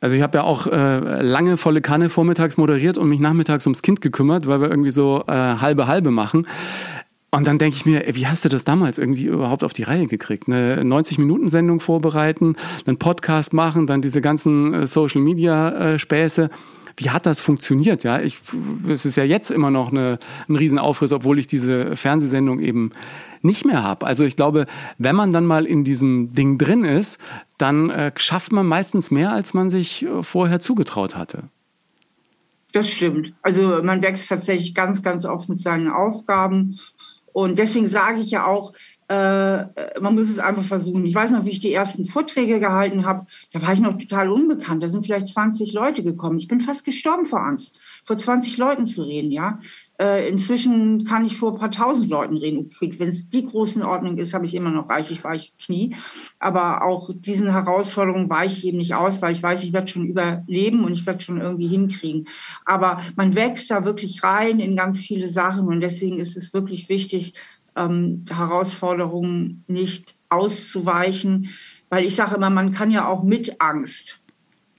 Also 0.00 0.14
ich 0.14 0.22
habe 0.22 0.38
ja 0.38 0.44
auch 0.44 0.66
äh, 0.66 1.22
lange 1.22 1.56
volle 1.56 1.80
Kanne 1.80 2.08
vormittags 2.08 2.56
moderiert 2.56 2.98
und 2.98 3.08
mich 3.08 3.20
nachmittags 3.20 3.66
ums 3.66 3.82
Kind 3.82 4.00
gekümmert, 4.00 4.46
weil 4.46 4.60
wir 4.60 4.70
irgendwie 4.70 4.92
so 4.92 5.24
äh, 5.26 5.32
halbe 5.32 5.88
halbe 5.88 6.10
machen. 6.10 6.46
Und 7.30 7.46
dann 7.46 7.58
denke 7.58 7.76
ich 7.76 7.84
mir, 7.84 8.06
ey, 8.06 8.14
wie 8.14 8.26
hast 8.26 8.44
du 8.44 8.48
das 8.48 8.64
damals 8.64 8.96
irgendwie 8.96 9.26
überhaupt 9.26 9.62
auf 9.62 9.74
die 9.74 9.82
Reihe 9.82 10.06
gekriegt? 10.06 10.48
Eine 10.48 10.82
90-Minuten-Sendung 10.82 11.80
vorbereiten, 11.80 12.56
einen 12.86 12.98
Podcast 12.98 13.52
machen, 13.52 13.86
dann 13.86 14.00
diese 14.00 14.22
ganzen 14.22 14.72
äh, 14.72 14.86
Social-Media-Späße. 14.86 16.48
Wie 16.96 17.10
hat 17.10 17.26
das 17.26 17.40
funktioniert? 17.40 18.02
Ja, 18.02 18.20
ich, 18.20 18.38
es 18.88 19.04
ist 19.04 19.16
ja 19.16 19.24
jetzt 19.24 19.50
immer 19.50 19.70
noch 19.70 19.92
eine, 19.92 20.18
ein 20.48 20.56
Riesenaufriss, 20.56 21.12
obwohl 21.12 21.38
ich 21.38 21.46
diese 21.46 21.96
Fernsehsendung 21.96 22.60
eben 22.60 22.92
nicht 23.42 23.64
mehr 23.64 23.82
habe. 23.82 24.06
Also 24.06 24.24
ich 24.24 24.34
glaube, 24.34 24.66
wenn 24.96 25.14
man 25.14 25.30
dann 25.30 25.46
mal 25.46 25.66
in 25.66 25.84
diesem 25.84 26.34
Ding 26.34 26.58
drin 26.58 26.84
ist, 26.84 27.18
dann 27.58 27.90
äh, 27.90 28.10
schafft 28.16 28.52
man 28.52 28.66
meistens 28.66 29.10
mehr, 29.10 29.32
als 29.32 29.52
man 29.52 29.68
sich 29.68 30.06
äh, 30.06 30.22
vorher 30.22 30.60
zugetraut 30.60 31.14
hatte. 31.14 31.44
Das 32.72 32.90
stimmt. 32.90 33.32
Also 33.42 33.82
man 33.82 34.02
wächst 34.02 34.28
tatsächlich 34.28 34.74
ganz, 34.74 35.02
ganz 35.02 35.24
oft 35.24 35.48
mit 35.48 35.60
seinen 35.60 35.88
Aufgaben 35.88 36.78
und 37.32 37.58
deswegen 37.58 37.86
sage 37.86 38.20
ich 38.20 38.30
ja 38.30 38.46
auch, 38.46 38.72
äh, 39.08 40.00
man 40.00 40.14
muss 40.14 40.28
es 40.28 40.38
einfach 40.38 40.64
versuchen. 40.64 41.06
Ich 41.06 41.14
weiß 41.14 41.30
noch, 41.30 41.44
wie 41.46 41.50
ich 41.50 41.60
die 41.60 41.72
ersten 41.72 42.04
Vorträge 42.04 42.60
gehalten 42.60 43.06
habe, 43.06 43.26
da 43.52 43.62
war 43.62 43.72
ich 43.72 43.80
noch 43.80 43.96
total 43.96 44.30
unbekannt. 44.30 44.82
Da 44.82 44.88
sind 44.88 45.04
vielleicht 45.04 45.28
20 45.28 45.72
Leute 45.72 46.02
gekommen. 46.02 46.38
Ich 46.38 46.48
bin 46.48 46.60
fast 46.60 46.84
gestorben 46.84 47.24
vor 47.24 47.40
Angst, 47.40 47.78
vor 48.04 48.18
20 48.18 48.58
Leuten 48.58 48.84
zu 48.84 49.02
reden, 49.02 49.32
ja. 49.32 49.58
Äh, 50.00 50.28
inzwischen 50.28 51.04
kann 51.04 51.24
ich 51.24 51.36
vor 51.36 51.52
ein 51.52 51.58
paar 51.58 51.72
tausend 51.72 52.08
Leuten 52.08 52.36
reden. 52.36 52.70
Wenn 52.80 53.08
es 53.08 53.28
die 53.28 53.44
Größenordnung 53.44 54.16
ist, 54.16 54.32
habe 54.32 54.44
ich 54.44 54.54
immer 54.54 54.70
noch 54.70 54.88
reichlich 54.88 55.24
weiche 55.24 55.50
Knie. 55.58 55.96
Aber 56.38 56.84
auch 56.84 57.10
diesen 57.12 57.50
Herausforderungen 57.50 58.30
weiche 58.30 58.58
ich 58.58 58.66
eben 58.66 58.78
nicht 58.78 58.94
aus, 58.94 59.20
weil 59.22 59.32
ich 59.32 59.42
weiß, 59.42 59.64
ich 59.64 59.72
werde 59.72 59.88
schon 59.88 60.06
überleben 60.06 60.84
und 60.84 60.92
ich 60.92 61.04
werde 61.04 61.20
schon 61.20 61.40
irgendwie 61.40 61.66
hinkriegen. 61.66 62.28
Aber 62.64 63.00
man 63.16 63.34
wächst 63.34 63.72
da 63.72 63.84
wirklich 63.84 64.22
rein 64.22 64.60
in 64.60 64.76
ganz 64.76 65.00
viele 65.00 65.28
Sachen 65.28 65.66
und 65.66 65.80
deswegen 65.80 66.20
ist 66.20 66.36
es 66.36 66.54
wirklich 66.54 66.88
wichtig, 66.88 67.34
ähm, 67.74 68.24
Herausforderungen 68.30 69.64
nicht 69.66 70.14
auszuweichen, 70.28 71.50
weil 71.88 72.04
ich 72.04 72.14
sage 72.14 72.36
immer, 72.36 72.50
man 72.50 72.72
kann 72.72 72.92
ja 72.92 73.08
auch 73.08 73.24
mit 73.24 73.60
Angst 73.60 74.20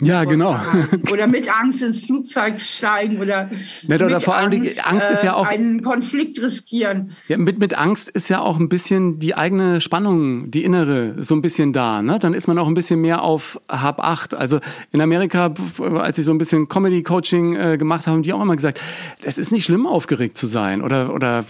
ja, 0.02 0.24
genau. 0.24 0.58
Oder 1.12 1.28
mit 1.28 1.50
Angst 1.54 1.82
ins 1.82 2.06
Flugzeug 2.06 2.62
steigen 2.62 3.20
oder, 3.20 3.50
Nicht, 3.86 4.02
oder 4.02 4.22
vor 4.22 4.36
allem 4.36 4.54
Angst, 4.54 4.90
Angst 4.90 5.12
ist 5.12 5.24
ja 5.24 5.34
auch 5.34 5.46
äh, 5.46 5.56
einen 5.56 5.82
Konflikt 5.82 6.42
riskieren. 6.42 7.12
Ja, 7.28 7.38
mit, 7.38 7.60
mit 7.60 7.78
Angst 7.78 8.08
ist 8.10 8.30
ja 8.30 8.40
auch 8.40 8.58
ein 8.58 8.70
bisschen 8.70 9.20
die 9.20 9.36
eigene 9.36 9.82
Spannung, 9.82 10.52
die 10.52 10.64
innere, 10.64 11.22
so 11.24 11.36
ein 11.36 11.42
bisschen 11.42 11.74
da. 11.74 12.02
Ne? 12.02 12.18
Dann 12.18 12.34
ist 12.34 12.48
man 12.48 12.58
auch 12.60 12.68
ein 12.68 12.74
bisschen 12.74 13.02
mehr 13.02 13.24
auf 13.24 13.60
Hab 13.68 14.02
acht. 14.02 14.34
Also 14.34 14.60
in 14.92 15.02
Amerika, 15.02 15.54
als 15.80 16.18
ich 16.18 16.26
so 16.26 16.32
ein 16.32 16.38
bisschen 16.38 16.70
Comedy-Coaching 16.70 17.56
äh, 17.56 17.78
gemacht 17.78 18.08
habe, 18.08 18.16
haben 18.16 18.24
die 18.24 18.32
auch 18.32 18.42
immer 18.42 18.56
gesagt, 18.56 18.80
es 19.24 19.38
ist 19.38 19.52
nicht 19.52 19.66
schlimm, 19.66 19.86
aufgeregt 19.86 20.38
zu 20.38 20.48
sein 20.48 20.82
oder, 20.82 21.14
oder 21.14 21.44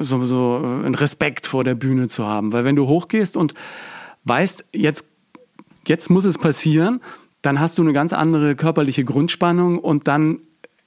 so, 0.00 0.22
so 0.22 0.60
einen 0.84 0.96
Respekt 0.96 1.46
vor 1.46 1.62
der 1.62 1.76
Bühne 1.76 2.08
zu 2.08 2.26
haben. 2.26 2.52
Weil 2.52 2.64
wenn 2.64 2.74
du 2.74 2.88
hochgehst 2.88 3.36
und 3.36 3.54
weißt, 4.24 4.64
jetzt, 4.72 5.08
jetzt 5.86 6.10
muss 6.10 6.24
es 6.24 6.38
passieren, 6.38 7.00
dann 7.42 7.60
hast 7.60 7.78
du 7.78 7.82
eine 7.82 7.92
ganz 7.92 8.12
andere 8.12 8.54
körperliche 8.56 9.04
Grundspannung 9.04 9.78
und 9.78 10.08
dann 10.08 10.38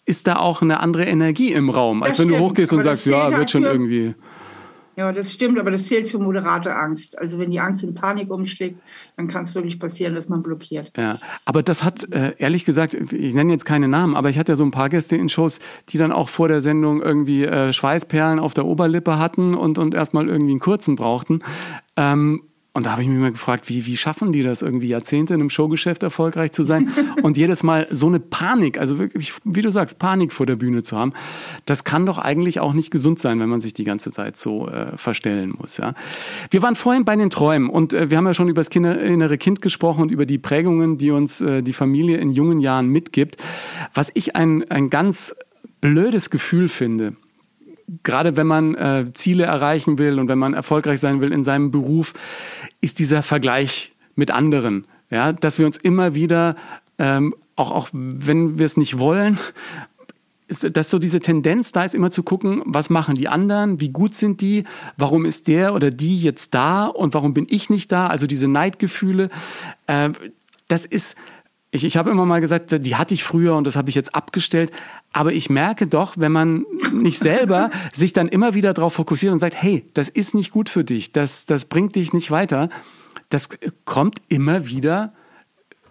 ist 0.06 0.28
da 0.28 0.38
auch 0.38 0.62
eine 0.62 0.80
andere 0.80 1.06
Energie 1.06 1.52
im 1.52 1.70
Raum, 1.70 2.04
als 2.04 2.18
das 2.18 2.20
wenn 2.20 2.30
stimmt, 2.30 2.40
du 2.40 2.46
hochgehst 2.46 2.74
und 2.74 2.84
sagst, 2.84 3.06
ja, 3.06 3.36
wird 3.38 3.52
schon 3.52 3.64
irgendwie. 3.64 4.16
Ja, 4.98 5.12
das 5.12 5.34
stimmt, 5.34 5.60
aber 5.60 5.72
das 5.72 5.88
zählt 5.88 6.08
für 6.08 6.20
moderate 6.20 6.74
Angst. 6.74 7.18
Also 7.18 7.38
wenn 7.38 7.52
die 7.52 7.60
Angst 7.60 7.84
in 7.84 7.94
Panik 7.94 8.32
umschlägt, 8.32 8.80
dann 9.18 9.28
kann 9.28 9.44
es 9.44 9.54
wirklich 9.54 9.78
passieren, 9.78 10.16
dass 10.16 10.30
man 10.30 10.42
blockiert. 10.42 10.92
Ja, 10.96 11.20
aber 11.44 11.64
das 11.64 11.84
hat, 11.84 12.10
äh, 12.14 12.34
ehrlich 12.38 12.64
gesagt, 12.64 12.94
ich 12.94 13.34
nenne 13.34 13.52
jetzt 13.52 13.66
keine 13.66 13.90
Namen, 13.90 14.16
aber 14.16 14.30
ich 14.30 14.40
hatte 14.40 14.54
ja 14.54 14.56
so 14.56 14.64
ein 14.64 14.72
paar 14.72 14.88
Gäste 14.88 15.18
in 15.18 15.28
Shows, 15.28 15.60
die 15.90 15.98
dann 15.98 16.14
auch 16.14 16.30
vor 16.30 16.48
der 16.48 16.62
Sendung 16.62 17.02
irgendwie 17.02 17.44
äh, 17.44 17.74
Schweißperlen 17.74 18.40
auf 18.40 18.54
der 18.54 18.66
Oberlippe 18.66 19.20
hatten 19.20 19.54
und, 19.54 19.78
und 19.78 19.94
erstmal 19.94 20.30
irgendwie 20.30 20.52
einen 20.52 20.62
kurzen 20.62 20.96
brauchten. 20.96 21.42
Ähm, 21.98 22.44
Und 22.76 22.86
da 22.86 22.92
habe 22.92 23.02
ich 23.02 23.08
mich 23.08 23.18
mal 23.18 23.32
gefragt, 23.32 23.70
wie, 23.70 23.86
wie 23.86 23.96
schaffen 23.96 24.34
die 24.34 24.44
das 24.44 24.62
irgendwie 24.62 24.90
Jahrzehnte 24.90 25.34
in 25.34 25.40
einem 25.40 25.50
Showgeschäft 25.50 26.04
erfolgreich 26.04 26.52
zu 26.52 26.66
sein 26.66 26.90
und 27.24 27.38
jedes 27.38 27.64
Mal 27.64 27.88
so 27.90 28.08
eine 28.08 28.20
Panik, 28.20 28.78
also 28.78 29.00
wirklich, 29.00 29.34
wie 29.46 29.62
du 29.62 29.72
sagst, 29.72 29.98
Panik 29.98 30.34
vor 30.34 30.46
der 30.46 30.58
Bühne 30.58 30.84
zu 30.84 30.98
haben, 30.98 31.14
das 31.64 31.86
kann 31.86 32.06
doch 32.06 32.18
eigentlich 32.18 32.60
auch 32.60 32.74
nicht 32.74 32.92
gesund 32.92 33.18
sein, 33.18 33.40
wenn 33.40 33.48
man 33.48 33.62
sich 33.62 33.74
die 33.74 33.86
ganze 33.86 34.12
Zeit 34.12 34.36
so 34.36 34.68
äh, 34.68 34.98
verstellen 34.98 35.54
muss. 35.58 35.78
Ja. 35.78 35.94
Wir 36.52 36.62
waren 36.64 36.76
vorhin 36.76 37.06
bei 37.06 37.16
den 37.16 37.30
Träumen 37.30 37.70
und 37.70 37.94
äh, 37.94 38.10
wir 38.10 38.18
haben 38.18 38.28
ja 38.28 38.34
schon 38.34 38.50
über 38.50 38.60
das 38.60 38.70
Kinder, 38.70 39.02
innere 39.02 39.38
Kind 39.38 39.62
gesprochen 39.62 40.02
und 40.02 40.12
über 40.12 40.26
die 40.26 40.38
Prägungen, 40.38 40.98
die 40.98 41.12
uns 41.12 41.40
äh, 41.40 41.64
die 41.64 41.72
Familie 41.72 42.18
in 42.18 42.32
jungen 42.32 42.58
Jahren 42.58 42.90
mitgibt. 42.90 43.38
Was 43.94 44.12
ich 44.16 44.36
ein, 44.36 44.70
ein 44.70 44.90
ganz 44.90 45.34
blödes 45.80 46.30
Gefühl 46.30 46.68
finde, 46.68 47.16
gerade 48.04 48.38
wenn 48.38 48.48
man 48.48 48.76
äh, 48.76 49.06
Ziele 49.14 49.44
erreichen 49.44 49.98
will 49.98 50.20
und 50.20 50.28
wenn 50.28 50.40
man 50.40 50.54
erfolgreich 50.54 51.00
sein 51.00 51.22
will 51.22 51.32
in 51.32 51.44
seinem 51.44 51.72
Beruf, 51.72 52.14
ist 52.82 53.00
dieser 53.00 53.24
Vergleich 53.24 53.94
mit 54.16 54.32
anderen. 54.32 54.86
Ja, 55.12 55.34
dass 55.34 55.60
wir 55.60 55.66
uns 55.66 55.78
immer 55.78 56.16
wieder, 56.16 56.56
ähm, 56.98 57.36
auch, 57.56 57.72
auch 57.72 57.90
wenn 57.92 58.58
wir 58.58 58.66
es 58.66 58.76
nicht 58.76 58.98
wollen, 58.98 59.38
ist, 60.48 60.76
dass 60.76 60.90
so 60.90 61.00
diese 61.00 61.20
Tendenz 61.20 61.72
da 61.72 61.84
ist, 61.84 61.96
immer 61.96 62.12
zu 62.12 62.24
gucken, 62.24 62.62
was 62.66 62.90
machen 62.90 63.16
die 63.16 63.28
anderen, 63.28 63.80
wie 63.80 63.90
gut 63.90 64.16
sind 64.16 64.42
die, 64.42 64.64
warum 64.98 65.26
ist 65.26 65.48
der 65.48 65.74
oder 65.74 65.92
die 65.92 66.20
jetzt 66.22 66.54
da 66.54 66.86
und 66.86 67.14
warum 67.14 67.34
bin 67.34 67.48
ich 67.50 67.70
nicht 67.70 67.92
da, 67.92 68.08
also 68.08 68.28
diese 68.28 68.48
Neidgefühle, 68.48 69.30
äh, 69.88 70.10
das 70.68 70.86
ist, 70.86 71.16
ich, 71.76 71.84
ich 71.84 71.98
habe 71.98 72.10
immer 72.10 72.26
mal 72.26 72.42
gesagt, 72.42 72.86
die 72.86 72.96
hatte 72.96 73.14
ich 73.14 73.24
früher 73.24 73.56
und 73.56 73.68
das 73.68 73.76
habe 73.76 73.90
ich 73.90 73.96
jetzt 73.96 74.16
abgestellt. 74.16 74.72
Aber 75.14 75.34
ich 75.34 75.50
merke 75.50 75.88
doch, 75.88 76.16
wenn 76.18 76.32
man 76.32 76.66
nicht 76.94 77.20
selber 77.20 77.70
sich 77.94 78.14
dann 78.14 78.28
immer 78.28 78.54
wieder 78.54 78.74
darauf 78.74 78.94
fokussiert 78.94 79.34
und 79.34 79.40
sagt, 79.40 79.62
hey, 79.62 79.86
das 79.94 80.10
ist 80.10 80.34
nicht 80.34 80.52
gut 80.52 80.70
für 80.70 80.84
dich, 80.84 81.12
das, 81.12 81.46
das 81.46 81.66
bringt 81.66 81.96
dich 81.96 82.14
nicht 82.14 82.32
weiter, 82.32 82.70
das 83.30 83.50
kommt 83.86 84.22
immer 84.28 84.68
wieder 84.68 85.14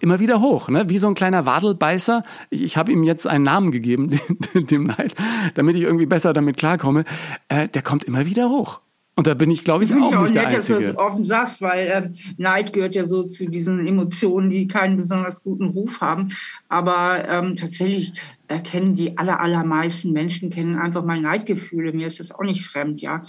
immer 0.00 0.20
wieder 0.20 0.40
hoch, 0.42 0.68
ne? 0.68 0.90
wie 0.90 0.98
so 0.98 1.06
ein 1.06 1.14
kleiner 1.14 1.46
Wadelbeißer. 1.46 2.24
Ich, 2.50 2.62
ich 2.62 2.76
habe 2.76 2.92
ihm 2.92 3.04
jetzt 3.04 3.26
einen 3.26 3.44
Namen 3.44 3.70
gegeben, 3.70 4.10
dem, 4.54 4.84
Neid, 4.84 5.14
damit 5.54 5.76
ich 5.76 5.82
irgendwie 5.82 6.04
besser 6.04 6.34
damit 6.34 6.58
klarkomme. 6.58 7.04
Äh, 7.48 7.68
der 7.68 7.80
kommt 7.80 8.04
immer 8.04 8.26
wieder 8.26 8.50
hoch. 8.50 8.80
Und 9.16 9.28
da 9.28 9.34
bin 9.34 9.50
ich, 9.50 9.62
glaube 9.62 9.84
ich, 9.84 9.94
auch 9.94 10.12
ich 10.12 10.20
nicht 10.20 10.34
der 10.34 10.42
nett, 10.42 10.54
Einzige. 10.56 10.74
dass 10.74 10.86
du 10.86 10.92
das 10.92 10.98
offen 10.98 11.22
sagst, 11.22 11.62
weil 11.62 11.86
äh, 11.86 12.10
Neid 12.36 12.72
gehört 12.72 12.96
ja 12.96 13.04
so 13.04 13.22
zu 13.22 13.46
diesen 13.46 13.86
Emotionen, 13.86 14.50
die 14.50 14.66
keinen 14.66 14.96
besonders 14.96 15.44
guten 15.44 15.66
Ruf 15.66 16.00
haben. 16.00 16.30
Aber 16.68 17.28
ähm, 17.28 17.54
tatsächlich 17.54 18.12
erkennen 18.48 18.96
die 18.96 19.16
aller, 19.16 19.40
allermeisten 19.40 20.12
Menschen 20.12 20.50
kennen 20.50 20.76
einfach 20.76 21.04
mal 21.04 21.20
Neidgefühle. 21.20 21.92
Mir 21.92 22.08
ist 22.08 22.18
das 22.18 22.32
auch 22.32 22.42
nicht 22.42 22.66
fremd, 22.66 23.00
ja. 23.00 23.24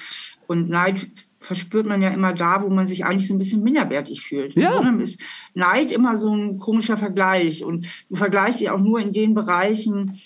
Und 0.48 0.70
Neid 0.70 1.08
verspürt 1.40 1.86
man 1.86 2.02
ja 2.02 2.10
immer 2.10 2.34
da, 2.34 2.64
wo 2.64 2.70
man 2.70 2.88
sich 2.88 3.06
eigentlich 3.06 3.28
so 3.28 3.36
ein 3.36 3.40
bisschen 3.40 3.64
minderwertig 3.64 4.22
fühlt. 4.22 4.56
Ja. 4.56 4.80
Und 4.80 5.00
ist 5.00 5.22
Neid 5.54 5.92
immer 5.92 6.18
so 6.18 6.36
ein 6.36 6.58
komischer 6.58 6.98
Vergleich. 6.98 7.64
Und 7.64 7.86
du 8.10 8.16
vergleichst 8.16 8.60
dich 8.60 8.72
auch 8.72 8.80
nur 8.80 9.00
in 9.00 9.14
den 9.14 9.36
Bereichen, 9.36 10.20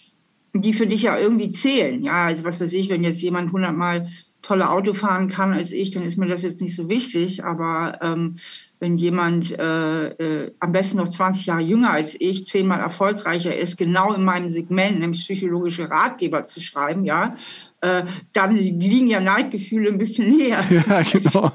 die 0.54 0.74
für 0.74 0.88
dich 0.88 1.04
ja 1.04 1.17
irgendwie 1.17 1.52
zählen. 1.52 2.02
Ja, 2.02 2.28
also 2.28 2.45
was 2.45 2.62
weiß 2.62 2.72
ich, 2.72 2.89
wenn 2.89 3.04
jetzt 3.04 3.22
jemand 3.22 3.52
hundertmal 3.52 4.08
tolle 4.50 4.72
Auto 4.72 4.94
fahren 4.94 5.28
kann 5.28 5.54
als 5.54 5.72
ich, 5.72 5.92
dann 5.92 6.02
ist 6.02 6.18
mir 6.18 6.26
das 6.26 6.42
jetzt 6.42 6.60
nicht 6.60 6.76
so 6.76 6.90
wichtig. 6.90 7.44
Aber 7.44 8.00
ähm, 8.02 8.38
wenn 8.80 8.98
jemand 8.98 9.52
äh, 9.52 10.08
äh, 10.08 10.52
am 10.60 10.72
besten 10.72 10.98
noch 10.98 11.10
20 11.10 11.46
Jahre 11.46 11.62
jünger 11.62 11.92
als 11.92 12.16
ich, 12.20 12.48
zehnmal 12.48 12.80
erfolgreicher 12.80 13.56
ist, 13.56 13.78
genau 13.78 14.12
in 14.12 14.26
meinem 14.26 14.50
Segment, 14.50 15.00
nämlich 15.00 15.22
psychologische 15.22 15.92
Ratgeber 15.92 16.46
zu 16.46 16.62
schreiben, 16.62 17.06
ja, 17.06 17.36
äh, 17.82 18.06
dann 18.34 18.56
liegen 18.58 19.08
ja 19.08 19.20
Neidgefühle 19.20 19.90
ein 19.90 20.00
bisschen 20.00 20.36
näher. 20.36 20.64
Ja, 20.88 21.04
genau. 21.04 21.52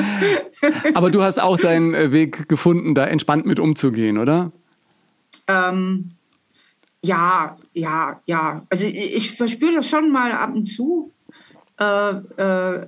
Aber 0.94 1.10
du 1.10 1.22
hast 1.22 1.38
auch 1.38 1.58
deinen 1.58 1.92
äh, 1.92 2.12
Weg 2.12 2.48
gefunden, 2.48 2.94
da 2.94 3.04
entspannt 3.04 3.44
mit 3.44 3.60
umzugehen, 3.60 4.16
oder? 4.16 4.52
Ähm, 5.48 6.12
ja, 7.02 7.58
ja, 7.74 8.22
ja. 8.24 8.62
Also 8.70 8.86
ich, 8.86 9.16
ich 9.16 9.32
verspüre 9.32 9.74
das 9.74 9.90
schon 9.90 10.10
mal 10.10 10.32
ab 10.32 10.54
und 10.54 10.64
zu, 10.64 11.12
äh, 11.78 12.10
äh, 12.10 12.86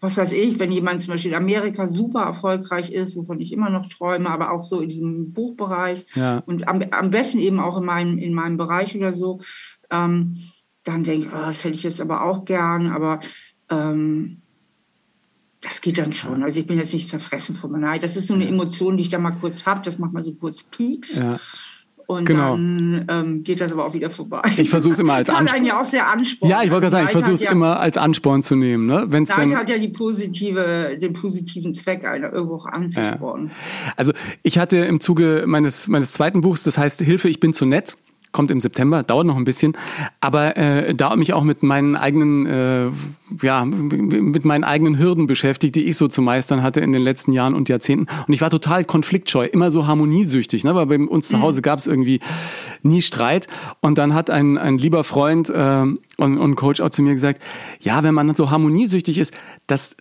was 0.00 0.16
weiß 0.16 0.32
ich, 0.32 0.58
wenn 0.58 0.72
jemand 0.72 1.02
zum 1.02 1.12
Beispiel 1.12 1.32
in 1.32 1.36
Amerika 1.36 1.86
super 1.86 2.22
erfolgreich 2.22 2.90
ist, 2.90 3.16
wovon 3.16 3.40
ich 3.40 3.52
immer 3.52 3.70
noch 3.70 3.88
träume, 3.88 4.28
aber 4.30 4.52
auch 4.52 4.62
so 4.62 4.80
in 4.80 4.88
diesem 4.88 5.32
Buchbereich 5.32 6.06
ja. 6.14 6.42
und 6.46 6.68
am, 6.68 6.82
am, 6.90 7.10
besten 7.10 7.38
eben 7.38 7.60
auch 7.60 7.78
in 7.78 7.84
meinem, 7.84 8.18
in 8.18 8.34
meinem 8.34 8.56
Bereich 8.56 8.96
oder 8.96 9.12
so, 9.12 9.40
ähm, 9.90 10.36
dann 10.84 11.02
denke 11.02 11.26
ich, 11.26 11.32
oh, 11.32 11.46
das 11.46 11.64
hätte 11.64 11.74
ich 11.74 11.82
jetzt 11.82 12.00
aber 12.00 12.22
auch 12.22 12.44
gern, 12.44 12.88
aber 12.88 13.20
ähm, 13.70 14.42
das 15.60 15.80
geht 15.80 15.98
dann 15.98 16.12
schon. 16.12 16.42
Also 16.42 16.60
ich 16.60 16.66
bin 16.66 16.78
jetzt 16.78 16.92
nicht 16.92 17.08
zerfressen 17.08 17.56
von 17.56 17.72
Neid. 17.80 18.02
Das 18.02 18.16
ist 18.16 18.28
so 18.28 18.34
eine 18.34 18.46
Emotion, 18.46 18.96
die 18.96 19.02
ich 19.02 19.10
da 19.10 19.18
mal 19.18 19.32
kurz 19.32 19.66
habe. 19.66 19.80
Das 19.82 19.98
macht 19.98 20.12
mal 20.12 20.22
so 20.22 20.34
kurz 20.34 20.62
Peaks. 20.62 21.18
Ja. 21.18 21.40
Und 22.06 22.24
genau. 22.24 22.52
dann 22.52 23.04
ähm, 23.08 23.42
geht 23.42 23.60
das 23.60 23.72
aber 23.72 23.84
auch 23.84 23.92
wieder 23.92 24.10
vorbei. 24.10 24.42
Ich 24.56 24.70
versuche 24.70 24.92
es 24.92 24.98
immer 25.00 25.14
als 25.14 25.28
Ansporn. 25.30 25.64
ja 25.64 25.80
auch 25.80 25.84
sehr 25.84 26.08
Ansporn. 26.08 26.50
Ja, 26.50 26.62
ich 26.62 26.70
wollte 26.70 26.82
gerade 26.82 26.92
sagen, 26.92 27.06
ich 27.06 27.12
versuche 27.12 27.34
es 27.34 27.42
ja, 27.42 27.50
immer 27.50 27.80
als 27.80 27.96
Ansporn 27.96 28.42
zu 28.42 28.54
nehmen. 28.54 28.86
Ne? 28.86 29.06
Wenn's 29.08 29.28
dann 29.28 29.56
hat 29.56 29.68
ja 29.68 29.78
die 29.78 29.88
positive, 29.88 30.96
den 31.00 31.12
positiven 31.12 31.74
Zweck, 31.74 32.04
einer 32.04 32.32
irgendwo 32.32 32.56
auch 32.56 32.66
anzuspornen. 32.66 33.48
Ja. 33.48 33.92
Also 33.96 34.12
ich 34.44 34.58
hatte 34.58 34.76
im 34.76 35.00
Zuge 35.00 35.44
meines, 35.46 35.88
meines 35.88 36.12
zweiten 36.12 36.42
Buchs, 36.42 36.62
das 36.62 36.78
heißt 36.78 37.00
Hilfe, 37.00 37.28
ich 37.28 37.40
bin 37.40 37.52
zu 37.52 37.66
nett, 37.66 37.96
kommt 38.36 38.50
im 38.50 38.60
September, 38.60 39.02
dauert 39.02 39.26
noch 39.26 39.36
ein 39.36 39.44
bisschen, 39.44 39.76
aber 40.20 40.58
äh, 40.58 40.94
da 40.94 41.16
mich 41.16 41.32
auch 41.32 41.42
mit 41.42 41.62
meinen 41.62 41.96
eigenen, 41.96 42.46
äh, 42.46 42.90
ja, 43.42 43.64
mit 43.64 44.44
meinen 44.44 44.62
eigenen 44.62 44.98
Hürden 44.98 45.26
beschäftigt, 45.26 45.74
die 45.74 45.84
ich 45.84 45.96
so 45.96 46.06
zu 46.06 46.20
meistern 46.20 46.62
hatte 46.62 46.80
in 46.80 46.92
den 46.92 47.00
letzten 47.00 47.32
Jahren 47.32 47.54
und 47.54 47.70
Jahrzehnten. 47.70 48.06
Und 48.28 48.34
ich 48.34 48.42
war 48.42 48.50
total 48.50 48.84
konfliktscheu, 48.84 49.46
immer 49.46 49.70
so 49.70 49.86
harmoniesüchtig, 49.86 50.64
ne? 50.64 50.74
weil 50.74 50.84
bei 50.84 50.98
uns 50.98 51.28
zu 51.28 51.38
mhm. 51.38 51.42
Hause 51.42 51.62
gab 51.62 51.78
es 51.78 51.86
irgendwie 51.86 52.20
nie 52.82 53.00
Streit. 53.00 53.48
Und 53.80 53.96
dann 53.96 54.12
hat 54.12 54.28
ein, 54.28 54.58
ein 54.58 54.76
lieber 54.76 55.02
Freund 55.02 55.48
äh, 55.48 55.82
und, 55.82 55.98
und 56.18 56.54
Coach 56.56 56.82
auch 56.82 56.90
zu 56.90 57.00
mir 57.02 57.14
gesagt, 57.14 57.40
ja, 57.80 58.02
wenn 58.02 58.14
man 58.14 58.34
so 58.34 58.50
harmoniesüchtig 58.50 59.16
ist, 59.16 59.32
das 59.66 59.96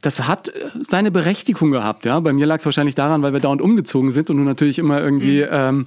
das 0.00 0.28
hat 0.28 0.52
seine 0.80 1.10
Berechtigung 1.10 1.70
gehabt. 1.70 2.04
Ja, 2.04 2.20
bei 2.20 2.34
mir 2.34 2.44
lag 2.44 2.56
es 2.56 2.66
wahrscheinlich 2.66 2.94
daran, 2.94 3.22
weil 3.22 3.32
wir 3.32 3.40
dauernd 3.40 3.62
umgezogen 3.62 4.12
sind 4.12 4.28
und 4.28 4.36
du 4.36 4.42
natürlich 4.42 4.78
immer 4.78 5.00
irgendwie 5.00 5.40
mhm. 5.40 5.48
ähm, 5.50 5.86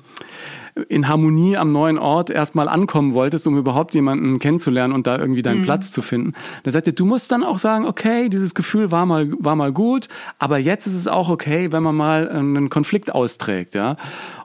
in 0.90 1.08
Harmonie 1.08 1.58
am 1.58 1.72
neuen 1.72 1.98
Ort 1.98 2.30
erstmal 2.30 2.68
ankommen 2.68 3.14
wolltest, 3.14 3.48
um 3.48 3.58
überhaupt 3.58 3.94
jemanden 3.94 4.40
kennenzulernen 4.40 4.94
und 4.94 5.08
da 5.08 5.18
irgendwie 5.18 5.42
deinen 5.42 5.62
mhm. 5.62 5.66
Platz 5.66 5.92
zu 5.92 6.02
finden. 6.02 6.34
Da 6.64 6.72
sagt 6.72 6.88
er, 6.88 6.94
du 6.94 7.06
musst 7.06 7.32
dann 7.32 7.44
auch 7.44 7.60
sagen, 7.60 7.86
okay, 7.86 8.30
dieses 8.30 8.56
Gefühl 8.56 8.92
war 8.92 9.06
mal, 9.06 9.32
war 9.40 9.56
mal 9.56 9.72
gut, 9.72 10.08
aber 10.40 10.58
jetzt 10.58 10.88
ist 10.88 10.96
es 10.96 11.08
auch 11.08 11.30
okay, 11.30 11.72
wenn 11.72 11.84
man 11.84 11.96
mal 11.96 12.30
einen 12.30 12.70
Konflikt 12.70 13.14
austrägt, 13.14 13.76
ja. 13.76 13.98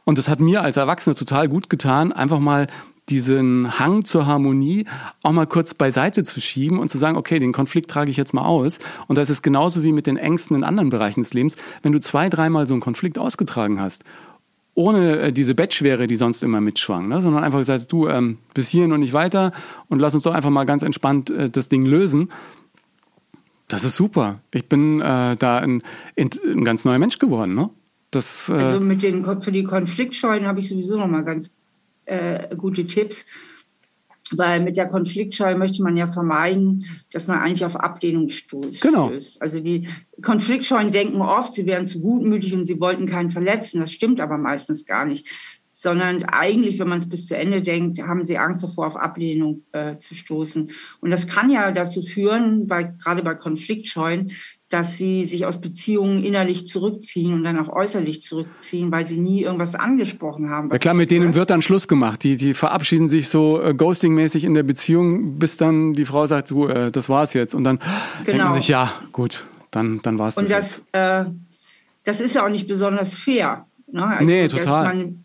Und 0.04 0.18
das 0.18 0.28
hat 0.28 0.40
mir 0.40 0.62
als 0.62 0.76
Erwachsener 0.76 1.14
total 1.14 1.48
gut 1.48 1.70
getan, 1.70 2.12
einfach 2.12 2.40
mal 2.40 2.66
diesen 3.08 3.78
Hang 3.78 4.04
zur 4.04 4.26
Harmonie 4.26 4.86
auch 5.22 5.32
mal 5.32 5.46
kurz 5.46 5.74
beiseite 5.74 6.24
zu 6.24 6.40
schieben 6.40 6.78
und 6.78 6.88
zu 6.88 6.98
sagen, 6.98 7.16
okay, 7.16 7.38
den 7.38 7.52
Konflikt 7.52 7.90
trage 7.90 8.10
ich 8.10 8.16
jetzt 8.16 8.32
mal 8.32 8.44
aus. 8.44 8.78
Und 9.08 9.16
das 9.16 9.28
ist 9.28 9.42
genauso 9.42 9.82
wie 9.82 9.92
mit 9.92 10.06
den 10.06 10.16
Ängsten 10.16 10.56
in 10.56 10.64
anderen 10.64 10.90
Bereichen 10.90 11.22
des 11.22 11.34
Lebens. 11.34 11.56
Wenn 11.82 11.92
du 11.92 12.00
zwei, 12.00 12.28
dreimal 12.28 12.66
so 12.66 12.74
einen 12.74 12.80
Konflikt 12.80 13.18
ausgetragen 13.18 13.80
hast 13.80 14.04
ohne 14.74 15.18
äh, 15.18 15.32
diese 15.32 15.54
Bettschwere, 15.54 16.06
die 16.06 16.16
sonst 16.16 16.42
immer 16.42 16.60
mitschwang, 16.60 17.08
ne? 17.08 17.20
sondern 17.20 17.44
einfach 17.44 17.58
gesagt, 17.58 17.92
du, 17.92 18.08
ähm, 18.08 18.38
bis 18.54 18.68
hierhin 18.68 18.92
und 18.92 19.00
nicht 19.00 19.12
weiter 19.12 19.52
und 19.88 19.98
lass 19.98 20.14
uns 20.14 20.22
doch 20.22 20.34
einfach 20.34 20.50
mal 20.50 20.64
ganz 20.64 20.82
entspannt 20.82 21.30
äh, 21.30 21.50
das 21.50 21.68
Ding 21.68 21.84
lösen. 21.84 22.30
Das 23.68 23.84
ist 23.84 23.96
super. 23.96 24.40
Ich 24.50 24.68
bin 24.68 25.00
äh, 25.00 25.36
da 25.36 25.58
ein, 25.58 25.82
ein, 26.18 26.64
ganz 26.64 26.84
neuer 26.84 26.98
Mensch 26.98 27.18
geworden. 27.18 27.54
Ne? 27.54 27.70
Das, 28.10 28.48
äh 28.48 28.54
also 28.54 28.80
mit 28.80 29.02
den, 29.02 29.24
für 29.42 29.52
die 29.52 29.64
Konfliktscheuen 29.64 30.46
habe 30.46 30.60
ich 30.60 30.68
sowieso 30.68 30.98
noch 30.98 31.06
mal 31.06 31.22
ganz 31.22 31.54
äh, 32.04 32.54
gute 32.56 32.86
Tipps 32.86 33.26
weil 34.38 34.60
mit 34.60 34.76
der 34.76 34.88
Konfliktscheu 34.88 35.56
möchte 35.56 35.82
man 35.82 35.96
ja 35.96 36.06
vermeiden, 36.06 36.84
dass 37.12 37.26
man 37.26 37.38
eigentlich 37.38 37.64
auf 37.64 37.76
Ablehnung 37.76 38.28
stoßt. 38.28 38.80
Genau. 38.80 39.12
Also 39.40 39.60
die 39.60 39.88
Konfliktscheuen 40.22 40.92
denken 40.92 41.20
oft, 41.20 41.54
sie 41.54 41.66
wären 41.66 41.86
zu 41.86 42.00
gutmütig 42.00 42.54
und 42.54 42.66
sie 42.66 42.80
wollten 42.80 43.06
keinen 43.06 43.30
verletzen. 43.30 43.80
Das 43.80 43.92
stimmt 43.92 44.20
aber 44.20 44.38
meistens 44.38 44.84
gar 44.84 45.04
nicht. 45.04 45.28
Sondern 45.70 46.22
eigentlich, 46.24 46.78
wenn 46.78 46.88
man 46.88 46.98
es 46.98 47.08
bis 47.08 47.26
zu 47.26 47.36
Ende 47.36 47.60
denkt, 47.60 48.00
haben 48.00 48.22
sie 48.22 48.38
Angst 48.38 48.62
davor, 48.62 48.86
auf 48.86 48.96
Ablehnung 48.96 49.62
äh, 49.72 49.96
zu 49.98 50.14
stoßen. 50.14 50.70
Und 51.00 51.10
das 51.10 51.26
kann 51.26 51.50
ja 51.50 51.72
dazu 51.72 52.02
führen, 52.02 52.68
bei, 52.68 52.84
gerade 52.84 53.22
bei 53.24 53.34
Konfliktscheuen, 53.34 54.30
dass 54.72 54.96
sie 54.96 55.26
sich 55.26 55.44
aus 55.44 55.60
Beziehungen 55.60 56.24
innerlich 56.24 56.66
zurückziehen 56.66 57.34
und 57.34 57.44
dann 57.44 57.58
auch 57.58 57.68
äußerlich 57.68 58.22
zurückziehen, 58.22 58.90
weil 58.90 59.04
sie 59.04 59.20
nie 59.20 59.42
irgendwas 59.42 59.74
angesprochen 59.74 60.48
haben. 60.48 60.70
Ja 60.70 60.78
klar, 60.78 60.94
mit 60.94 61.10
denen 61.10 61.34
wird 61.34 61.50
dann 61.50 61.60
Schluss 61.60 61.88
gemacht. 61.88 62.22
Die, 62.22 62.38
die 62.38 62.54
verabschieden 62.54 63.06
sich 63.06 63.28
so 63.28 63.60
äh, 63.62 63.74
ghosting-mäßig 63.74 64.44
in 64.44 64.54
der 64.54 64.62
Beziehung, 64.62 65.38
bis 65.38 65.58
dann 65.58 65.92
die 65.92 66.06
Frau 66.06 66.26
sagt, 66.26 66.50
du, 66.50 66.68
äh, 66.68 66.90
das 66.90 67.10
war's 67.10 67.34
jetzt. 67.34 67.54
Und 67.54 67.64
dann 67.64 67.80
genau. 67.80 67.90
denkt 68.24 68.26
man 68.26 68.36
genau. 68.38 68.54
sich, 68.54 68.68
ja, 68.68 68.92
gut, 69.12 69.44
dann, 69.70 70.00
dann 70.00 70.18
war's 70.18 70.38
und 70.38 70.50
das. 70.50 70.78
Und 70.78 70.86
das, 70.92 71.26
äh, 71.26 71.30
das 72.04 72.20
ist 72.22 72.34
ja 72.34 72.46
auch 72.46 72.50
nicht 72.50 72.66
besonders 72.66 73.12
fair. 73.12 73.66
Ne? 73.90 74.06
Also, 74.06 74.24
nee, 74.24 74.48
total. 74.48 74.84
Man, 74.84 75.24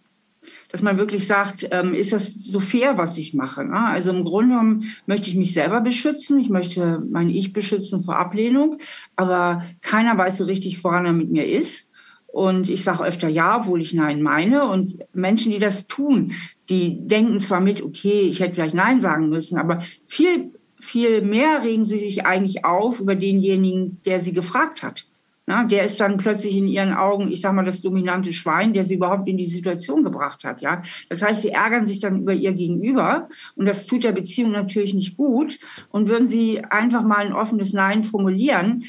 dass 0.69 0.81
man 0.81 0.97
wirklich 0.97 1.25
sagt, 1.25 1.67
ähm, 1.71 1.93
ist 1.93 2.13
das 2.13 2.25
so 2.25 2.59
fair, 2.59 2.97
was 2.97 3.17
ich 3.17 3.33
mache? 3.33 3.63
Ne? 3.63 3.79
Also 3.79 4.11
im 4.11 4.23
Grunde 4.23 4.49
genommen 4.49 4.83
möchte 5.05 5.29
ich 5.29 5.35
mich 5.35 5.53
selber 5.53 5.81
beschützen, 5.81 6.39
ich 6.39 6.49
möchte 6.49 7.03
mein 7.09 7.29
Ich 7.29 7.53
beschützen 7.53 8.03
vor 8.03 8.17
Ablehnung, 8.17 8.77
aber 9.15 9.63
keiner 9.81 10.17
weiß 10.17 10.37
so 10.37 10.45
richtig, 10.45 10.83
woran 10.83 11.05
er 11.05 11.13
mit 11.13 11.31
mir 11.31 11.45
ist. 11.45 11.87
Und 12.27 12.69
ich 12.69 12.83
sage 12.83 13.03
öfter 13.03 13.29
ja, 13.29 13.57
obwohl 13.57 13.81
ich 13.81 13.93
Nein 13.93 14.21
meine. 14.21 14.67
Und 14.67 14.97
Menschen, 15.13 15.51
die 15.51 15.59
das 15.59 15.87
tun, 15.87 16.33
die 16.69 17.07
denken 17.07 17.39
zwar 17.39 17.61
mit, 17.61 17.81
okay, 17.81 18.27
ich 18.29 18.41
hätte 18.41 18.55
vielleicht 18.55 18.75
Nein 18.75 18.99
sagen 18.99 19.29
müssen, 19.29 19.57
aber 19.57 19.81
viel, 20.05 20.51
viel 20.79 21.21
mehr 21.23 21.63
regen 21.63 21.85
sie 21.85 21.97
sich 21.97 22.25
eigentlich 22.25 22.65
auf 22.65 22.99
über 22.99 23.15
denjenigen, 23.15 24.01
der 24.05 24.19
sie 24.19 24.33
gefragt 24.33 24.83
hat. 24.83 25.06
Na, 25.49 25.63
der 25.63 25.85
ist 25.85 25.97
dann 26.01 26.17
plötzlich 26.17 26.57
in 26.57 26.67
ihren 26.67 26.93
Augen, 26.93 27.31
ich 27.31 27.39
sag 27.39 27.53
mal, 27.53 27.63
das 27.63 27.81
dominante 27.81 28.33
Schwein, 28.33 28.73
der 28.73 28.83
sie 28.83 28.95
überhaupt 28.95 29.29
in 29.29 29.37
die 29.37 29.47
Situation 29.47 30.03
gebracht 30.03 30.43
hat. 30.43 30.61
Ja, 30.61 30.81
das 31.07 31.21
heißt, 31.21 31.41
sie 31.41 31.51
ärgern 31.51 31.85
sich 31.85 31.99
dann 31.99 32.19
über 32.19 32.33
ihr 32.33 32.51
Gegenüber 32.51 33.29
und 33.55 33.65
das 33.65 33.87
tut 33.87 34.03
der 34.03 34.11
Beziehung 34.11 34.51
natürlich 34.51 34.93
nicht 34.93 35.15
gut. 35.15 35.57
Und 35.89 36.09
würden 36.09 36.27
sie 36.27 36.61
einfach 36.65 37.01
mal 37.01 37.25
ein 37.25 37.31
offenes 37.31 37.71
Nein 37.71 38.03
formulieren, 38.03 38.83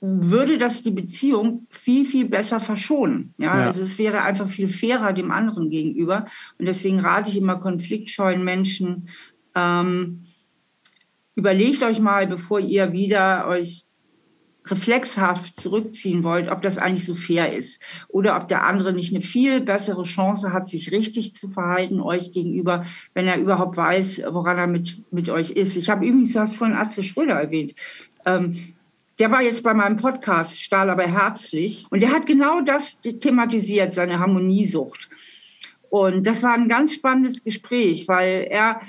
würde 0.00 0.56
das 0.56 0.80
die 0.80 0.92
Beziehung 0.92 1.66
viel, 1.68 2.06
viel 2.06 2.26
besser 2.26 2.60
verschonen. 2.60 3.34
Ja, 3.36 3.58
ja, 3.58 3.66
also 3.66 3.82
es 3.82 3.98
wäre 3.98 4.22
einfach 4.22 4.48
viel 4.48 4.68
fairer 4.68 5.12
dem 5.12 5.30
anderen 5.30 5.68
gegenüber. 5.68 6.26
Und 6.58 6.66
deswegen 6.66 7.00
rate 7.00 7.30
ich 7.30 7.36
immer 7.36 7.56
konfliktscheuen 7.56 8.42
Menschen, 8.42 9.10
ähm, 9.54 10.24
überlegt 11.34 11.82
euch 11.82 12.00
mal, 12.00 12.26
bevor 12.26 12.60
ihr 12.60 12.92
wieder 12.92 13.46
euch 13.46 13.87
reflexhaft 14.70 15.60
zurückziehen 15.60 16.24
wollt, 16.24 16.48
ob 16.48 16.62
das 16.62 16.78
eigentlich 16.78 17.06
so 17.06 17.14
fair 17.14 17.52
ist 17.52 17.82
oder 18.08 18.36
ob 18.36 18.48
der 18.48 18.64
andere 18.64 18.92
nicht 18.92 19.12
eine 19.12 19.22
viel 19.22 19.60
bessere 19.60 20.02
Chance 20.02 20.52
hat, 20.52 20.68
sich 20.68 20.92
richtig 20.92 21.34
zu 21.34 21.48
verhalten 21.48 22.00
euch 22.00 22.32
gegenüber, 22.32 22.84
wenn 23.14 23.26
er 23.26 23.38
überhaupt 23.38 23.76
weiß, 23.76 24.22
woran 24.30 24.58
er 24.58 24.66
mit, 24.66 25.02
mit 25.12 25.30
euch 25.30 25.50
ist. 25.50 25.76
Ich 25.76 25.90
habe 25.90 26.06
übrigens, 26.06 26.32
du 26.32 26.40
hast 26.40 26.56
vorhin 26.56 26.76
Atze 26.76 27.02
Schröder 27.02 27.34
erwähnt. 27.34 27.74
Ähm, 28.26 28.74
der 29.18 29.30
war 29.32 29.42
jetzt 29.42 29.62
bei 29.62 29.74
meinem 29.74 29.96
Podcast 29.96 30.62
Stahl 30.62 30.90
aber 30.90 31.04
herzlich 31.04 31.86
und 31.90 32.00
der 32.00 32.12
hat 32.12 32.26
genau 32.26 32.60
das 32.60 33.00
thematisiert, 33.00 33.92
seine 33.92 34.20
Harmoniesucht. 34.20 35.08
Und 35.90 36.26
das 36.26 36.42
war 36.42 36.54
ein 36.54 36.68
ganz 36.68 36.94
spannendes 36.94 37.42
Gespräch, 37.42 38.06
weil 38.08 38.46
er, 38.50 38.80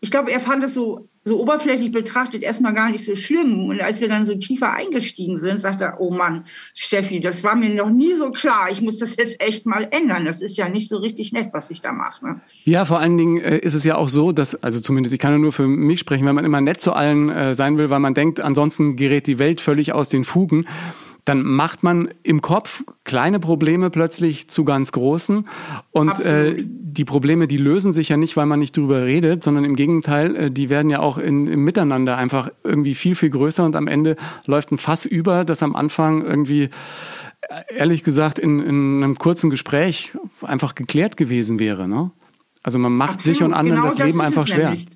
ich 0.00 0.10
glaube, 0.10 0.32
er 0.32 0.40
fand 0.40 0.64
es 0.64 0.74
so 0.74 1.08
so 1.24 1.40
oberflächlich 1.40 1.92
betrachtet 1.92 2.42
erstmal 2.42 2.74
gar 2.74 2.90
nicht 2.90 3.04
so 3.04 3.14
schlimm. 3.14 3.68
Und 3.68 3.80
als 3.80 4.00
wir 4.00 4.08
dann 4.08 4.26
so 4.26 4.34
tiefer 4.34 4.72
eingestiegen 4.72 5.36
sind, 5.36 5.60
sagte 5.60 5.84
er, 5.84 6.00
oh 6.00 6.10
Mann, 6.10 6.44
Steffi, 6.74 7.20
das 7.20 7.44
war 7.44 7.54
mir 7.54 7.72
noch 7.74 7.90
nie 7.90 8.12
so 8.14 8.30
klar. 8.32 8.68
Ich 8.70 8.82
muss 8.82 8.98
das 8.98 9.16
jetzt 9.16 9.40
echt 9.40 9.64
mal 9.64 9.86
ändern. 9.90 10.24
Das 10.24 10.42
ist 10.42 10.56
ja 10.56 10.68
nicht 10.68 10.88
so 10.88 10.98
richtig 10.98 11.32
nett, 11.32 11.50
was 11.52 11.70
ich 11.70 11.80
da 11.80 11.92
mache. 11.92 12.24
Ne? 12.24 12.40
Ja, 12.64 12.84
vor 12.84 12.98
allen 12.98 13.16
Dingen 13.16 13.40
äh, 13.40 13.58
ist 13.58 13.74
es 13.74 13.84
ja 13.84 13.96
auch 13.96 14.08
so, 14.08 14.32
dass, 14.32 14.56
also 14.62 14.80
zumindest 14.80 15.14
ich 15.14 15.20
kann 15.20 15.32
ja 15.32 15.38
nur 15.38 15.52
für 15.52 15.66
mich 15.68 16.00
sprechen, 16.00 16.26
wenn 16.26 16.34
man 16.34 16.44
immer 16.44 16.60
nett 16.60 16.80
zu 16.80 16.92
allen 16.92 17.28
äh, 17.30 17.54
sein 17.54 17.78
will, 17.78 17.88
weil 17.88 18.00
man 18.00 18.14
denkt, 18.14 18.40
ansonsten 18.40 18.96
gerät 18.96 19.28
die 19.28 19.38
Welt 19.38 19.60
völlig 19.60 19.92
aus 19.92 20.08
den 20.08 20.24
Fugen 20.24 20.66
dann 21.24 21.42
macht 21.42 21.82
man 21.82 22.08
im 22.24 22.42
Kopf 22.42 22.82
kleine 23.04 23.38
Probleme 23.38 23.90
plötzlich 23.90 24.48
zu 24.48 24.64
ganz 24.64 24.90
großen. 24.90 25.46
Und 25.92 26.18
äh, 26.20 26.64
die 26.66 27.04
Probleme, 27.04 27.46
die 27.46 27.58
lösen 27.58 27.92
sich 27.92 28.08
ja 28.08 28.16
nicht, 28.16 28.36
weil 28.36 28.46
man 28.46 28.58
nicht 28.58 28.76
drüber 28.76 29.04
redet, 29.04 29.44
sondern 29.44 29.64
im 29.64 29.76
Gegenteil, 29.76 30.36
äh, 30.36 30.50
die 30.50 30.68
werden 30.68 30.90
ja 30.90 30.98
auch 30.98 31.18
in, 31.18 31.46
im 31.46 31.64
Miteinander 31.64 32.16
einfach 32.16 32.50
irgendwie 32.64 32.94
viel, 32.94 33.14
viel 33.14 33.30
größer 33.30 33.64
und 33.64 33.76
am 33.76 33.86
Ende 33.86 34.16
läuft 34.46 34.72
ein 34.72 34.78
Fass 34.78 35.04
über, 35.04 35.44
das 35.44 35.62
am 35.62 35.76
Anfang 35.76 36.24
irgendwie 36.24 36.70
äh, 37.42 37.76
ehrlich 37.76 38.02
gesagt 38.02 38.40
in, 38.40 38.58
in 38.58 39.02
einem 39.02 39.16
kurzen 39.16 39.48
Gespräch 39.48 40.16
einfach 40.42 40.74
geklärt 40.74 41.16
gewesen 41.16 41.60
wäre. 41.60 41.86
Ne? 41.86 42.10
Also 42.64 42.80
man 42.80 42.92
macht 42.92 43.14
Absolut. 43.14 43.36
sich 43.36 43.44
und 43.44 43.54
anderen 43.54 43.82
genau 43.82 43.94
das 43.94 43.98
Leben 43.98 44.18
das 44.18 44.26
einfach 44.26 44.48
schwer. 44.48 44.70
Nämlich. 44.70 44.86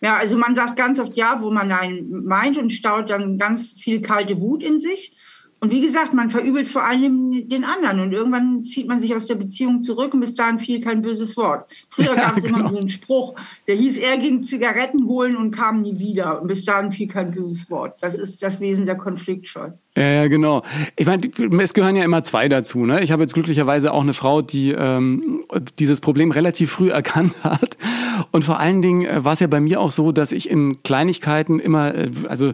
Ja, 0.00 0.16
also 0.16 0.36
man 0.36 0.54
sagt 0.54 0.76
ganz 0.76 0.98
oft 1.00 1.16
ja, 1.16 1.38
wo 1.40 1.50
man 1.50 1.68
Nein 1.68 2.06
meint 2.24 2.58
und 2.58 2.72
staut 2.72 3.08
dann 3.08 3.38
ganz 3.38 3.72
viel 3.72 4.02
kalte 4.02 4.40
Wut 4.40 4.62
in 4.62 4.78
sich. 4.78 5.16
Und 5.64 5.70
wie 5.70 5.80
gesagt, 5.80 6.12
man 6.12 6.28
verübelt 6.28 6.66
es 6.66 6.72
vor 6.72 6.84
allem 6.84 7.48
den 7.48 7.64
anderen 7.64 7.98
und 8.00 8.12
irgendwann 8.12 8.60
zieht 8.60 8.86
man 8.86 9.00
sich 9.00 9.14
aus 9.14 9.24
der 9.24 9.36
Beziehung 9.36 9.80
zurück 9.80 10.12
und 10.12 10.20
bis 10.20 10.34
dahin 10.34 10.58
fiel 10.58 10.78
kein 10.78 11.00
böses 11.00 11.38
Wort. 11.38 11.72
Früher 11.88 12.14
ja, 12.14 12.16
gab 12.16 12.36
es 12.36 12.44
genau. 12.44 12.58
immer 12.58 12.68
so 12.68 12.76
einen 12.76 12.90
Spruch, 12.90 13.34
der 13.66 13.74
hieß, 13.76 13.96
er 13.96 14.18
ging 14.18 14.42
Zigaretten 14.42 15.06
holen 15.06 15.34
und 15.34 15.52
kam 15.52 15.80
nie 15.80 15.98
wieder 15.98 16.42
und 16.42 16.48
bis 16.48 16.66
dahin 16.66 16.92
fiel 16.92 17.08
kein 17.08 17.30
böses 17.30 17.70
Wort. 17.70 17.96
Das 18.02 18.18
ist 18.18 18.42
das 18.42 18.60
Wesen 18.60 18.84
der 18.84 18.98
Konfliktscheu. 18.98 19.70
Ja, 19.96 20.08
ja, 20.08 20.28
genau. 20.28 20.62
Ich 20.96 21.06
meine, 21.06 21.22
es 21.62 21.72
gehören 21.72 21.94
ja 21.94 22.04
immer 22.04 22.24
zwei 22.24 22.48
dazu. 22.48 22.84
Ne? 22.84 23.02
Ich 23.04 23.12
habe 23.12 23.22
jetzt 23.22 23.34
glücklicherweise 23.34 23.92
auch 23.92 24.02
eine 24.02 24.14
Frau, 24.14 24.42
die 24.42 24.72
ähm, 24.72 25.44
dieses 25.78 26.00
Problem 26.00 26.32
relativ 26.32 26.72
früh 26.72 26.90
erkannt 26.90 27.44
hat. 27.44 27.76
Und 28.32 28.44
vor 28.44 28.58
allen 28.58 28.82
Dingen 28.82 29.06
äh, 29.06 29.24
war 29.24 29.34
es 29.34 29.40
ja 29.40 29.46
bei 29.46 29.60
mir 29.60 29.80
auch 29.80 29.92
so, 29.92 30.10
dass 30.10 30.32
ich 30.32 30.50
in 30.50 30.82
Kleinigkeiten 30.82 31.60
immer, 31.60 31.94
äh, 31.94 32.10
also 32.28 32.52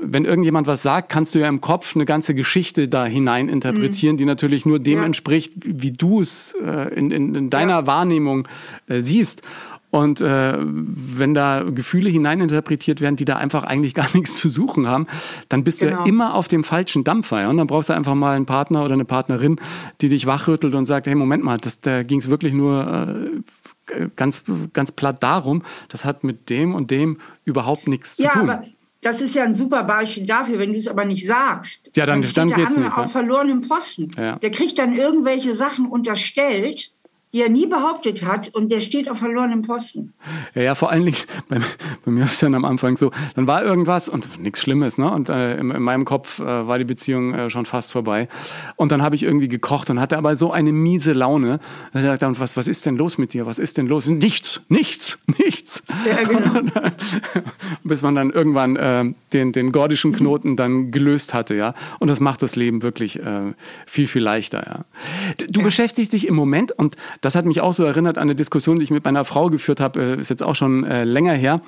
wenn 0.00 0.24
irgendjemand 0.24 0.66
was 0.66 0.82
sagt, 0.82 1.08
kannst 1.08 1.34
du 1.34 1.38
ja 1.38 1.48
im 1.48 1.60
Kopf 1.60 1.96
eine 1.96 2.04
ganze 2.04 2.34
Geschichte 2.34 2.86
da 2.86 3.06
hinein 3.06 3.48
interpretieren, 3.48 4.16
mhm. 4.16 4.18
die 4.18 4.24
natürlich 4.26 4.66
nur 4.66 4.78
dem 4.78 5.00
ja. 5.00 5.06
entspricht, 5.06 5.54
wie 5.64 5.90
du 5.90 6.20
es 6.20 6.54
äh, 6.62 6.94
in, 6.94 7.10
in, 7.10 7.34
in, 7.34 7.50
deiner 7.50 7.80
ja. 7.80 7.86
Wahrnehmung 7.86 8.46
äh, 8.88 9.00
siehst. 9.00 9.42
Und 9.90 10.20
äh, 10.20 10.54
wenn 10.58 11.32
da 11.34 11.62
Gefühle 11.62 12.10
hineininterpretiert 12.10 13.00
werden, 13.00 13.16
die 13.16 13.24
da 13.24 13.36
einfach 13.36 13.64
eigentlich 13.64 13.94
gar 13.94 14.08
nichts 14.14 14.36
zu 14.36 14.48
suchen 14.48 14.88
haben, 14.88 15.06
dann 15.48 15.64
bist 15.64 15.80
genau. 15.80 15.90
du 15.90 15.96
ja 15.96 16.04
genau. 16.04 16.14
immer 16.14 16.34
auf 16.34 16.48
dem 16.48 16.64
falschen 16.64 17.04
Dampfer. 17.04 17.42
Ja? 17.42 17.50
Und 17.50 17.56
dann 17.56 17.66
brauchst 17.66 17.88
du 17.88 17.94
einfach 17.94 18.14
mal 18.14 18.34
einen 18.34 18.46
Partner 18.46 18.84
oder 18.84 18.94
eine 18.94 19.04
Partnerin, 19.04 19.60
die 20.00 20.08
dich 20.08 20.26
wachrüttelt 20.26 20.74
und 20.74 20.84
sagt, 20.84 21.06
hey, 21.06 21.14
Moment 21.14 21.44
mal, 21.44 21.58
das, 21.58 21.80
da 21.80 22.02
ging 22.02 22.20
es 22.20 22.28
wirklich 22.28 22.52
nur 22.52 23.42
äh, 23.88 24.08
ganz, 24.16 24.44
ganz 24.72 24.92
platt 24.92 25.22
darum, 25.22 25.62
das 25.88 26.04
hat 26.04 26.24
mit 26.24 26.50
dem 26.50 26.74
und 26.74 26.90
dem 26.90 27.18
überhaupt 27.44 27.88
nichts 27.88 28.18
ja, 28.18 28.30
zu 28.30 28.38
tun. 28.38 28.50
Aber 28.50 28.64
das 29.02 29.20
ist 29.20 29.34
ja 29.34 29.44
ein 29.44 29.54
super 29.54 29.84
Beispiel 29.84 30.26
dafür, 30.26 30.58
wenn 30.58 30.72
du 30.72 30.78
es 30.78 30.88
aber 30.88 31.04
nicht 31.04 31.26
sagst. 31.26 31.92
Ja, 31.96 32.06
dann, 32.06 32.22
dann, 32.22 32.32
dann 32.34 32.48
der 32.48 32.66
andere 32.66 32.80
nicht, 32.80 32.96
auf 32.96 33.12
verlorenem 33.12 33.60
Posten. 33.68 34.10
Ja. 34.16 34.36
Der 34.36 34.50
kriegt 34.50 34.78
dann 34.78 34.96
irgendwelche 34.96 35.54
Sachen 35.54 35.86
unterstellt 35.86 36.90
die 37.32 37.42
er 37.42 37.48
nie 37.48 37.66
behauptet 37.66 38.24
hat 38.24 38.54
und 38.54 38.70
der 38.70 38.80
steht 38.80 39.10
auf 39.10 39.18
verlorenem 39.18 39.62
Posten. 39.62 40.14
Ja, 40.54 40.62
ja 40.62 40.74
vor 40.74 40.90
allen 40.90 41.04
Dingen, 41.04 41.18
bei, 41.48 41.58
bei, 42.04 42.10
mir 42.10 42.24
ist 42.24 42.34
es 42.34 42.38
dann 42.40 42.54
am 42.54 42.64
Anfang 42.64 42.96
so, 42.96 43.10
dann 43.34 43.46
war 43.46 43.64
irgendwas 43.64 44.08
und 44.08 44.40
nichts 44.40 44.62
Schlimmes, 44.62 44.96
ne? 44.96 45.10
Und 45.10 45.28
äh, 45.28 45.58
in, 45.58 45.70
in, 45.70 45.82
meinem 45.82 46.04
Kopf 46.04 46.38
äh, 46.38 46.44
war 46.44 46.78
die 46.78 46.84
Beziehung 46.84 47.34
äh, 47.34 47.50
schon 47.50 47.66
fast 47.66 47.92
vorbei. 47.92 48.28
Und 48.76 48.92
dann 48.92 49.02
habe 49.02 49.16
ich 49.16 49.22
irgendwie 49.22 49.48
gekocht 49.48 49.90
und 49.90 50.00
hatte 50.00 50.16
aber 50.16 50.36
so 50.36 50.52
eine 50.52 50.72
miese 50.72 51.12
Laune. 51.12 51.58
Da 51.92 52.16
dachte 52.16 52.30
ich, 52.32 52.40
was, 52.40 52.56
was 52.56 52.68
ist 52.68 52.86
denn 52.86 52.96
los 52.96 53.18
mit 53.18 53.34
dir? 53.34 53.44
Was 53.44 53.58
ist 53.58 53.76
denn 53.76 53.86
los? 53.86 54.06
Nichts, 54.06 54.64
nichts, 54.68 55.18
nichts. 55.38 55.82
Ja, 56.08 56.22
genau. 56.22 56.60
Bis 57.84 58.02
man 58.02 58.14
dann 58.14 58.30
irgendwann 58.30 58.76
äh, 58.76 59.12
den, 59.32 59.52
den 59.52 59.72
gordischen 59.72 60.12
Knoten 60.12 60.56
dann 60.56 60.90
gelöst 60.90 61.34
hatte, 61.34 61.54
ja. 61.54 61.74
Und 61.98 62.08
das 62.08 62.20
macht 62.20 62.42
das 62.42 62.56
Leben 62.56 62.82
wirklich 62.82 63.20
äh, 63.20 63.52
viel, 63.86 64.06
viel 64.06 64.22
leichter, 64.22 64.64
ja. 64.66 65.44
Du 65.48 65.60
ja. 65.60 65.64
beschäftigst 65.64 66.12
dich 66.12 66.26
im 66.28 66.34
Moment 66.34 66.72
und 66.72 66.96
das 67.20 67.34
hat 67.34 67.44
mich 67.44 67.60
auch 67.60 67.72
so 67.72 67.84
erinnert 67.84 68.18
an 68.18 68.22
eine 68.22 68.34
Diskussion, 68.34 68.76
die 68.78 68.84
ich 68.84 68.90
mit 68.90 69.04
meiner 69.04 69.24
Frau 69.24 69.48
geführt 69.48 69.80
habe, 69.80 70.00
äh, 70.00 70.20
ist 70.20 70.30
jetzt 70.30 70.42
auch 70.42 70.54
schon 70.54 70.84
äh, 70.84 71.04
länger 71.04 71.34
her. 71.34 71.60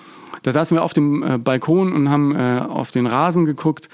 Da 0.43 0.53
saßen 0.53 0.77
wir 0.77 0.83
auf 0.83 0.93
dem 0.93 1.23
äh, 1.23 1.39
Balkon 1.39 1.93
und 1.93 2.09
haben 2.09 2.35
äh, 2.35 2.61
auf 2.69 2.91
den 2.91 3.07
Rasen 3.07 3.45
geguckt. 3.45 3.89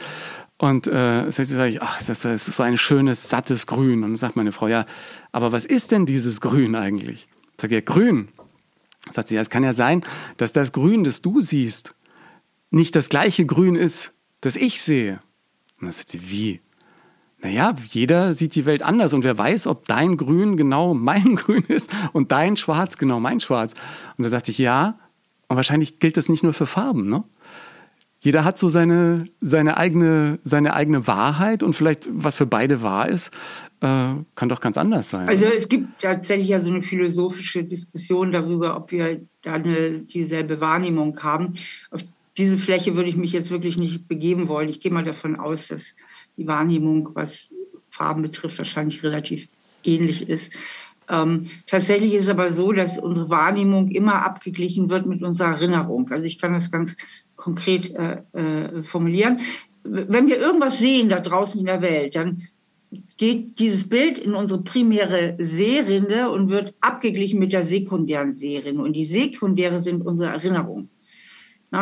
Und 0.56 0.86
äh, 0.86 1.30
sage 1.30 1.68
ich, 1.68 1.82
ach, 1.82 2.00
das 2.02 2.24
ist 2.24 2.46
so 2.46 2.62
ein 2.62 2.78
schönes, 2.78 3.28
sattes 3.28 3.66
Grün. 3.66 4.04
Und 4.04 4.10
dann 4.10 4.16
sagt 4.16 4.36
meine 4.36 4.52
Frau, 4.52 4.68
ja, 4.68 4.86
aber 5.32 5.52
was 5.52 5.64
ist 5.64 5.90
denn 5.90 6.06
dieses 6.06 6.40
Grün 6.40 6.74
eigentlich? 6.74 7.28
Ich 7.56 7.60
sage, 7.60 7.74
ja, 7.74 7.80
grün. 7.80 8.28
Sagt 9.10 9.28
sie, 9.28 9.34
ja, 9.34 9.40
es 9.40 9.50
kann 9.50 9.62
ja 9.62 9.72
sein, 9.72 10.04
dass 10.38 10.52
das 10.52 10.72
Grün, 10.72 11.04
das 11.04 11.20
du 11.20 11.40
siehst, 11.40 11.94
nicht 12.70 12.96
das 12.96 13.08
gleiche 13.08 13.44
Grün 13.44 13.74
ist, 13.74 14.12
das 14.40 14.56
ich 14.56 14.80
sehe. 14.80 15.20
Und 15.80 15.86
dann 15.86 15.92
sagt 15.92 16.10
sie, 16.10 16.30
wie? 16.30 16.60
Naja, 17.44 17.76
jeder 17.90 18.32
sieht 18.32 18.54
die 18.54 18.64
Welt 18.64 18.82
anders 18.82 19.12
und 19.12 19.22
wer 19.22 19.36
weiß, 19.36 19.66
ob 19.66 19.86
dein 19.86 20.16
Grün 20.16 20.56
genau 20.56 20.94
mein 20.94 21.36
Grün 21.36 21.64
ist 21.68 21.90
und 22.14 22.32
dein 22.32 22.56
Schwarz 22.56 22.96
genau 22.96 23.20
mein 23.20 23.38
Schwarz. 23.38 23.74
Und 24.16 24.24
da 24.24 24.30
dachte 24.30 24.50
ich, 24.50 24.56
ja, 24.56 24.98
und 25.48 25.56
wahrscheinlich 25.56 25.98
gilt 25.98 26.16
das 26.16 26.30
nicht 26.30 26.42
nur 26.42 26.54
für 26.54 26.64
Farben, 26.64 27.08
ne? 27.08 27.22
Jeder 28.20 28.44
hat 28.44 28.56
so 28.56 28.70
seine, 28.70 29.26
seine, 29.42 29.76
eigene, 29.76 30.38
seine 30.44 30.72
eigene 30.72 31.06
Wahrheit 31.06 31.62
und 31.62 31.74
vielleicht, 31.74 32.08
was 32.10 32.36
für 32.36 32.46
beide 32.46 32.80
wahr 32.80 33.06
ist, 33.10 33.30
äh, 33.82 34.14
kann 34.34 34.48
doch 34.48 34.62
ganz 34.62 34.78
anders 34.78 35.10
sein. 35.10 35.28
Also 35.28 35.44
es 35.44 35.68
gibt 35.68 36.00
tatsächlich 36.00 36.48
ja 36.48 36.60
so 36.60 36.70
eine 36.70 36.80
philosophische 36.80 37.64
Diskussion 37.64 38.32
darüber, 38.32 38.78
ob 38.78 38.90
wir 38.90 39.20
da 39.42 39.52
eine, 39.52 39.98
dieselbe 39.98 40.62
Wahrnehmung 40.62 41.22
haben. 41.22 41.52
Auf 41.90 42.02
diese 42.38 42.56
Fläche 42.56 42.96
würde 42.96 43.10
ich 43.10 43.16
mich 43.16 43.32
jetzt 43.32 43.50
wirklich 43.50 43.76
nicht 43.76 44.08
begeben 44.08 44.48
wollen. 44.48 44.70
Ich 44.70 44.80
gehe 44.80 44.90
mal 44.90 45.04
davon 45.04 45.36
aus, 45.36 45.68
dass 45.68 45.94
die 46.36 46.46
Wahrnehmung, 46.46 47.10
was 47.14 47.50
Farben 47.90 48.22
betrifft, 48.22 48.58
wahrscheinlich 48.58 49.02
relativ 49.02 49.48
ähnlich 49.84 50.28
ist. 50.28 50.52
Ähm, 51.08 51.50
tatsächlich 51.66 52.14
ist 52.14 52.24
es 52.24 52.30
aber 52.30 52.50
so, 52.50 52.72
dass 52.72 52.98
unsere 52.98 53.28
Wahrnehmung 53.28 53.90
immer 53.90 54.24
abgeglichen 54.24 54.90
wird 54.90 55.06
mit 55.06 55.22
unserer 55.22 55.50
Erinnerung. 55.50 56.10
Also 56.10 56.24
ich 56.24 56.38
kann 56.38 56.54
das 56.54 56.70
ganz 56.70 56.96
konkret 57.36 57.94
äh, 57.94 58.22
äh, 58.32 58.82
formulieren. 58.82 59.40
Wenn 59.82 60.28
wir 60.28 60.38
irgendwas 60.38 60.78
sehen 60.78 61.10
da 61.10 61.20
draußen 61.20 61.60
in 61.60 61.66
der 61.66 61.82
Welt, 61.82 62.16
dann 62.16 62.42
geht 63.18 63.58
dieses 63.58 63.88
Bild 63.88 64.18
in 64.18 64.34
unsere 64.34 64.62
primäre 64.62 65.36
Sehrinde 65.38 66.30
und 66.30 66.48
wird 66.48 66.74
abgeglichen 66.80 67.38
mit 67.38 67.52
der 67.52 67.64
sekundären 67.64 68.34
Sehrinde. 68.34 68.82
Und 68.82 68.94
die 68.94 69.04
sekundäre 69.04 69.80
sind 69.80 70.06
unsere 70.06 70.30
Erinnerungen. 70.30 70.88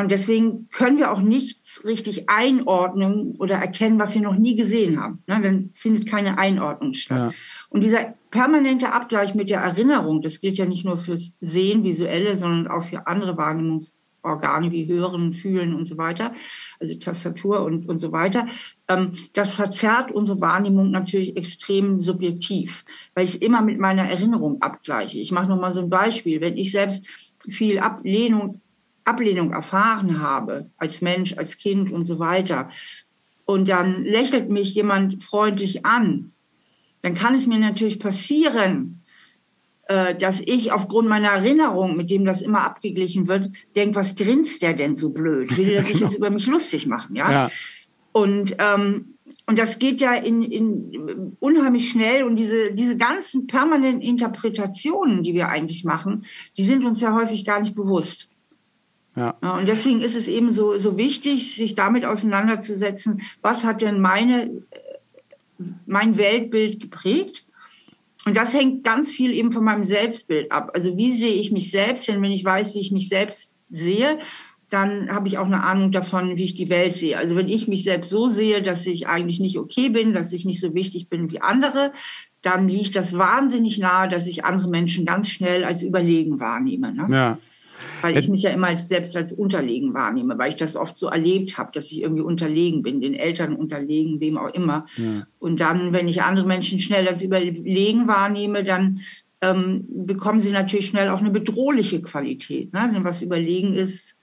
Und 0.01 0.11
deswegen 0.11 0.69
können 0.71 0.99
wir 0.99 1.11
auch 1.11 1.21
nichts 1.21 1.85
richtig 1.85 2.29
einordnen 2.29 3.37
oder 3.39 3.57
erkennen, 3.57 3.99
was 3.99 4.15
wir 4.15 4.23
noch 4.23 4.37
nie 4.37 4.57
gesehen 4.57 5.01
haben. 5.01 5.23
dann 5.27 5.71
findet 5.75 6.09
keine 6.09 6.39
Einordnung 6.39 6.95
statt. 6.95 7.33
Ja. 7.33 7.39
Und 7.69 7.85
dieser 7.85 8.15
permanente 8.31 8.93
Abgleich 8.93 9.35
mit 9.35 9.51
der 9.51 9.61
Erinnerung, 9.61 10.23
das 10.23 10.41
gilt 10.41 10.57
ja 10.57 10.67
nicht 10.67 10.85
nur 10.85 10.99
fürs 10.99 11.37
Sehen, 11.41 11.85
visuelle, 11.85 12.37
sondern 12.37 12.69
auch 12.69 12.85
für 12.85 13.07
andere 13.07 13.37
Wahrnehmungs 13.37 13.95
Organe 14.23 14.71
wie 14.71 14.87
Hören, 14.87 15.33
Fühlen 15.33 15.75
und 15.75 15.87
so 15.87 15.99
weiter, 15.99 16.33
also 16.79 16.95
Tastatur 16.95 17.63
und, 17.63 17.89
und 17.89 17.99
so 17.99 18.13
weiter. 18.13 18.47
Ähm, 18.89 19.13
das 19.33 19.55
verzerrt 19.55 20.13
unsere 20.13 20.41
Wahrnehmung 20.41 20.91
natürlich 20.91 21.37
extrem 21.37 21.99
subjektiv, 22.01 22.85
weil 23.15 23.25
ich 23.25 23.35
es 23.35 23.41
immer 23.41 23.63
mit 23.63 23.79
meiner 23.79 24.09
Erinnerung 24.09 24.63
abgleiche. 24.63 25.19
Ich 25.19 25.33
mache 25.33 25.49
nochmal 25.49 25.73
so 25.73 25.81
ein 25.81 25.91
Beispiel. 25.91 26.41
Wenn 26.41 26.57
ich 26.57 26.71
selbst 26.71 27.07
viel 27.49 27.81
Ablehnung, 27.81 28.61
Ablehnung 29.05 29.53
erfahren 29.53 30.21
habe, 30.21 30.71
als 30.77 31.01
Mensch, 31.01 31.37
als 31.37 31.57
Kind 31.57 31.91
und 31.91 32.05
so 32.05 32.19
weiter, 32.19 32.71
und 33.45 33.69
dann 33.69 34.05
lächelt 34.05 34.51
mich 34.51 34.75
jemand 34.75 35.23
freundlich 35.23 35.85
an, 35.85 36.33
dann 37.03 37.15
kann 37.15 37.35
es 37.35 37.47
mir 37.47 37.59
natürlich 37.59 37.99
passieren, 37.99 39.03
äh, 39.89 40.15
dass 40.15 40.41
ich 40.41 40.73
aufgrund 40.73 41.09
meiner 41.09 41.29
Erinnerung, 41.29 41.97
mit 41.97 42.11
dem 42.11 42.25
das 42.25 42.41
immer 42.41 42.63
abgeglichen 42.63 43.27
wird, 43.27 43.51
denke, 43.75 43.97
was 43.97 44.15
grinst 44.15 44.63
der 44.63 44.75
denn 44.75 44.95
so 44.95 45.11
blöd? 45.11 45.57
Will 45.57 45.71
der 45.71 45.83
sich 45.83 46.01
jetzt 46.01 46.15
über 46.15 46.31
mich 46.31 46.47
lustig 46.47 46.87
machen? 46.87 47.17
Ja. 47.17 47.31
ja. 47.31 47.51
Und, 48.13 48.55
ähm, 48.59 49.15
und 49.47 49.59
das 49.59 49.79
geht 49.81 50.01
ja 50.01 50.15
in, 50.15 50.43
in 50.43 51.37
unheimlich 51.41 51.91
schnell 51.91 52.23
und 52.23 52.37
diese, 52.37 52.73
diese 52.73 52.97
ganzen 52.97 53.49
permanenten 53.49 54.03
Interpretationen, 54.03 55.25
die 55.25 55.35
wir 55.35 55.49
eigentlich 55.49 55.85
machen, 55.85 56.25
die 56.57 56.65
sind 56.65 56.85
uns 56.85 57.01
ja 57.01 57.15
häufig 57.15 57.45
gar 57.45 57.61
nicht 57.61 57.75
bewusst. 57.75 58.29
Ja. 59.15 59.37
und 59.59 59.69
deswegen 59.69 60.01
ist 60.01 60.17
es 60.17 60.27
eben 60.27 60.51
so, 60.51 60.79
so 60.79 60.97
wichtig, 60.97 61.55
sich 61.55 61.75
damit 61.75 62.07
auseinanderzusetzen, 62.07 63.21
was 63.43 63.63
hat 63.63 63.83
denn 63.83 64.01
meine, 64.01 64.63
mein 65.85 66.17
Weltbild 66.17 66.81
geprägt 66.81 67.45
und 68.25 68.37
das 68.37 68.55
hängt 68.55 68.85
ganz 68.85 69.11
viel 69.11 69.33
eben 69.33 69.53
von 69.53 69.65
meinem 69.65 69.85
Selbstbild 69.85 70.53
ab. 70.53 70.71
Also 70.75 70.97
wie 70.97 71.13
sehe 71.13 71.35
ich 71.35 71.51
mich 71.51 71.71
selbst? 71.71 72.07
Denn 72.09 72.23
wenn 72.23 72.31
ich 72.31 72.45
weiß, 72.45 72.75
wie 72.75 72.81
ich 72.81 72.93
mich 72.93 73.09
selbst 73.09 73.55
sehe, 73.71 74.19
dann 74.71 75.11
habe 75.11 75.29
ich 75.29 75.39
auch 75.39 75.47
eine 75.47 75.65
Ahnung 75.65 75.93
davon, 75.93 76.37
wie 76.37 76.45
ich 76.45 76.55
die 76.55 76.71
Welt 76.71 76.95
sehe. 76.95 77.19
Also 77.19 77.37
wenn 77.37 77.49
ich 77.49 77.69
mich 77.69 77.83
selbst 77.83 78.11
so 78.11 78.29
sehe, 78.29 78.63
dass 78.63 78.87
ich 78.87 79.07
eigentlich 79.07 79.41
nicht 79.41 79.59
okay 79.59 79.89
bin, 79.89 80.15
dass 80.15 80.33
ich 80.33 80.45
nicht 80.45 80.61
so 80.61 80.73
wichtig 80.73 81.09
bin 81.09 81.31
wie 81.31 81.41
andere, 81.41 81.93
dann 82.43 82.69
liegt 82.69 82.97
das 82.97 83.17
wahnsinnig 83.17 83.79
nahe, 83.79 84.09
dass 84.09 84.27
ich 84.27 84.45
andere 84.45 84.69
Menschen 84.69 85.05
ganz 85.05 85.29
schnell 85.29 85.65
als 85.65 85.83
überlegen 85.83 86.41
wahrnehme. 86.41 86.93
Ne? 86.93 87.07
Ja. 87.11 87.39
Weil 88.01 88.19
ich 88.19 88.29
mich 88.29 88.43
ja 88.43 88.51
immer 88.51 88.69
als, 88.69 88.89
selbst 88.89 89.17
als 89.17 89.33
unterlegen 89.33 89.95
wahrnehme, 89.95 90.39
weil 90.39 90.51
ich 90.51 90.57
das 90.57 90.77
oft 90.77 90.97
so 90.97 91.09
erlebt 91.09 91.59
habe, 91.59 91.71
dass 91.73 91.91
ich 91.91 92.03
irgendwie 92.03 92.23
unterlegen 92.23 92.83
bin, 92.83 93.01
den 93.01 93.15
Eltern 93.15 93.55
unterlegen, 93.55 94.21
wem 94.21 94.39
auch 94.39 94.53
immer. 94.55 94.87
Ja. 94.97 95.27
Und 95.39 95.61
dann, 95.61 95.93
wenn 95.93 96.09
ich 96.09 96.23
andere 96.23 96.47
Menschen 96.47 96.79
schnell 96.79 97.09
als 97.09 97.23
überlegen 97.23 98.09
wahrnehme, 98.09 98.65
dann 98.65 99.01
ähm, 99.41 99.85
bekommen 99.89 100.41
sie 100.41 100.53
natürlich 100.53 100.87
schnell 100.87 101.09
auch 101.11 101.21
eine 101.21 101.31
bedrohliche 101.31 102.01
Qualität. 102.01 102.73
Ne? 102.73 102.91
Denn 102.95 103.05
was 103.05 103.23
überlegen 103.23 103.75
ist, 103.75 104.17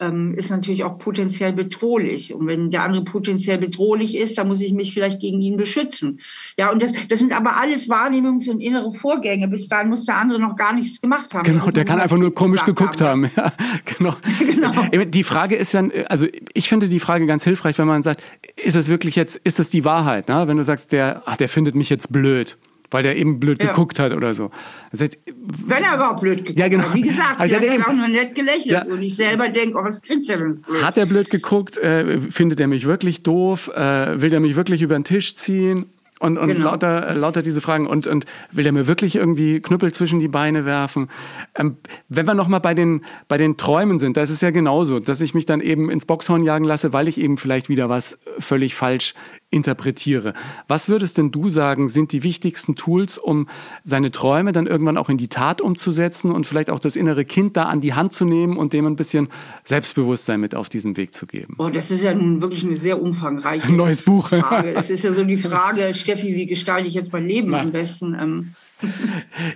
ähm, 0.00 0.34
ist 0.34 0.50
natürlich 0.50 0.84
auch 0.84 0.98
potenziell 0.98 1.52
bedrohlich. 1.52 2.34
Und 2.34 2.46
wenn 2.46 2.70
der 2.70 2.82
andere 2.82 3.04
potenziell 3.04 3.58
bedrohlich 3.58 4.16
ist, 4.16 4.38
dann 4.38 4.48
muss 4.48 4.60
ich 4.60 4.72
mich 4.72 4.92
vielleicht 4.92 5.20
gegen 5.20 5.40
ihn 5.40 5.56
beschützen. 5.56 6.20
Ja, 6.58 6.70
und 6.70 6.82
das, 6.82 6.92
das 7.08 7.18
sind 7.18 7.32
aber 7.32 7.56
alles 7.60 7.88
Wahrnehmungs- 7.88 8.50
und 8.50 8.60
innere 8.60 8.92
Vorgänge. 8.92 9.48
Bis 9.48 9.68
dahin 9.68 9.88
muss 9.88 10.04
der 10.04 10.16
andere 10.16 10.40
noch 10.40 10.56
gar 10.56 10.72
nichts 10.72 11.00
gemacht 11.00 11.32
haben. 11.34 11.44
Genau, 11.44 11.70
der 11.70 11.84
kann 11.84 12.00
einfach 12.00 12.18
nur 12.18 12.34
komisch 12.34 12.64
geguckt 12.64 13.00
haben. 13.00 13.26
haben. 13.26 13.30
Ja, 13.36 13.52
genau. 13.84 14.16
genau. 14.38 15.04
Die 15.04 15.22
Frage 15.22 15.56
ist 15.56 15.74
dann, 15.74 15.92
also 16.08 16.26
ich 16.54 16.68
finde 16.68 16.88
die 16.88 17.00
Frage 17.00 17.26
ganz 17.26 17.44
hilfreich, 17.44 17.78
wenn 17.78 17.86
man 17.86 18.02
sagt, 18.02 18.22
ist 18.56 18.76
es 18.76 18.88
wirklich 18.88 19.16
jetzt, 19.16 19.36
ist 19.36 19.60
es 19.60 19.70
die 19.70 19.84
Wahrheit? 19.84 20.28
Ne? 20.28 20.48
Wenn 20.48 20.56
du 20.56 20.64
sagst, 20.64 20.92
der, 20.92 21.22
ach, 21.26 21.36
der 21.36 21.48
findet 21.48 21.74
mich 21.74 21.90
jetzt 21.90 22.12
blöd 22.12 22.56
weil 22.90 23.02
der 23.02 23.16
eben 23.16 23.40
blöd 23.40 23.62
ja. 23.62 23.70
geguckt 23.70 23.98
hat 23.98 24.12
oder 24.12 24.34
so. 24.34 24.50
Das 24.90 25.00
heißt, 25.00 25.18
Wenn 25.66 25.84
er 25.84 25.94
überhaupt 25.94 26.20
blöd 26.20 26.38
geguckt 26.38 26.58
ja, 26.58 26.68
genau. 26.68 26.84
hat. 26.84 26.94
Wie 26.94 27.02
gesagt, 27.02 27.40
also 27.40 27.54
er 27.54 27.78
hat 27.78 27.88
auch 27.88 27.92
nur 27.92 28.08
nett 28.08 28.34
gelächelt 28.34 28.66
ja. 28.66 28.84
und 28.84 29.02
ich 29.02 29.16
selber 29.16 29.48
denke, 29.48 29.78
oh, 29.78 29.84
was 29.84 30.02
grinst 30.02 30.28
der, 30.28 30.40
wenn 30.40 30.50
es 30.50 30.60
blöd 30.60 30.82
Hat 30.82 30.98
er 30.98 31.06
blöd 31.06 31.30
geguckt? 31.30 31.78
Äh, 31.78 32.20
findet 32.20 32.60
er 32.60 32.66
mich 32.66 32.86
wirklich 32.86 33.22
doof? 33.22 33.70
Äh, 33.74 34.20
will 34.20 34.32
er 34.32 34.40
mich 34.40 34.56
wirklich 34.56 34.82
über 34.82 34.94
den 34.94 35.04
Tisch 35.04 35.36
ziehen? 35.36 35.86
Und, 36.18 36.38
und 36.38 36.48
genau. 36.48 36.70
lauter, 36.70 37.14
lauter 37.14 37.42
diese 37.42 37.60
Fragen. 37.60 37.86
Und, 37.86 38.06
und 38.06 38.24
will 38.50 38.64
der 38.64 38.72
mir 38.72 38.86
wirklich 38.86 39.16
irgendwie 39.16 39.60
Knüppel 39.60 39.92
zwischen 39.92 40.18
die 40.18 40.28
Beine 40.28 40.64
werfen? 40.64 41.10
Ähm, 41.54 41.76
wenn 42.08 42.26
wir 42.26 42.34
nochmal 42.34 42.60
bei 42.60 42.72
den, 42.72 43.04
bei 43.28 43.36
den 43.36 43.58
Träumen 43.58 43.98
sind, 43.98 44.16
da 44.16 44.22
ist 44.22 44.30
es 44.30 44.40
ja 44.40 44.50
genauso, 44.50 44.98
dass 44.98 45.20
ich 45.20 45.34
mich 45.34 45.44
dann 45.44 45.60
eben 45.60 45.90
ins 45.90 46.06
Boxhorn 46.06 46.42
jagen 46.42 46.64
lasse, 46.64 46.94
weil 46.94 47.08
ich 47.08 47.20
eben 47.20 47.36
vielleicht 47.36 47.68
wieder 47.68 47.90
was 47.90 48.18
völlig 48.38 48.74
falsch 48.74 49.14
interpretiere. 49.50 50.34
Was 50.66 50.88
würdest 50.88 51.18
denn 51.18 51.30
du 51.30 51.48
sagen, 51.48 51.88
sind 51.88 52.12
die 52.12 52.22
wichtigsten 52.24 52.74
Tools, 52.74 53.16
um 53.16 53.48
seine 53.84 54.10
Träume 54.10 54.52
dann 54.52 54.66
irgendwann 54.66 54.96
auch 54.96 55.08
in 55.08 55.18
die 55.18 55.28
Tat 55.28 55.60
umzusetzen 55.60 56.32
und 56.32 56.46
vielleicht 56.46 56.68
auch 56.68 56.80
das 56.80 56.96
innere 56.96 57.24
Kind 57.24 57.56
da 57.56 57.64
an 57.64 57.80
die 57.80 57.94
Hand 57.94 58.12
zu 58.12 58.24
nehmen 58.24 58.56
und 58.56 58.72
dem 58.72 58.86
ein 58.86 58.96
bisschen 58.96 59.28
Selbstbewusstsein 59.64 60.40
mit 60.40 60.54
auf 60.54 60.68
diesen 60.68 60.96
Weg 60.96 61.14
zu 61.14 61.26
geben? 61.26 61.54
Oh, 61.58 61.68
das 61.68 61.90
ist 61.90 62.02
ja 62.02 62.12
nun 62.12 62.40
wirklich 62.42 62.64
eine 62.64 62.76
sehr 62.76 63.00
umfangreiche 63.00 63.72
Neues 63.76 64.02
Buch. 64.02 64.28
Frage. 64.28 64.72
Das 64.72 64.90
ist 64.90 65.04
ja 65.04 65.12
so 65.12 65.22
die 65.24 65.36
Frage, 65.36 65.94
Steffi, 65.94 66.34
wie 66.34 66.46
gestalte 66.46 66.88
ich 66.88 66.94
jetzt 66.94 67.12
mein 67.12 67.26
Leben 67.28 67.52
Na. 67.52 67.60
am 67.60 67.70
besten? 67.70 68.14
Ähm, 68.14 68.54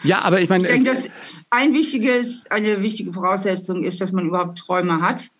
ja, 0.04 0.20
aber 0.22 0.40
ich 0.40 0.48
meine. 0.48 0.64
Ich 0.64 0.70
denke, 0.70 0.88
dass 0.90 1.08
ein 1.50 1.74
wichtiges, 1.74 2.44
eine 2.48 2.80
wichtige 2.82 3.12
Voraussetzung 3.12 3.84
ist, 3.84 4.00
dass 4.00 4.12
man 4.12 4.26
überhaupt 4.26 4.58
Träume 4.58 5.00
hat. 5.00 5.30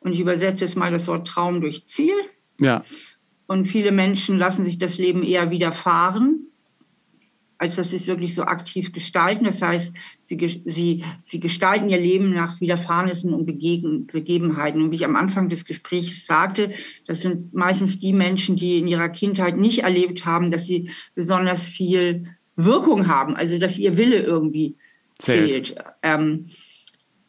Und 0.00 0.12
ich 0.12 0.20
übersetze 0.20 0.64
jetzt 0.64 0.76
mal 0.76 0.90
das 0.90 1.06
Wort 1.06 1.28
Traum 1.28 1.60
durch 1.60 1.86
Ziel. 1.86 2.14
Ja. 2.58 2.82
Und 3.46 3.66
viele 3.66 3.92
Menschen 3.92 4.38
lassen 4.38 4.64
sich 4.64 4.78
das 4.78 4.98
Leben 4.98 5.22
eher 5.22 5.50
widerfahren, 5.50 6.46
als 7.58 7.76
dass 7.76 7.90
sie 7.90 7.96
es 7.96 8.06
wirklich 8.06 8.34
so 8.34 8.42
aktiv 8.42 8.92
gestalten. 8.92 9.44
Das 9.44 9.62
heißt, 9.62 9.94
sie, 10.22 10.62
sie, 10.64 11.04
sie 11.22 11.40
gestalten 11.40 11.88
ihr 11.90 12.00
Leben 12.00 12.34
nach 12.34 12.60
Widerfahrnissen 12.60 13.32
und 13.32 13.46
Begegen, 13.46 14.06
Begebenheiten. 14.06 14.82
Und 14.82 14.90
wie 14.90 14.96
ich 14.96 15.04
am 15.04 15.16
Anfang 15.16 15.48
des 15.48 15.64
Gesprächs 15.64 16.26
sagte, 16.26 16.72
das 17.06 17.20
sind 17.20 17.54
meistens 17.54 17.98
die 17.98 18.12
Menschen, 18.12 18.56
die 18.56 18.78
in 18.78 18.88
ihrer 18.88 19.08
Kindheit 19.08 19.56
nicht 19.56 19.84
erlebt 19.84 20.24
haben, 20.26 20.50
dass 20.50 20.66
sie 20.66 20.90
besonders 21.14 21.66
viel 21.66 22.24
Wirkung 22.56 23.06
haben, 23.06 23.36
also 23.36 23.58
dass 23.58 23.78
ihr 23.78 23.96
Wille 23.96 24.18
irgendwie 24.18 24.76
zählt. 25.18 25.52
zählt. 25.52 25.74
Ähm, 26.02 26.48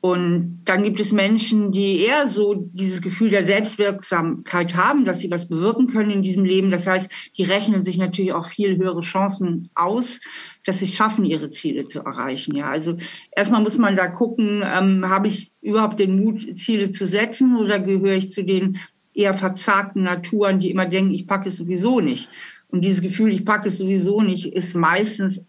und 0.06 0.64
dann 0.66 0.84
gibt 0.84 0.99
es 0.99 1.14
Menschen, 1.14 1.72
die 1.72 2.01
eher 2.01 2.28
so 2.28 2.56
dieses 2.74 3.01
Gefühl 3.01 3.30
der 3.30 3.45
Selbstwirksamkeit 3.45 4.76
haben, 4.76 5.06
dass 5.06 5.20
sie 5.20 5.32
was 5.32 5.47
bewirken 5.47 5.88
können 5.88 6.12
in 6.12 6.24
diesem 6.24 6.43
Leben. 6.43 6.72
Das 6.72 6.86
heißt, 6.86 7.10
die 7.38 7.43
rechnen 7.43 7.84
sich 7.84 7.97
natürlich 7.97 8.34
auch 8.34 8.45
viel 8.45 8.76
höhere 8.78 8.99
Chancen 8.99 9.70
aus, 9.76 10.20
dass 10.66 10.80
sie 10.80 10.88
schaffen, 10.88 11.24
ihre 11.24 11.51
Ziele 11.51 11.88
zu 11.88 12.01
erreichen. 12.01 12.54
Ja, 12.54 12.70
also 12.70 12.97
erstmal 13.34 13.64
muss 13.64 13.78
man 13.78 13.95
da 13.95 14.08
gucken, 14.08 14.62
ähm, 14.66 15.08
habe 15.08 15.30
ich 15.30 15.54
überhaupt 15.62 16.01
den 16.01 16.18
Mut, 16.18 16.58
Ziele 16.58 16.91
zu 16.91 17.06
setzen 17.06 17.56
oder 17.56 17.80
gehöre 17.80 18.18
ich 18.18 18.30
zu 18.30 18.43
den 18.43 18.80
eher 19.14 19.34
verzagten 19.34 20.04
Naturen, 20.04 20.60
die 20.60 20.72
immer 20.72 20.86
denken, 20.86 21.14
ich 21.14 21.28
packe 21.28 21.47
es 21.47 21.56
sowieso 21.56 22.01
nicht. 22.01 22.28
Und 22.68 22.82
dieses 22.82 23.01
Gefühl, 23.01 23.32
ich 23.32 23.45
packe 23.45 23.70
es 23.70 23.78
sowieso 23.78 24.20
nicht, 24.20 24.47
ist 24.47 24.76
meistens 24.76 25.45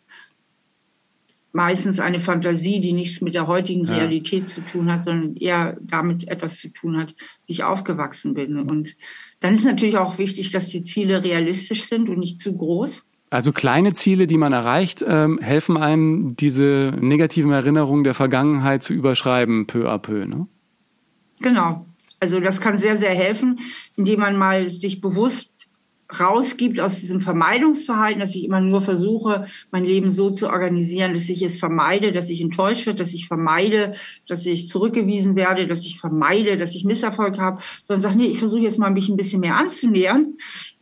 meistens 1.55 2.01
eine 2.01 2.19
Fantasie, 2.19 2.81
die 2.81 2.93
nichts 2.93 3.21
mit 3.21 3.35
der 3.35 3.47
heutigen 3.47 3.87
Realität 3.87 4.41
ja. 4.41 4.47
zu 4.47 4.61
tun 4.61 4.93
hat, 4.93 5.05
sondern 5.05 5.37
eher 5.37 5.77
damit 5.81 6.27
etwas 6.27 6.59
zu 6.59 6.69
tun 6.69 6.97
hat, 6.97 7.15
wie 7.47 7.53
ich 7.53 7.63
aufgewachsen 7.63 8.35
bin. 8.35 8.59
Und 8.59 8.97
dann 9.39 9.55
ist 9.55 9.65
natürlich 9.65 9.97
auch 9.97 10.19
wichtig, 10.19 10.51
dass 10.51 10.67
die 10.67 10.83
Ziele 10.83 11.23
realistisch 11.23 11.85
sind 11.85 12.09
und 12.09 12.19
nicht 12.19 12.41
zu 12.41 12.57
groß. 12.57 13.07
Also 13.31 13.53
kleine 13.53 13.93
Ziele, 13.93 14.27
die 14.27 14.37
man 14.37 14.53
erreicht, 14.53 15.05
ähm, 15.07 15.39
helfen 15.41 15.77
einem, 15.77 16.35
diese 16.35 16.93
negativen 17.01 17.53
Erinnerungen 17.53 18.03
der 18.03 18.15
Vergangenheit 18.15 18.83
zu 18.83 18.93
überschreiben, 18.93 19.67
peu 19.67 19.89
à 19.89 19.99
peu. 19.99 20.27
Ne? 20.27 20.49
Genau. 21.41 21.87
Also 22.19 22.41
das 22.41 22.61
kann 22.61 22.79
sehr, 22.79 22.97
sehr 22.97 23.15
helfen, 23.15 23.61
indem 23.97 24.21
man 24.21 24.37
mal 24.37 24.71
sich 24.71 25.01
bewusst 25.01 25.54
rausgibt 26.21 26.81
aus 26.81 27.01
diesem 27.01 27.21
Vermeidungsverhalten, 27.21 28.21
dass 28.21 28.35
ich 28.35 28.45
immer 28.45 28.61
nur 28.61 28.81
versuche, 28.81 29.47
mein 29.71 29.85
Leben 29.85 30.11
so 30.11 30.31
zu 30.31 30.49
organisieren, 30.49 31.15
dass 31.15 31.29
ich 31.29 31.43
es 31.43 31.59
vermeide, 31.59 32.13
dass 32.13 32.31
ich 32.31 32.41
enttäuscht 32.41 32.87
werde, 32.87 32.99
dass 32.99 33.15
ich 33.15 33.27
vermeide, 33.27 33.95
dass 34.29 34.47
ich 34.47 34.69
zurückgewiesen 34.69 35.37
werde, 35.37 35.67
dass 35.67 35.85
ich 35.85 35.99
vermeide, 35.99 36.59
dass 36.59 36.75
ich 36.75 36.85
Misserfolg 36.85 37.39
habe, 37.39 37.63
sondern 37.85 38.03
sage, 38.03 38.19
nee, 38.19 38.29
ich 38.29 38.39
versuche 38.39 38.63
jetzt 38.63 38.79
mal 38.79 38.91
mich 38.91 39.09
ein 39.09 39.17
bisschen 39.17 39.41
mehr 39.41 39.57
anzunähern. 39.57 40.35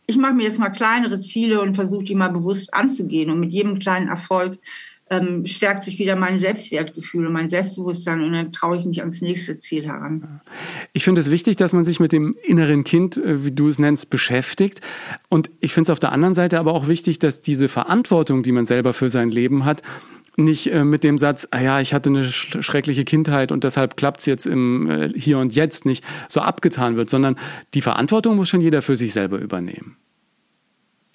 Ich 0.05 0.17
mache 0.17 0.33
mir 0.33 0.43
jetzt 0.43 0.59
mal 0.59 0.69
kleinere 0.69 1.21
Ziele 1.21 1.61
und 1.61 1.75
versuche 1.75 2.03
die 2.03 2.15
mal 2.15 2.31
bewusst 2.31 2.73
anzugehen. 2.73 3.29
Und 3.29 3.39
mit 3.39 3.51
jedem 3.51 3.79
kleinen 3.79 4.09
Erfolg 4.09 4.59
ähm, 5.21 5.45
stärkt 5.45 5.83
sich 5.83 5.99
wieder 5.99 6.15
mein 6.15 6.39
Selbstwertgefühl 6.39 7.27
und 7.27 7.33
mein 7.33 7.49
Selbstbewusstsein 7.49 8.21
und 8.21 8.33
dann 8.33 8.51
traue 8.51 8.77
ich 8.77 8.85
mich 8.85 9.01
ans 9.01 9.21
nächste 9.21 9.59
Ziel 9.59 9.85
heran. 9.85 10.41
Ich 10.93 11.03
finde 11.03 11.21
es 11.21 11.31
wichtig, 11.31 11.57
dass 11.57 11.73
man 11.73 11.83
sich 11.83 11.99
mit 11.99 12.11
dem 12.11 12.35
inneren 12.43 12.83
Kind, 12.83 13.17
äh, 13.17 13.43
wie 13.45 13.51
du 13.51 13.69
es 13.69 13.79
nennst, 13.79 14.09
beschäftigt. 14.09 14.81
Und 15.29 15.49
ich 15.59 15.73
finde 15.73 15.89
es 15.89 15.91
auf 15.91 15.99
der 15.99 16.11
anderen 16.11 16.33
Seite 16.33 16.59
aber 16.59 16.73
auch 16.73 16.87
wichtig, 16.87 17.19
dass 17.19 17.41
diese 17.41 17.67
Verantwortung, 17.67 18.43
die 18.43 18.51
man 18.51 18.65
selber 18.65 18.93
für 18.93 19.09
sein 19.09 19.29
Leben 19.29 19.65
hat, 19.65 19.81
nicht 20.35 20.71
äh, 20.71 20.83
mit 20.83 21.03
dem 21.03 21.17
Satz, 21.17 21.47
ah 21.51 21.61
ja, 21.61 21.79
ich 21.79 21.93
hatte 21.93 22.09
eine 22.09 22.25
sch 22.25 22.57
schreckliche 22.61 23.05
Kindheit 23.05 23.51
und 23.51 23.63
deshalb 23.63 23.97
klappt 23.97 24.19
es 24.19 24.25
jetzt 24.25 24.45
im 24.45 24.89
äh, 24.89 25.09
Hier 25.15 25.37
und 25.37 25.53
Jetzt 25.53 25.85
nicht, 25.85 26.03
so 26.27 26.41
abgetan 26.41 26.95
wird, 26.95 27.09
sondern 27.09 27.37
die 27.73 27.81
Verantwortung 27.81 28.35
muss 28.35 28.49
schon 28.49 28.61
jeder 28.61 28.81
für 28.81 28.95
sich 28.95 29.13
selber 29.13 29.37
übernehmen. 29.39 29.97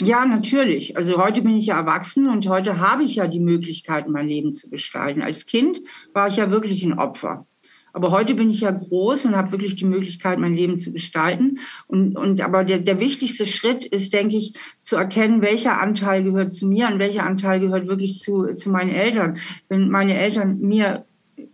Ja, 0.01 0.25
natürlich. 0.25 0.97
Also 0.97 1.17
heute 1.17 1.43
bin 1.43 1.57
ich 1.57 1.67
ja 1.67 1.77
erwachsen 1.79 2.29
und 2.29 2.49
heute 2.49 2.79
habe 2.79 3.03
ich 3.03 3.17
ja 3.17 3.27
die 3.27 3.41
Möglichkeit, 3.41 4.09
mein 4.09 4.29
Leben 4.29 4.53
zu 4.53 4.71
gestalten. 4.71 5.23
Als 5.23 5.45
Kind 5.45 5.81
war 6.13 6.29
ich 6.29 6.37
ja 6.37 6.53
wirklich 6.53 6.85
ein 6.85 6.99
Opfer. 6.99 7.47
Aber 7.93 8.13
heute 8.13 8.37
bin 8.37 8.49
ich 8.49 8.61
ja 8.61 8.71
groß 8.71 9.25
und 9.25 9.35
habe 9.35 9.51
wirklich 9.51 9.75
die 9.75 9.87
Möglichkeit, 9.87 10.39
mein 10.39 10.55
Leben 10.55 10.77
zu 10.77 10.93
gestalten. 10.93 11.59
Und, 11.89 12.17
und 12.17 12.41
aber 12.41 12.63
der, 12.63 12.79
der 12.79 13.01
wichtigste 13.01 13.45
Schritt 13.45 13.85
ist, 13.87 14.13
denke 14.13 14.37
ich, 14.37 14.53
zu 14.81 14.95
erkennen, 14.95 15.43
welcher 15.43 15.81
Anteil 15.81 16.23
gehört 16.23 16.53
zu 16.53 16.67
mir 16.67 16.87
und 16.87 17.01
welcher 17.01 17.25
Anteil 17.25 17.59
gehört 17.59 17.89
wirklich 17.89 18.21
zu, 18.21 18.53
zu 18.53 18.71
meinen 18.71 18.91
Eltern. 18.91 19.39
Wenn 19.69 19.89
meine 19.89 20.17
Eltern 20.17 20.61
mir 20.61 21.07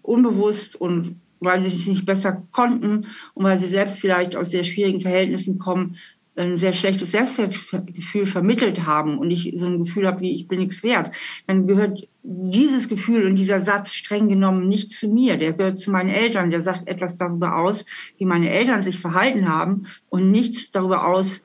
unbewusst 0.03 0.78
und 0.78 1.16
weil 1.40 1.61
sie 1.62 1.76
es 1.76 1.86
nicht 1.86 2.07
besser 2.07 2.42
konnten 2.53 3.07
und 3.34 3.45
weil 3.45 3.59
sie 3.59 3.66
selbst 3.66 4.01
vielleicht 4.01 4.36
aus 4.36 4.51
sehr 4.51 4.64
schwierigen 4.64 5.01
Verhältnissen 5.01 5.59
kommen, 5.59 5.97
ein 6.37 6.57
sehr 6.57 6.72
schlechtes 6.72 7.12
Selbstwertgefühl 7.12 8.26
vermittelt 8.26 8.85
haben 8.85 9.18
und 9.18 9.30
ich 9.30 9.53
so 9.57 9.66
ein 9.66 9.78
Gefühl 9.78 10.07
habe, 10.07 10.20
wie 10.20 10.35
ich 10.35 10.49
bin 10.49 10.59
nichts 10.59 10.82
wert, 10.82 11.14
dann 11.47 11.66
gehört 11.66 12.09
dieses 12.22 12.89
Gefühl 12.89 13.26
und 13.26 13.37
dieser 13.37 13.61
Satz 13.61 13.93
streng 13.93 14.28
genommen 14.28 14.66
nicht 14.66 14.91
zu 14.91 15.09
mir. 15.09 15.37
Der 15.37 15.53
gehört 15.53 15.78
zu 15.78 15.91
meinen 15.91 16.09
Eltern. 16.09 16.51
Der 16.51 16.61
sagt 16.61 16.89
etwas 16.89 17.16
darüber 17.16 17.57
aus, 17.57 17.85
wie 18.18 18.24
meine 18.24 18.51
Eltern 18.51 18.82
sich 18.82 18.99
verhalten 18.99 19.49
haben 19.49 19.87
und 20.09 20.30
nichts 20.30 20.70
darüber 20.70 21.07
aus, 21.07 21.43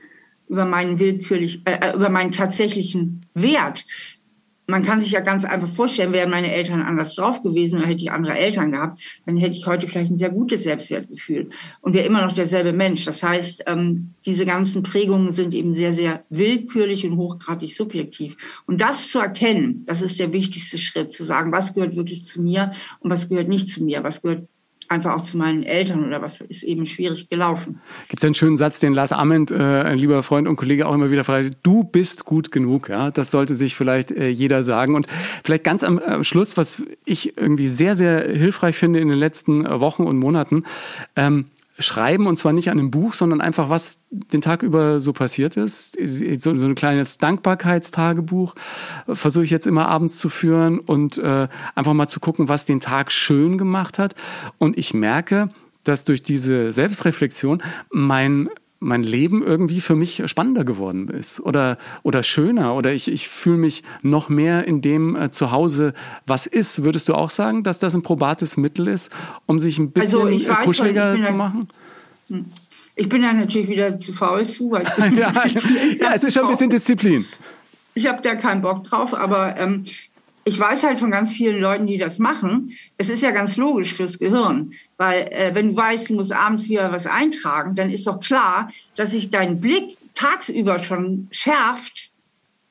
über 0.48 0.66
meinen 0.66 0.98
willkürlich, 1.00 1.62
äh, 1.66 1.90
äh 1.90 1.96
über 1.96 2.10
meinen 2.10 2.32
tatsächlichen 2.32 3.26
Wert 3.36 3.86
man 4.70 4.84
kann 4.84 5.02
sich 5.02 5.12
ja 5.12 5.20
ganz 5.20 5.46
einfach 5.46 5.68
vorstellen, 5.68 6.14
wären 6.14 6.30
meine 6.30 6.54
Eltern 6.54 6.82
anders 6.82 7.16
drauf 7.16 7.42
gewesen 7.42 7.80
oder 7.80 7.88
hätte 7.88 8.02
ich 8.02 8.12
andere 8.12 8.38
Eltern 8.38 8.72
gehabt, 8.72 9.02
dann 9.26 9.38
hätte 9.38 9.58
ich 9.58 9.66
heute 9.66 9.88
vielleicht 9.88 10.12
ein 10.12 10.18
sehr 10.18 10.30
gutes 10.30 10.64
Selbstwertgefühl 10.64 11.50
und 11.82 11.94
wäre 11.94 12.06
immer 12.06 12.24
noch 12.26 12.34
derselbe 12.34 12.72
Mensch. 12.72 13.06
Das 13.06 13.24
heißt, 13.24 13.64
ähm, 13.66 14.14
diese 14.26 14.46
ganzen 14.46 14.84
Prägungen 14.84 15.32
sind 15.32 15.54
eben 15.54 15.74
sehr, 15.74 15.94
sehr 15.94 16.24
willkürlich 16.30 17.06
und 17.06 17.18
hochgradig 17.18 17.76
subjektiv. 17.76 18.38
Und 18.68 18.80
das 18.80 19.10
zu 19.10 19.20
erkennen, 19.20 19.84
das 19.86 20.02
ist 20.02 20.20
der 20.20 20.32
wichtigste 20.32 20.78
Schritt, 20.78 21.12
zu 21.12 21.24
sagen, 21.24 21.52
was 21.52 21.74
gehört 21.74 21.96
wirklich 21.96 22.26
zu 22.26 22.42
mir 22.42 22.74
und 23.00 23.10
was 23.10 23.28
gehört 23.28 23.48
nicht 23.48 23.70
zu 23.70 23.84
mir, 23.84 24.04
was 24.04 24.22
gehört 24.22 24.48
einfach 24.90 25.16
auch 25.16 25.22
zu 25.22 25.38
meinen 25.38 25.64
Eltern 25.64 26.06
oder 26.06 26.22
was 26.22 26.42
ist 26.42 26.64
eben 26.64 26.86
schwierig 26.86 27.30
gelaufen. 27.30 27.80
Gibt 28.08 28.22
es 28.22 28.26
einen 28.26 28.36
schönen 28.36 28.58
Satz, 28.58 28.80
den 28.80 28.94
Lars 28.94 29.12
Ament, 29.12 29.52
äh, 29.52 29.56
ein 29.56 29.98
lieber 29.98 30.24
Freund 30.24 30.48
und 30.48 30.56
Kollege, 30.56 30.88
auch 30.88 30.94
immer 30.94 31.12
wieder 31.12 31.24
fragt, 31.24 31.58
du 31.64 31.84
bist 31.84 32.26
gut 32.26 32.52
genug. 32.52 32.90
Ja? 32.90 33.12
Das 33.12 33.32
sollte 33.32 33.54
sich 33.54 33.76
vielleicht 33.76 34.12
äh, 34.12 34.30
jeder 34.30 34.64
sagen. 34.64 34.96
Und 34.96 35.08
vielleicht 35.44 35.64
ganz 35.64 35.84
am 35.84 36.00
äh, 36.00 36.24
Schluss, 36.24 36.58
was 36.58 36.84
ich 37.06 37.38
irgendwie 37.38 37.68
sehr, 37.68 37.96
sehr 37.96 38.28
hilfreich 38.28 38.76
finde 38.76 39.00
in 39.00 39.10
den 39.10 39.18
letzten 39.18 39.64
Wochen 39.66 40.04
und 40.04 40.18
Monaten, 40.18 40.64
ähm, 41.16 41.46
schreiben 41.80 42.28
und 42.28 42.38
zwar 42.38 42.54
nicht 42.54 42.70
an 42.70 42.78
einem 42.78 42.92
Buch, 42.92 43.14
sondern 43.14 43.42
einfach, 43.42 43.70
was 43.70 44.00
den 44.10 44.42
Tag 44.42 44.64
über 44.64 45.00
so 45.00 45.14
passiert 45.14 45.58
ist. 45.58 45.98
So, 46.40 46.54
so 46.54 46.66
ein 46.66 46.76
kleines 46.76 47.18
Dankbarkeitstagebuch 47.18 48.56
äh, 49.08 49.16
versuche 49.16 49.46
ich 49.46 49.50
jetzt 49.50 49.68
immer 49.68 49.88
abends 49.88 50.20
zu 50.20 50.30
führen 50.30 50.80
und 50.80 51.18
äh, 51.18 51.48
einfach 51.76 51.94
mal 51.94 52.08
zu 52.08 52.20
gucken, 52.20 52.50
was 52.50 52.66
den 52.66 52.80
Tag 52.80 53.12
schön 53.12 53.58
gemacht 53.58 53.98
hat. 53.98 54.16
Und 54.58 54.78
ich 54.78 54.94
merke, 54.94 55.50
dass 55.84 56.04
durch 56.04 56.22
diese 56.22 56.72
Selbstreflexion 56.72 57.64
mein 57.90 58.50
mein 58.80 59.04
Leben 59.04 59.44
irgendwie 59.44 59.82
für 59.82 59.96
mich 59.96 60.24
spannender 60.28 60.64
geworden 60.64 61.10
ist 61.10 61.40
oder, 61.42 61.78
oder 62.04 62.24
schöner 62.24 62.76
oder 62.76 62.94
ich, 62.94 63.12
ich 63.12 63.28
fühle 63.28 63.58
mich 63.58 63.84
noch 64.02 64.30
mehr 64.30 64.68
in 64.68 64.82
dem 64.82 65.16
äh, 65.16 65.32
zu 65.32 65.52
Hause, 65.52 65.94
was 66.26 66.48
ist. 66.48 66.84
Würdest 66.84 67.10
du 67.10 67.14
auch 67.14 67.30
sagen, 67.30 67.64
dass 67.64 67.80
das 67.80 67.94
ein 67.94 68.04
probates 68.04 68.58
Mittel 68.58 68.88
ist, 68.88 69.12
um 69.46 69.60
sich 69.60 69.80
ein 69.80 69.92
bisschen 69.92 70.28
also 70.28 70.52
äh, 70.52 70.56
kuscheliger 70.64 71.22
zu 71.22 71.34
machen? 71.34 71.68
Hm. 72.30 72.46
Ich 72.96 73.08
bin 73.08 73.24
ja 73.24 73.32
natürlich 73.32 73.70
wieder 73.70 73.98
zu 74.00 74.12
faul 74.12 74.46
zu, 74.46 74.72
weil 74.72 74.84
ich 74.84 75.18
ja, 75.18 75.32
ja, 76.00 76.14
es 76.14 76.24
ist 76.24 76.34
schon 76.34 76.44
ein 76.44 76.50
bisschen 76.50 76.70
Disziplin. 76.70 77.26
Ich 77.94 78.08
habe 78.08 78.22
da 78.22 78.36
keinen 78.36 78.62
Bock 78.62 78.84
drauf, 78.84 79.14
aber 79.14 79.58
ähm, 79.58 79.84
ich 80.50 80.60
weiß 80.60 80.84
halt 80.84 81.00
von 81.00 81.12
ganz 81.12 81.32
vielen 81.32 81.62
Leuten, 81.62 81.86
die 81.86 82.00
das 82.00 82.18
machen, 82.18 82.72
es 82.98 83.10
ist 83.10 83.22
ja 83.22 83.32
ganz 83.32 83.56
logisch 83.56 83.94
fürs 83.94 84.18
Gehirn. 84.18 84.74
Weil 84.98 85.28
äh, 85.32 85.54
wenn 85.54 85.70
du 85.70 85.76
weißt, 85.76 86.10
du 86.10 86.16
musst 86.16 86.34
abends 86.34 86.68
wieder 86.68 86.92
was 86.92 87.06
eintragen, 87.06 87.76
dann 87.76 87.92
ist 87.92 88.08
doch 88.08 88.20
klar, 88.20 88.72
dass 88.96 89.12
sich 89.12 89.30
dein 89.30 89.62
Blick 89.62 89.98
tagsüber 90.16 90.80
schon 90.80 91.28
schärft, 91.32 92.12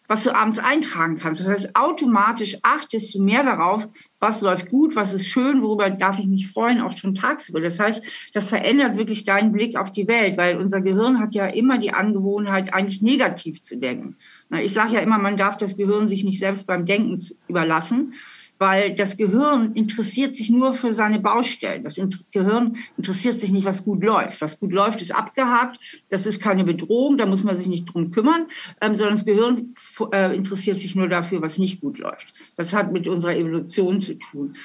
was 0.08 0.24
du 0.24 0.34
abends 0.34 0.58
eintragen 0.58 1.18
kannst. 1.18 1.40
Das 1.40 1.48
heißt, 1.48 1.76
automatisch 1.76 2.56
achtest 2.62 3.14
du 3.14 3.22
mehr 3.22 3.44
darauf, 3.44 3.86
was 4.18 4.40
läuft 4.40 4.70
gut, 4.70 4.96
was 4.96 5.12
ist 5.12 5.26
schön, 5.26 5.62
worüber 5.62 5.88
darf 5.90 6.18
ich 6.18 6.26
mich 6.26 6.50
freuen, 6.50 6.80
auch 6.80 6.96
schon 6.96 7.14
tagsüber. 7.14 7.60
Das 7.60 7.78
heißt, 7.78 8.02
das 8.34 8.48
verändert 8.48 8.96
wirklich 8.96 9.24
deinen 9.24 9.52
Blick 9.52 9.76
auf 9.76 9.92
die 9.92 10.08
Welt, 10.08 10.36
weil 10.36 10.56
unser 10.56 10.80
Gehirn 10.80 11.20
hat 11.20 11.34
ja 11.34 11.46
immer 11.46 11.78
die 11.78 11.92
Angewohnheit, 11.92 12.74
eigentlich 12.74 13.02
negativ 13.02 13.62
zu 13.62 13.76
denken. 13.76 14.16
Ich 14.50 14.72
sage 14.72 14.94
ja 14.94 15.00
immer, 15.00 15.18
man 15.18 15.36
darf 15.36 15.56
das 15.56 15.76
Gehirn 15.76 16.08
sich 16.08 16.24
nicht 16.24 16.38
selbst 16.38 16.66
beim 16.66 16.86
Denken 16.86 17.20
überlassen, 17.48 18.14
weil 18.58 18.94
das 18.94 19.16
Gehirn 19.16 19.74
interessiert 19.74 20.34
sich 20.34 20.50
nur 20.50 20.72
für 20.72 20.92
seine 20.92 21.20
Baustellen. 21.20 21.84
Das 21.84 22.00
Gehirn 22.32 22.76
interessiert 22.96 23.36
sich 23.36 23.52
nicht, 23.52 23.64
was 23.64 23.84
gut 23.84 24.02
läuft. 24.02 24.40
Was 24.40 24.58
gut 24.58 24.72
läuft, 24.72 25.00
ist 25.00 25.14
abgehakt. 25.14 25.78
Das 26.08 26.26
ist 26.26 26.40
keine 26.40 26.64
Bedrohung, 26.64 27.18
da 27.18 27.26
muss 27.26 27.44
man 27.44 27.56
sich 27.56 27.68
nicht 27.68 27.84
drum 27.86 28.10
kümmern, 28.10 28.46
ähm, 28.80 28.94
sondern 28.94 29.16
das 29.16 29.24
Gehirn 29.24 29.74
äh, 30.12 30.34
interessiert 30.34 30.80
sich 30.80 30.96
nur 30.96 31.08
dafür, 31.08 31.40
was 31.40 31.58
nicht 31.58 31.80
gut 31.80 31.98
läuft. 31.98 32.32
Das 32.56 32.72
hat 32.72 32.92
mit 32.92 33.06
unserer 33.06 33.36
Evolution 33.36 34.00
zu 34.00 34.14
tun. 34.14 34.56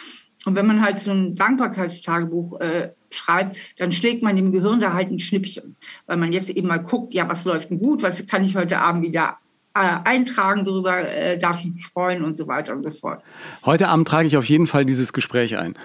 Und 0.46 0.56
wenn 0.56 0.68
man 0.68 0.82
halt 0.82 1.00
so 1.00 1.12
ein 1.12 1.36
Dankbarkeitstagebuch 1.36 2.60
äh, 2.60 2.92
schreibt, 3.12 3.58
dann 3.78 3.92
schlägt 3.92 4.24
man 4.24 4.36
dem 4.36 4.52
Gehirn 4.52 4.82
da 4.82 4.94
halt 4.94 5.10
ein 5.10 5.20
Schnippchen, 5.20 5.76
weil 6.06 6.18
man 6.18 6.34
jetzt 6.34 6.50
eben 6.50 6.68
mal 6.68 6.78
guckt, 6.78 7.14
ja, 7.14 7.30
was 7.30 7.46
läuft 7.46 7.70
denn 7.70 7.80
gut, 7.80 8.02
was 8.02 8.26
kann 8.28 8.44
ich 8.44 8.56
heute 8.56 8.80
Abend 8.80 9.04
wieder 9.04 9.38
eintragen, 9.74 10.66
darüber 10.66 11.00
äh, 11.00 11.38
darf 11.38 11.60
ich 11.60 11.74
mich 11.74 11.88
freuen 11.88 12.24
und 12.24 12.36
so 12.36 12.48
weiter 12.48 12.74
und 12.74 12.84
so 12.84 12.92
fort. 12.92 13.24
Heute 13.66 13.88
Abend 13.88 14.08
trage 14.08 14.28
ich 14.28 14.38
auf 14.38 14.46
jeden 14.46 14.68
Fall 14.68 14.86
dieses 14.86 15.14
Gespräch 15.14 15.58
ein. 15.58 15.76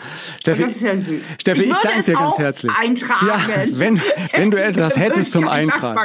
Steffi, 0.41 0.63
das 0.63 0.77
ist 0.77 0.83
ja 0.83 0.99
süß. 0.99 1.35
Steffi, 1.39 1.63
ich, 1.63 1.71
ich 1.71 1.77
danke 1.79 2.03
dir 2.03 2.13
ganz 2.13 2.39
herzlich. 2.39 2.73
Eintragen. 2.79 3.27
Ja, 3.27 3.79
wenn, 3.79 4.01
wenn 4.35 4.51
du 4.51 4.63
etwas 4.63 4.99
hättest 4.99 5.33
zum 5.33 5.49
Eintragen. 5.49 5.99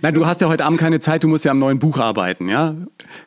Nein, 0.00 0.14
du 0.14 0.26
hast 0.26 0.40
ja 0.40 0.48
heute 0.48 0.64
Abend 0.64 0.78
keine 0.78 1.00
Zeit, 1.00 1.24
du 1.24 1.28
musst 1.28 1.44
ja 1.44 1.50
am 1.50 1.58
neuen 1.58 1.80
Buch 1.80 1.98
arbeiten, 1.98 2.48
ja? 2.48 2.74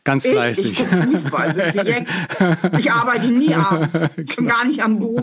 Ganz 0.04 0.26
fleißig. 0.26 0.72
Ich, 0.72 0.80
ich 0.80 0.88
Fußball, 0.88 1.56
ich 2.80 2.92
arbeite 2.92 3.28
nie 3.28 3.54
abends, 3.54 4.00
schon 4.34 4.48
gar 4.48 4.66
nicht 4.66 4.84
am 4.84 5.00
Buch. 5.00 5.22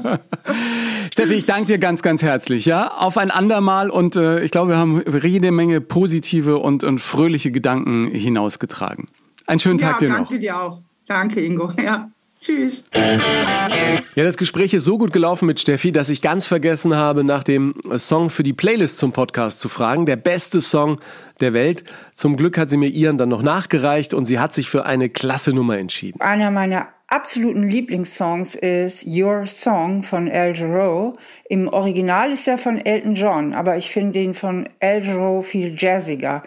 Steffi, 1.13 1.35
ich 1.35 1.47
danke 1.47 1.67
dir 1.67 1.79
ganz, 1.79 2.03
ganz 2.03 2.23
herzlich, 2.23 2.67
ja? 2.67 2.89
Auf 2.89 3.17
ein 3.19 3.31
andermal 3.31 3.91
und 3.91 4.17
äh, 4.17 4.43
ich 4.43 4.51
glaube, 4.51 4.71
wir 4.71 4.77
haben 4.77 5.03
jede 5.23 5.51
Menge 5.51 5.81
positive 5.81 6.59
und, 6.59 6.85
und 6.85 7.01
fröhliche 7.01 7.51
Gedanken 7.51 8.09
hinausgetragen. 8.09 9.07
Einen 9.47 9.61
schönen 9.61 9.79
Tag 9.79 9.99
dir 9.99 10.09
noch. 10.09 10.17
Danke 10.17 10.39
dir 10.39 10.61
auch. 10.61 10.81
Danke, 11.07 11.41
Ingo. 11.41 11.73
Ja. 11.83 12.11
Tschüss. 12.43 12.83
Ja, 12.93 14.25
das 14.25 14.37
Gespräch 14.37 14.75
ist 14.75 14.85
so 14.85 14.99
gut 14.99 15.13
gelaufen 15.13 15.47
mit 15.47 15.61
Steffi, 15.61 15.93
dass 15.93 16.09
ich 16.09 16.23
ganz 16.23 16.49
vergessen 16.49 16.97
habe, 16.97 17.23
nach 17.23 17.45
dem 17.45 17.75
Song 17.97 18.31
für 18.31 18.43
die 18.43 18.53
Playlist 18.53 18.99
zum 18.99 19.13
Podcast 19.13 19.61
zu 19.61 19.69
fragen. 19.69 20.07
Der 20.07 20.17
beste 20.17 20.61
Song 20.61 20.99
der 21.41 21.55
Welt. 21.55 21.85
Zum 22.15 22.37
Glück 22.37 22.59
hat 22.59 22.69
sie 22.69 22.77
mir 22.77 22.89
ihren 22.89 23.17
dann 23.17 23.29
noch 23.29 23.43
nachgereicht 23.43 24.13
und 24.13 24.25
sie 24.25 24.41
hat 24.41 24.53
sich 24.53 24.69
für 24.69 24.85
eine 24.85 25.09
klasse 25.09 25.53
Nummer 25.53 25.79
entschieden. 25.79 26.21
Einer 26.21 26.51
meiner 26.51 26.89
absoluten 27.07 27.63
Lieblingssongs 27.63 28.57
ist 28.57 29.07
Your 29.07 29.47
Song 29.47 30.03
von 30.03 30.27
El 30.27 30.53
Giro. 30.55 31.13
Im 31.49 31.69
Original 31.69 32.33
ist 32.33 32.49
er 32.49 32.59
von 32.59 32.79
Elton 32.79 33.15
John, 33.15 33.55
aber 33.55 33.77
ich 33.77 33.91
finde 33.91 34.15
den 34.15 34.35
von 34.35 34.67
El 34.81 35.03
Giro 35.03 35.43
viel 35.43 35.77
jazziger. 35.79 36.43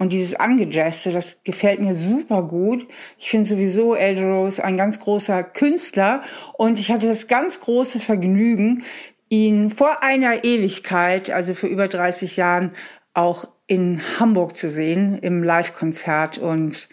Und 0.00 0.14
dieses 0.14 0.34
Angejazte, 0.34 1.12
das 1.12 1.42
gefällt 1.44 1.78
mir 1.78 1.92
super 1.92 2.42
gut. 2.42 2.88
Ich 3.18 3.28
finde 3.28 3.46
sowieso 3.46 3.94
Eldro 3.94 4.46
ist 4.46 4.58
ein 4.58 4.78
ganz 4.78 4.98
großer 4.98 5.42
Künstler 5.42 6.22
und 6.54 6.80
ich 6.80 6.90
hatte 6.90 7.06
das 7.06 7.28
ganz 7.28 7.60
große 7.60 8.00
Vergnügen, 8.00 8.82
ihn 9.28 9.68
vor 9.68 10.02
einer 10.02 10.42
Ewigkeit, 10.42 11.30
also 11.30 11.52
vor 11.52 11.68
über 11.68 11.86
30 11.86 12.38
Jahren, 12.38 12.70
auch 13.12 13.44
in 13.66 14.00
Hamburg 14.18 14.56
zu 14.56 14.70
sehen 14.70 15.18
im 15.18 15.42
Live-Konzert 15.42 16.38
und 16.38 16.88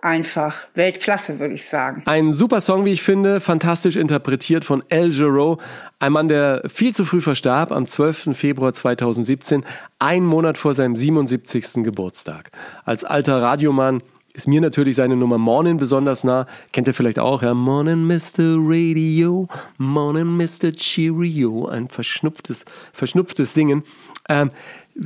einfach 0.00 0.66
Weltklasse, 0.74 1.38
würde 1.38 1.54
ich 1.54 1.66
sagen. 1.66 2.02
Ein 2.06 2.32
super 2.32 2.60
Song, 2.60 2.84
wie 2.84 2.92
ich 2.92 3.02
finde, 3.02 3.40
fantastisch 3.40 3.96
interpretiert 3.96 4.64
von 4.64 4.82
El 4.88 5.10
Giro, 5.10 5.58
ein 5.98 6.12
Mann, 6.12 6.28
der 6.28 6.62
viel 6.68 6.94
zu 6.94 7.04
früh 7.04 7.20
verstarb, 7.20 7.72
am 7.72 7.86
12. 7.86 8.36
Februar 8.36 8.72
2017, 8.72 9.64
ein 9.98 10.24
Monat 10.24 10.58
vor 10.58 10.74
seinem 10.74 10.94
77. 10.94 11.82
Geburtstag. 11.82 12.50
Als 12.84 13.04
alter 13.04 13.42
Radiomann 13.42 14.02
ist 14.38 14.46
mir 14.46 14.60
natürlich 14.60 14.94
seine 14.94 15.16
Nummer 15.16 15.36
Morning 15.36 15.78
besonders 15.78 16.22
nah. 16.22 16.46
Kennt 16.72 16.86
ihr 16.86 16.94
vielleicht 16.94 17.18
auch, 17.18 17.42
ja? 17.42 17.54
Morning 17.54 18.06
Mr. 18.06 18.56
Radio, 18.60 19.48
Morning 19.78 20.36
Mr. 20.36 20.70
Cheerio. 20.72 21.66
Ein 21.66 21.88
verschnupftes, 21.88 22.64
verschnupftes 22.92 23.52
Singen. 23.52 23.82
Ähm, 24.28 24.50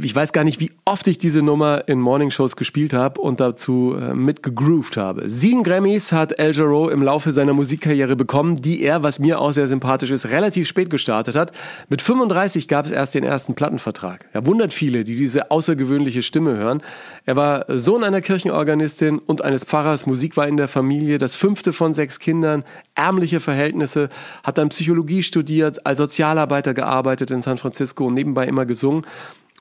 ich 0.00 0.14
weiß 0.14 0.32
gar 0.32 0.44
nicht, 0.44 0.58
wie 0.58 0.70
oft 0.86 1.06
ich 1.06 1.18
diese 1.18 1.42
Nummer 1.42 1.86
in 1.86 2.00
Morningshows 2.00 2.56
gespielt 2.56 2.94
habe 2.94 3.20
und 3.20 3.40
dazu 3.40 3.94
äh, 3.94 4.14
mitgegroovt 4.14 4.96
habe. 4.96 5.28
Sieben 5.28 5.62
Grammys 5.62 6.12
hat 6.12 6.38
El 6.38 6.52
Jarreau 6.52 6.88
im 6.88 7.02
Laufe 7.02 7.30
seiner 7.30 7.52
Musikkarriere 7.52 8.16
bekommen, 8.16 8.62
die 8.62 8.82
er, 8.82 9.02
was 9.02 9.18
mir 9.18 9.38
auch 9.38 9.52
sehr 9.52 9.68
sympathisch 9.68 10.10
ist, 10.10 10.26
relativ 10.26 10.66
spät 10.66 10.88
gestartet 10.88 11.36
hat. 11.36 11.52
Mit 11.90 12.00
35 12.00 12.68
gab 12.68 12.86
es 12.86 12.92
erst 12.92 13.14
den 13.14 13.22
ersten 13.22 13.54
Plattenvertrag. 13.54 14.26
Er 14.32 14.46
wundert 14.46 14.72
viele, 14.72 15.04
die 15.04 15.14
diese 15.14 15.50
außergewöhnliche 15.50 16.22
Stimme 16.22 16.56
hören. 16.56 16.82
Er 17.26 17.36
war 17.36 17.66
Sohn 17.68 18.02
einer 18.02 18.22
Kirchenorganistin 18.22 19.18
und 19.18 19.42
eines 19.42 19.64
Pfarrers. 19.64 20.06
Musik 20.06 20.38
war 20.38 20.48
in 20.48 20.56
der 20.56 20.68
Familie, 20.68 21.18
das 21.18 21.34
fünfte 21.34 21.74
von 21.74 21.92
sechs 21.92 22.18
Kindern, 22.18 22.64
ärmliche 22.94 23.40
Verhältnisse, 23.40 24.08
hat 24.42 24.56
dann 24.56 24.70
Psychologie 24.70 25.22
studiert, 25.22 25.84
als 25.84 25.98
Sozialarbeiter 25.98 26.72
gearbeitet 26.72 27.30
in 27.30 27.42
San 27.42 27.58
Francisco 27.58 28.06
und 28.06 28.14
nebenbei 28.14 28.46
immer 28.46 28.64
gesungen 28.64 29.04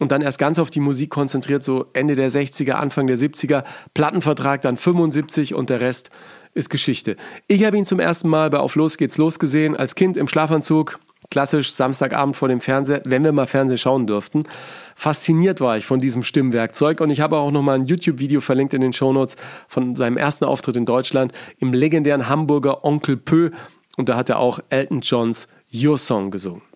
und 0.01 0.11
dann 0.11 0.23
erst 0.23 0.39
ganz 0.39 0.57
auf 0.57 0.71
die 0.71 0.79
Musik 0.79 1.11
konzentriert, 1.11 1.63
so 1.63 1.85
Ende 1.93 2.15
der 2.15 2.31
60er, 2.31 2.71
Anfang 2.71 3.05
der 3.05 3.19
70er, 3.19 3.63
Plattenvertrag 3.93 4.59
dann 4.61 4.75
75 4.75 5.53
und 5.53 5.69
der 5.69 5.79
Rest 5.79 6.09
ist 6.55 6.71
Geschichte. 6.71 7.15
Ich 7.47 7.63
habe 7.63 7.77
ihn 7.77 7.85
zum 7.85 7.99
ersten 7.99 8.27
Mal 8.27 8.49
bei 8.49 8.57
Auf 8.57 8.73
Los 8.73 8.97
geht's 8.97 9.19
los 9.19 9.37
gesehen, 9.37 9.77
als 9.77 9.93
Kind 9.93 10.17
im 10.17 10.27
Schlafanzug, 10.27 10.99
klassisch 11.29 11.71
Samstagabend 11.71 12.35
vor 12.35 12.47
dem 12.47 12.61
Fernseher, 12.61 13.03
wenn 13.05 13.23
wir 13.23 13.31
mal 13.31 13.45
Fernsehen 13.45 13.77
schauen 13.77 14.07
dürften. 14.07 14.45
Fasziniert 14.95 15.61
war 15.61 15.77
ich 15.77 15.85
von 15.85 15.99
diesem 15.99 16.23
Stimmwerkzeug 16.23 16.99
und 16.99 17.11
ich 17.11 17.21
habe 17.21 17.37
auch 17.37 17.51
noch 17.51 17.61
mal 17.61 17.75
ein 17.75 17.85
YouTube-Video 17.85 18.41
verlinkt 18.41 18.73
in 18.73 18.81
den 18.81 18.93
Shownotes 18.93 19.35
von 19.67 19.95
seinem 19.95 20.17
ersten 20.17 20.45
Auftritt 20.45 20.77
in 20.77 20.87
Deutschland 20.87 21.31
im 21.59 21.73
legendären 21.73 22.27
Hamburger 22.27 22.83
Onkel 22.83 23.17
Pö 23.17 23.51
und 23.97 24.09
da 24.09 24.15
hat 24.15 24.29
er 24.29 24.39
auch 24.39 24.61
Elton 24.69 25.01
Johns 25.01 25.47
Your 25.71 25.99
Song 25.99 26.31
gesungen. 26.31 26.70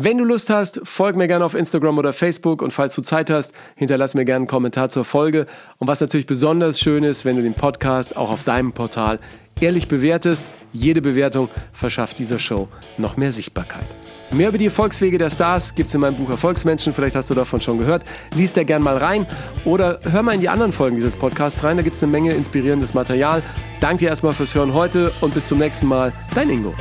Wenn 0.00 0.16
du 0.16 0.22
Lust 0.22 0.48
hast, 0.48 0.80
folg 0.84 1.16
mir 1.16 1.26
gerne 1.26 1.44
auf 1.44 1.56
Instagram 1.56 1.98
oder 1.98 2.12
Facebook 2.12 2.62
und 2.62 2.72
falls 2.72 2.94
du 2.94 3.02
Zeit 3.02 3.30
hast, 3.30 3.52
hinterlass 3.74 4.14
mir 4.14 4.24
gerne 4.24 4.42
einen 4.42 4.46
Kommentar 4.46 4.90
zur 4.90 5.04
Folge. 5.04 5.46
Und 5.78 5.88
was 5.88 6.00
natürlich 6.00 6.26
besonders 6.26 6.78
schön 6.78 7.02
ist, 7.02 7.24
wenn 7.24 7.34
du 7.34 7.42
den 7.42 7.54
Podcast 7.54 8.16
auch 8.16 8.30
auf 8.30 8.44
deinem 8.44 8.70
Portal 8.70 9.18
ehrlich 9.60 9.88
bewertest. 9.88 10.46
Jede 10.72 11.02
Bewertung 11.02 11.48
verschafft 11.72 12.20
dieser 12.20 12.38
Show 12.38 12.68
noch 12.96 13.16
mehr 13.16 13.32
Sichtbarkeit. 13.32 13.86
Mehr 14.30 14.50
über 14.50 14.58
die 14.58 14.66
Erfolgswege 14.66 15.18
der 15.18 15.30
Stars 15.30 15.74
gibt 15.74 15.88
es 15.88 15.94
in 15.96 16.02
meinem 16.02 16.16
Buch 16.16 16.30
Erfolgsmenschen. 16.30 16.94
Vielleicht 16.94 17.16
hast 17.16 17.30
du 17.30 17.34
davon 17.34 17.60
schon 17.60 17.78
gehört. 17.78 18.04
Lies 18.36 18.52
da 18.52 18.62
gerne 18.62 18.84
mal 18.84 18.98
rein 18.98 19.26
oder 19.64 19.98
hör 20.04 20.22
mal 20.22 20.36
in 20.36 20.40
die 20.40 20.48
anderen 20.48 20.70
Folgen 20.70 20.94
dieses 20.94 21.16
Podcasts 21.16 21.64
rein. 21.64 21.76
Da 21.76 21.82
gibt 21.82 21.96
es 21.96 22.04
eine 22.04 22.12
Menge 22.12 22.34
inspirierendes 22.34 22.94
Material. 22.94 23.42
Danke 23.80 24.04
dir 24.04 24.10
erstmal 24.10 24.32
fürs 24.32 24.54
Hören 24.54 24.74
heute 24.74 25.10
und 25.20 25.34
bis 25.34 25.48
zum 25.48 25.58
nächsten 25.58 25.88
Mal. 25.88 26.12
Dein 26.36 26.50
Ingo. 26.50 26.72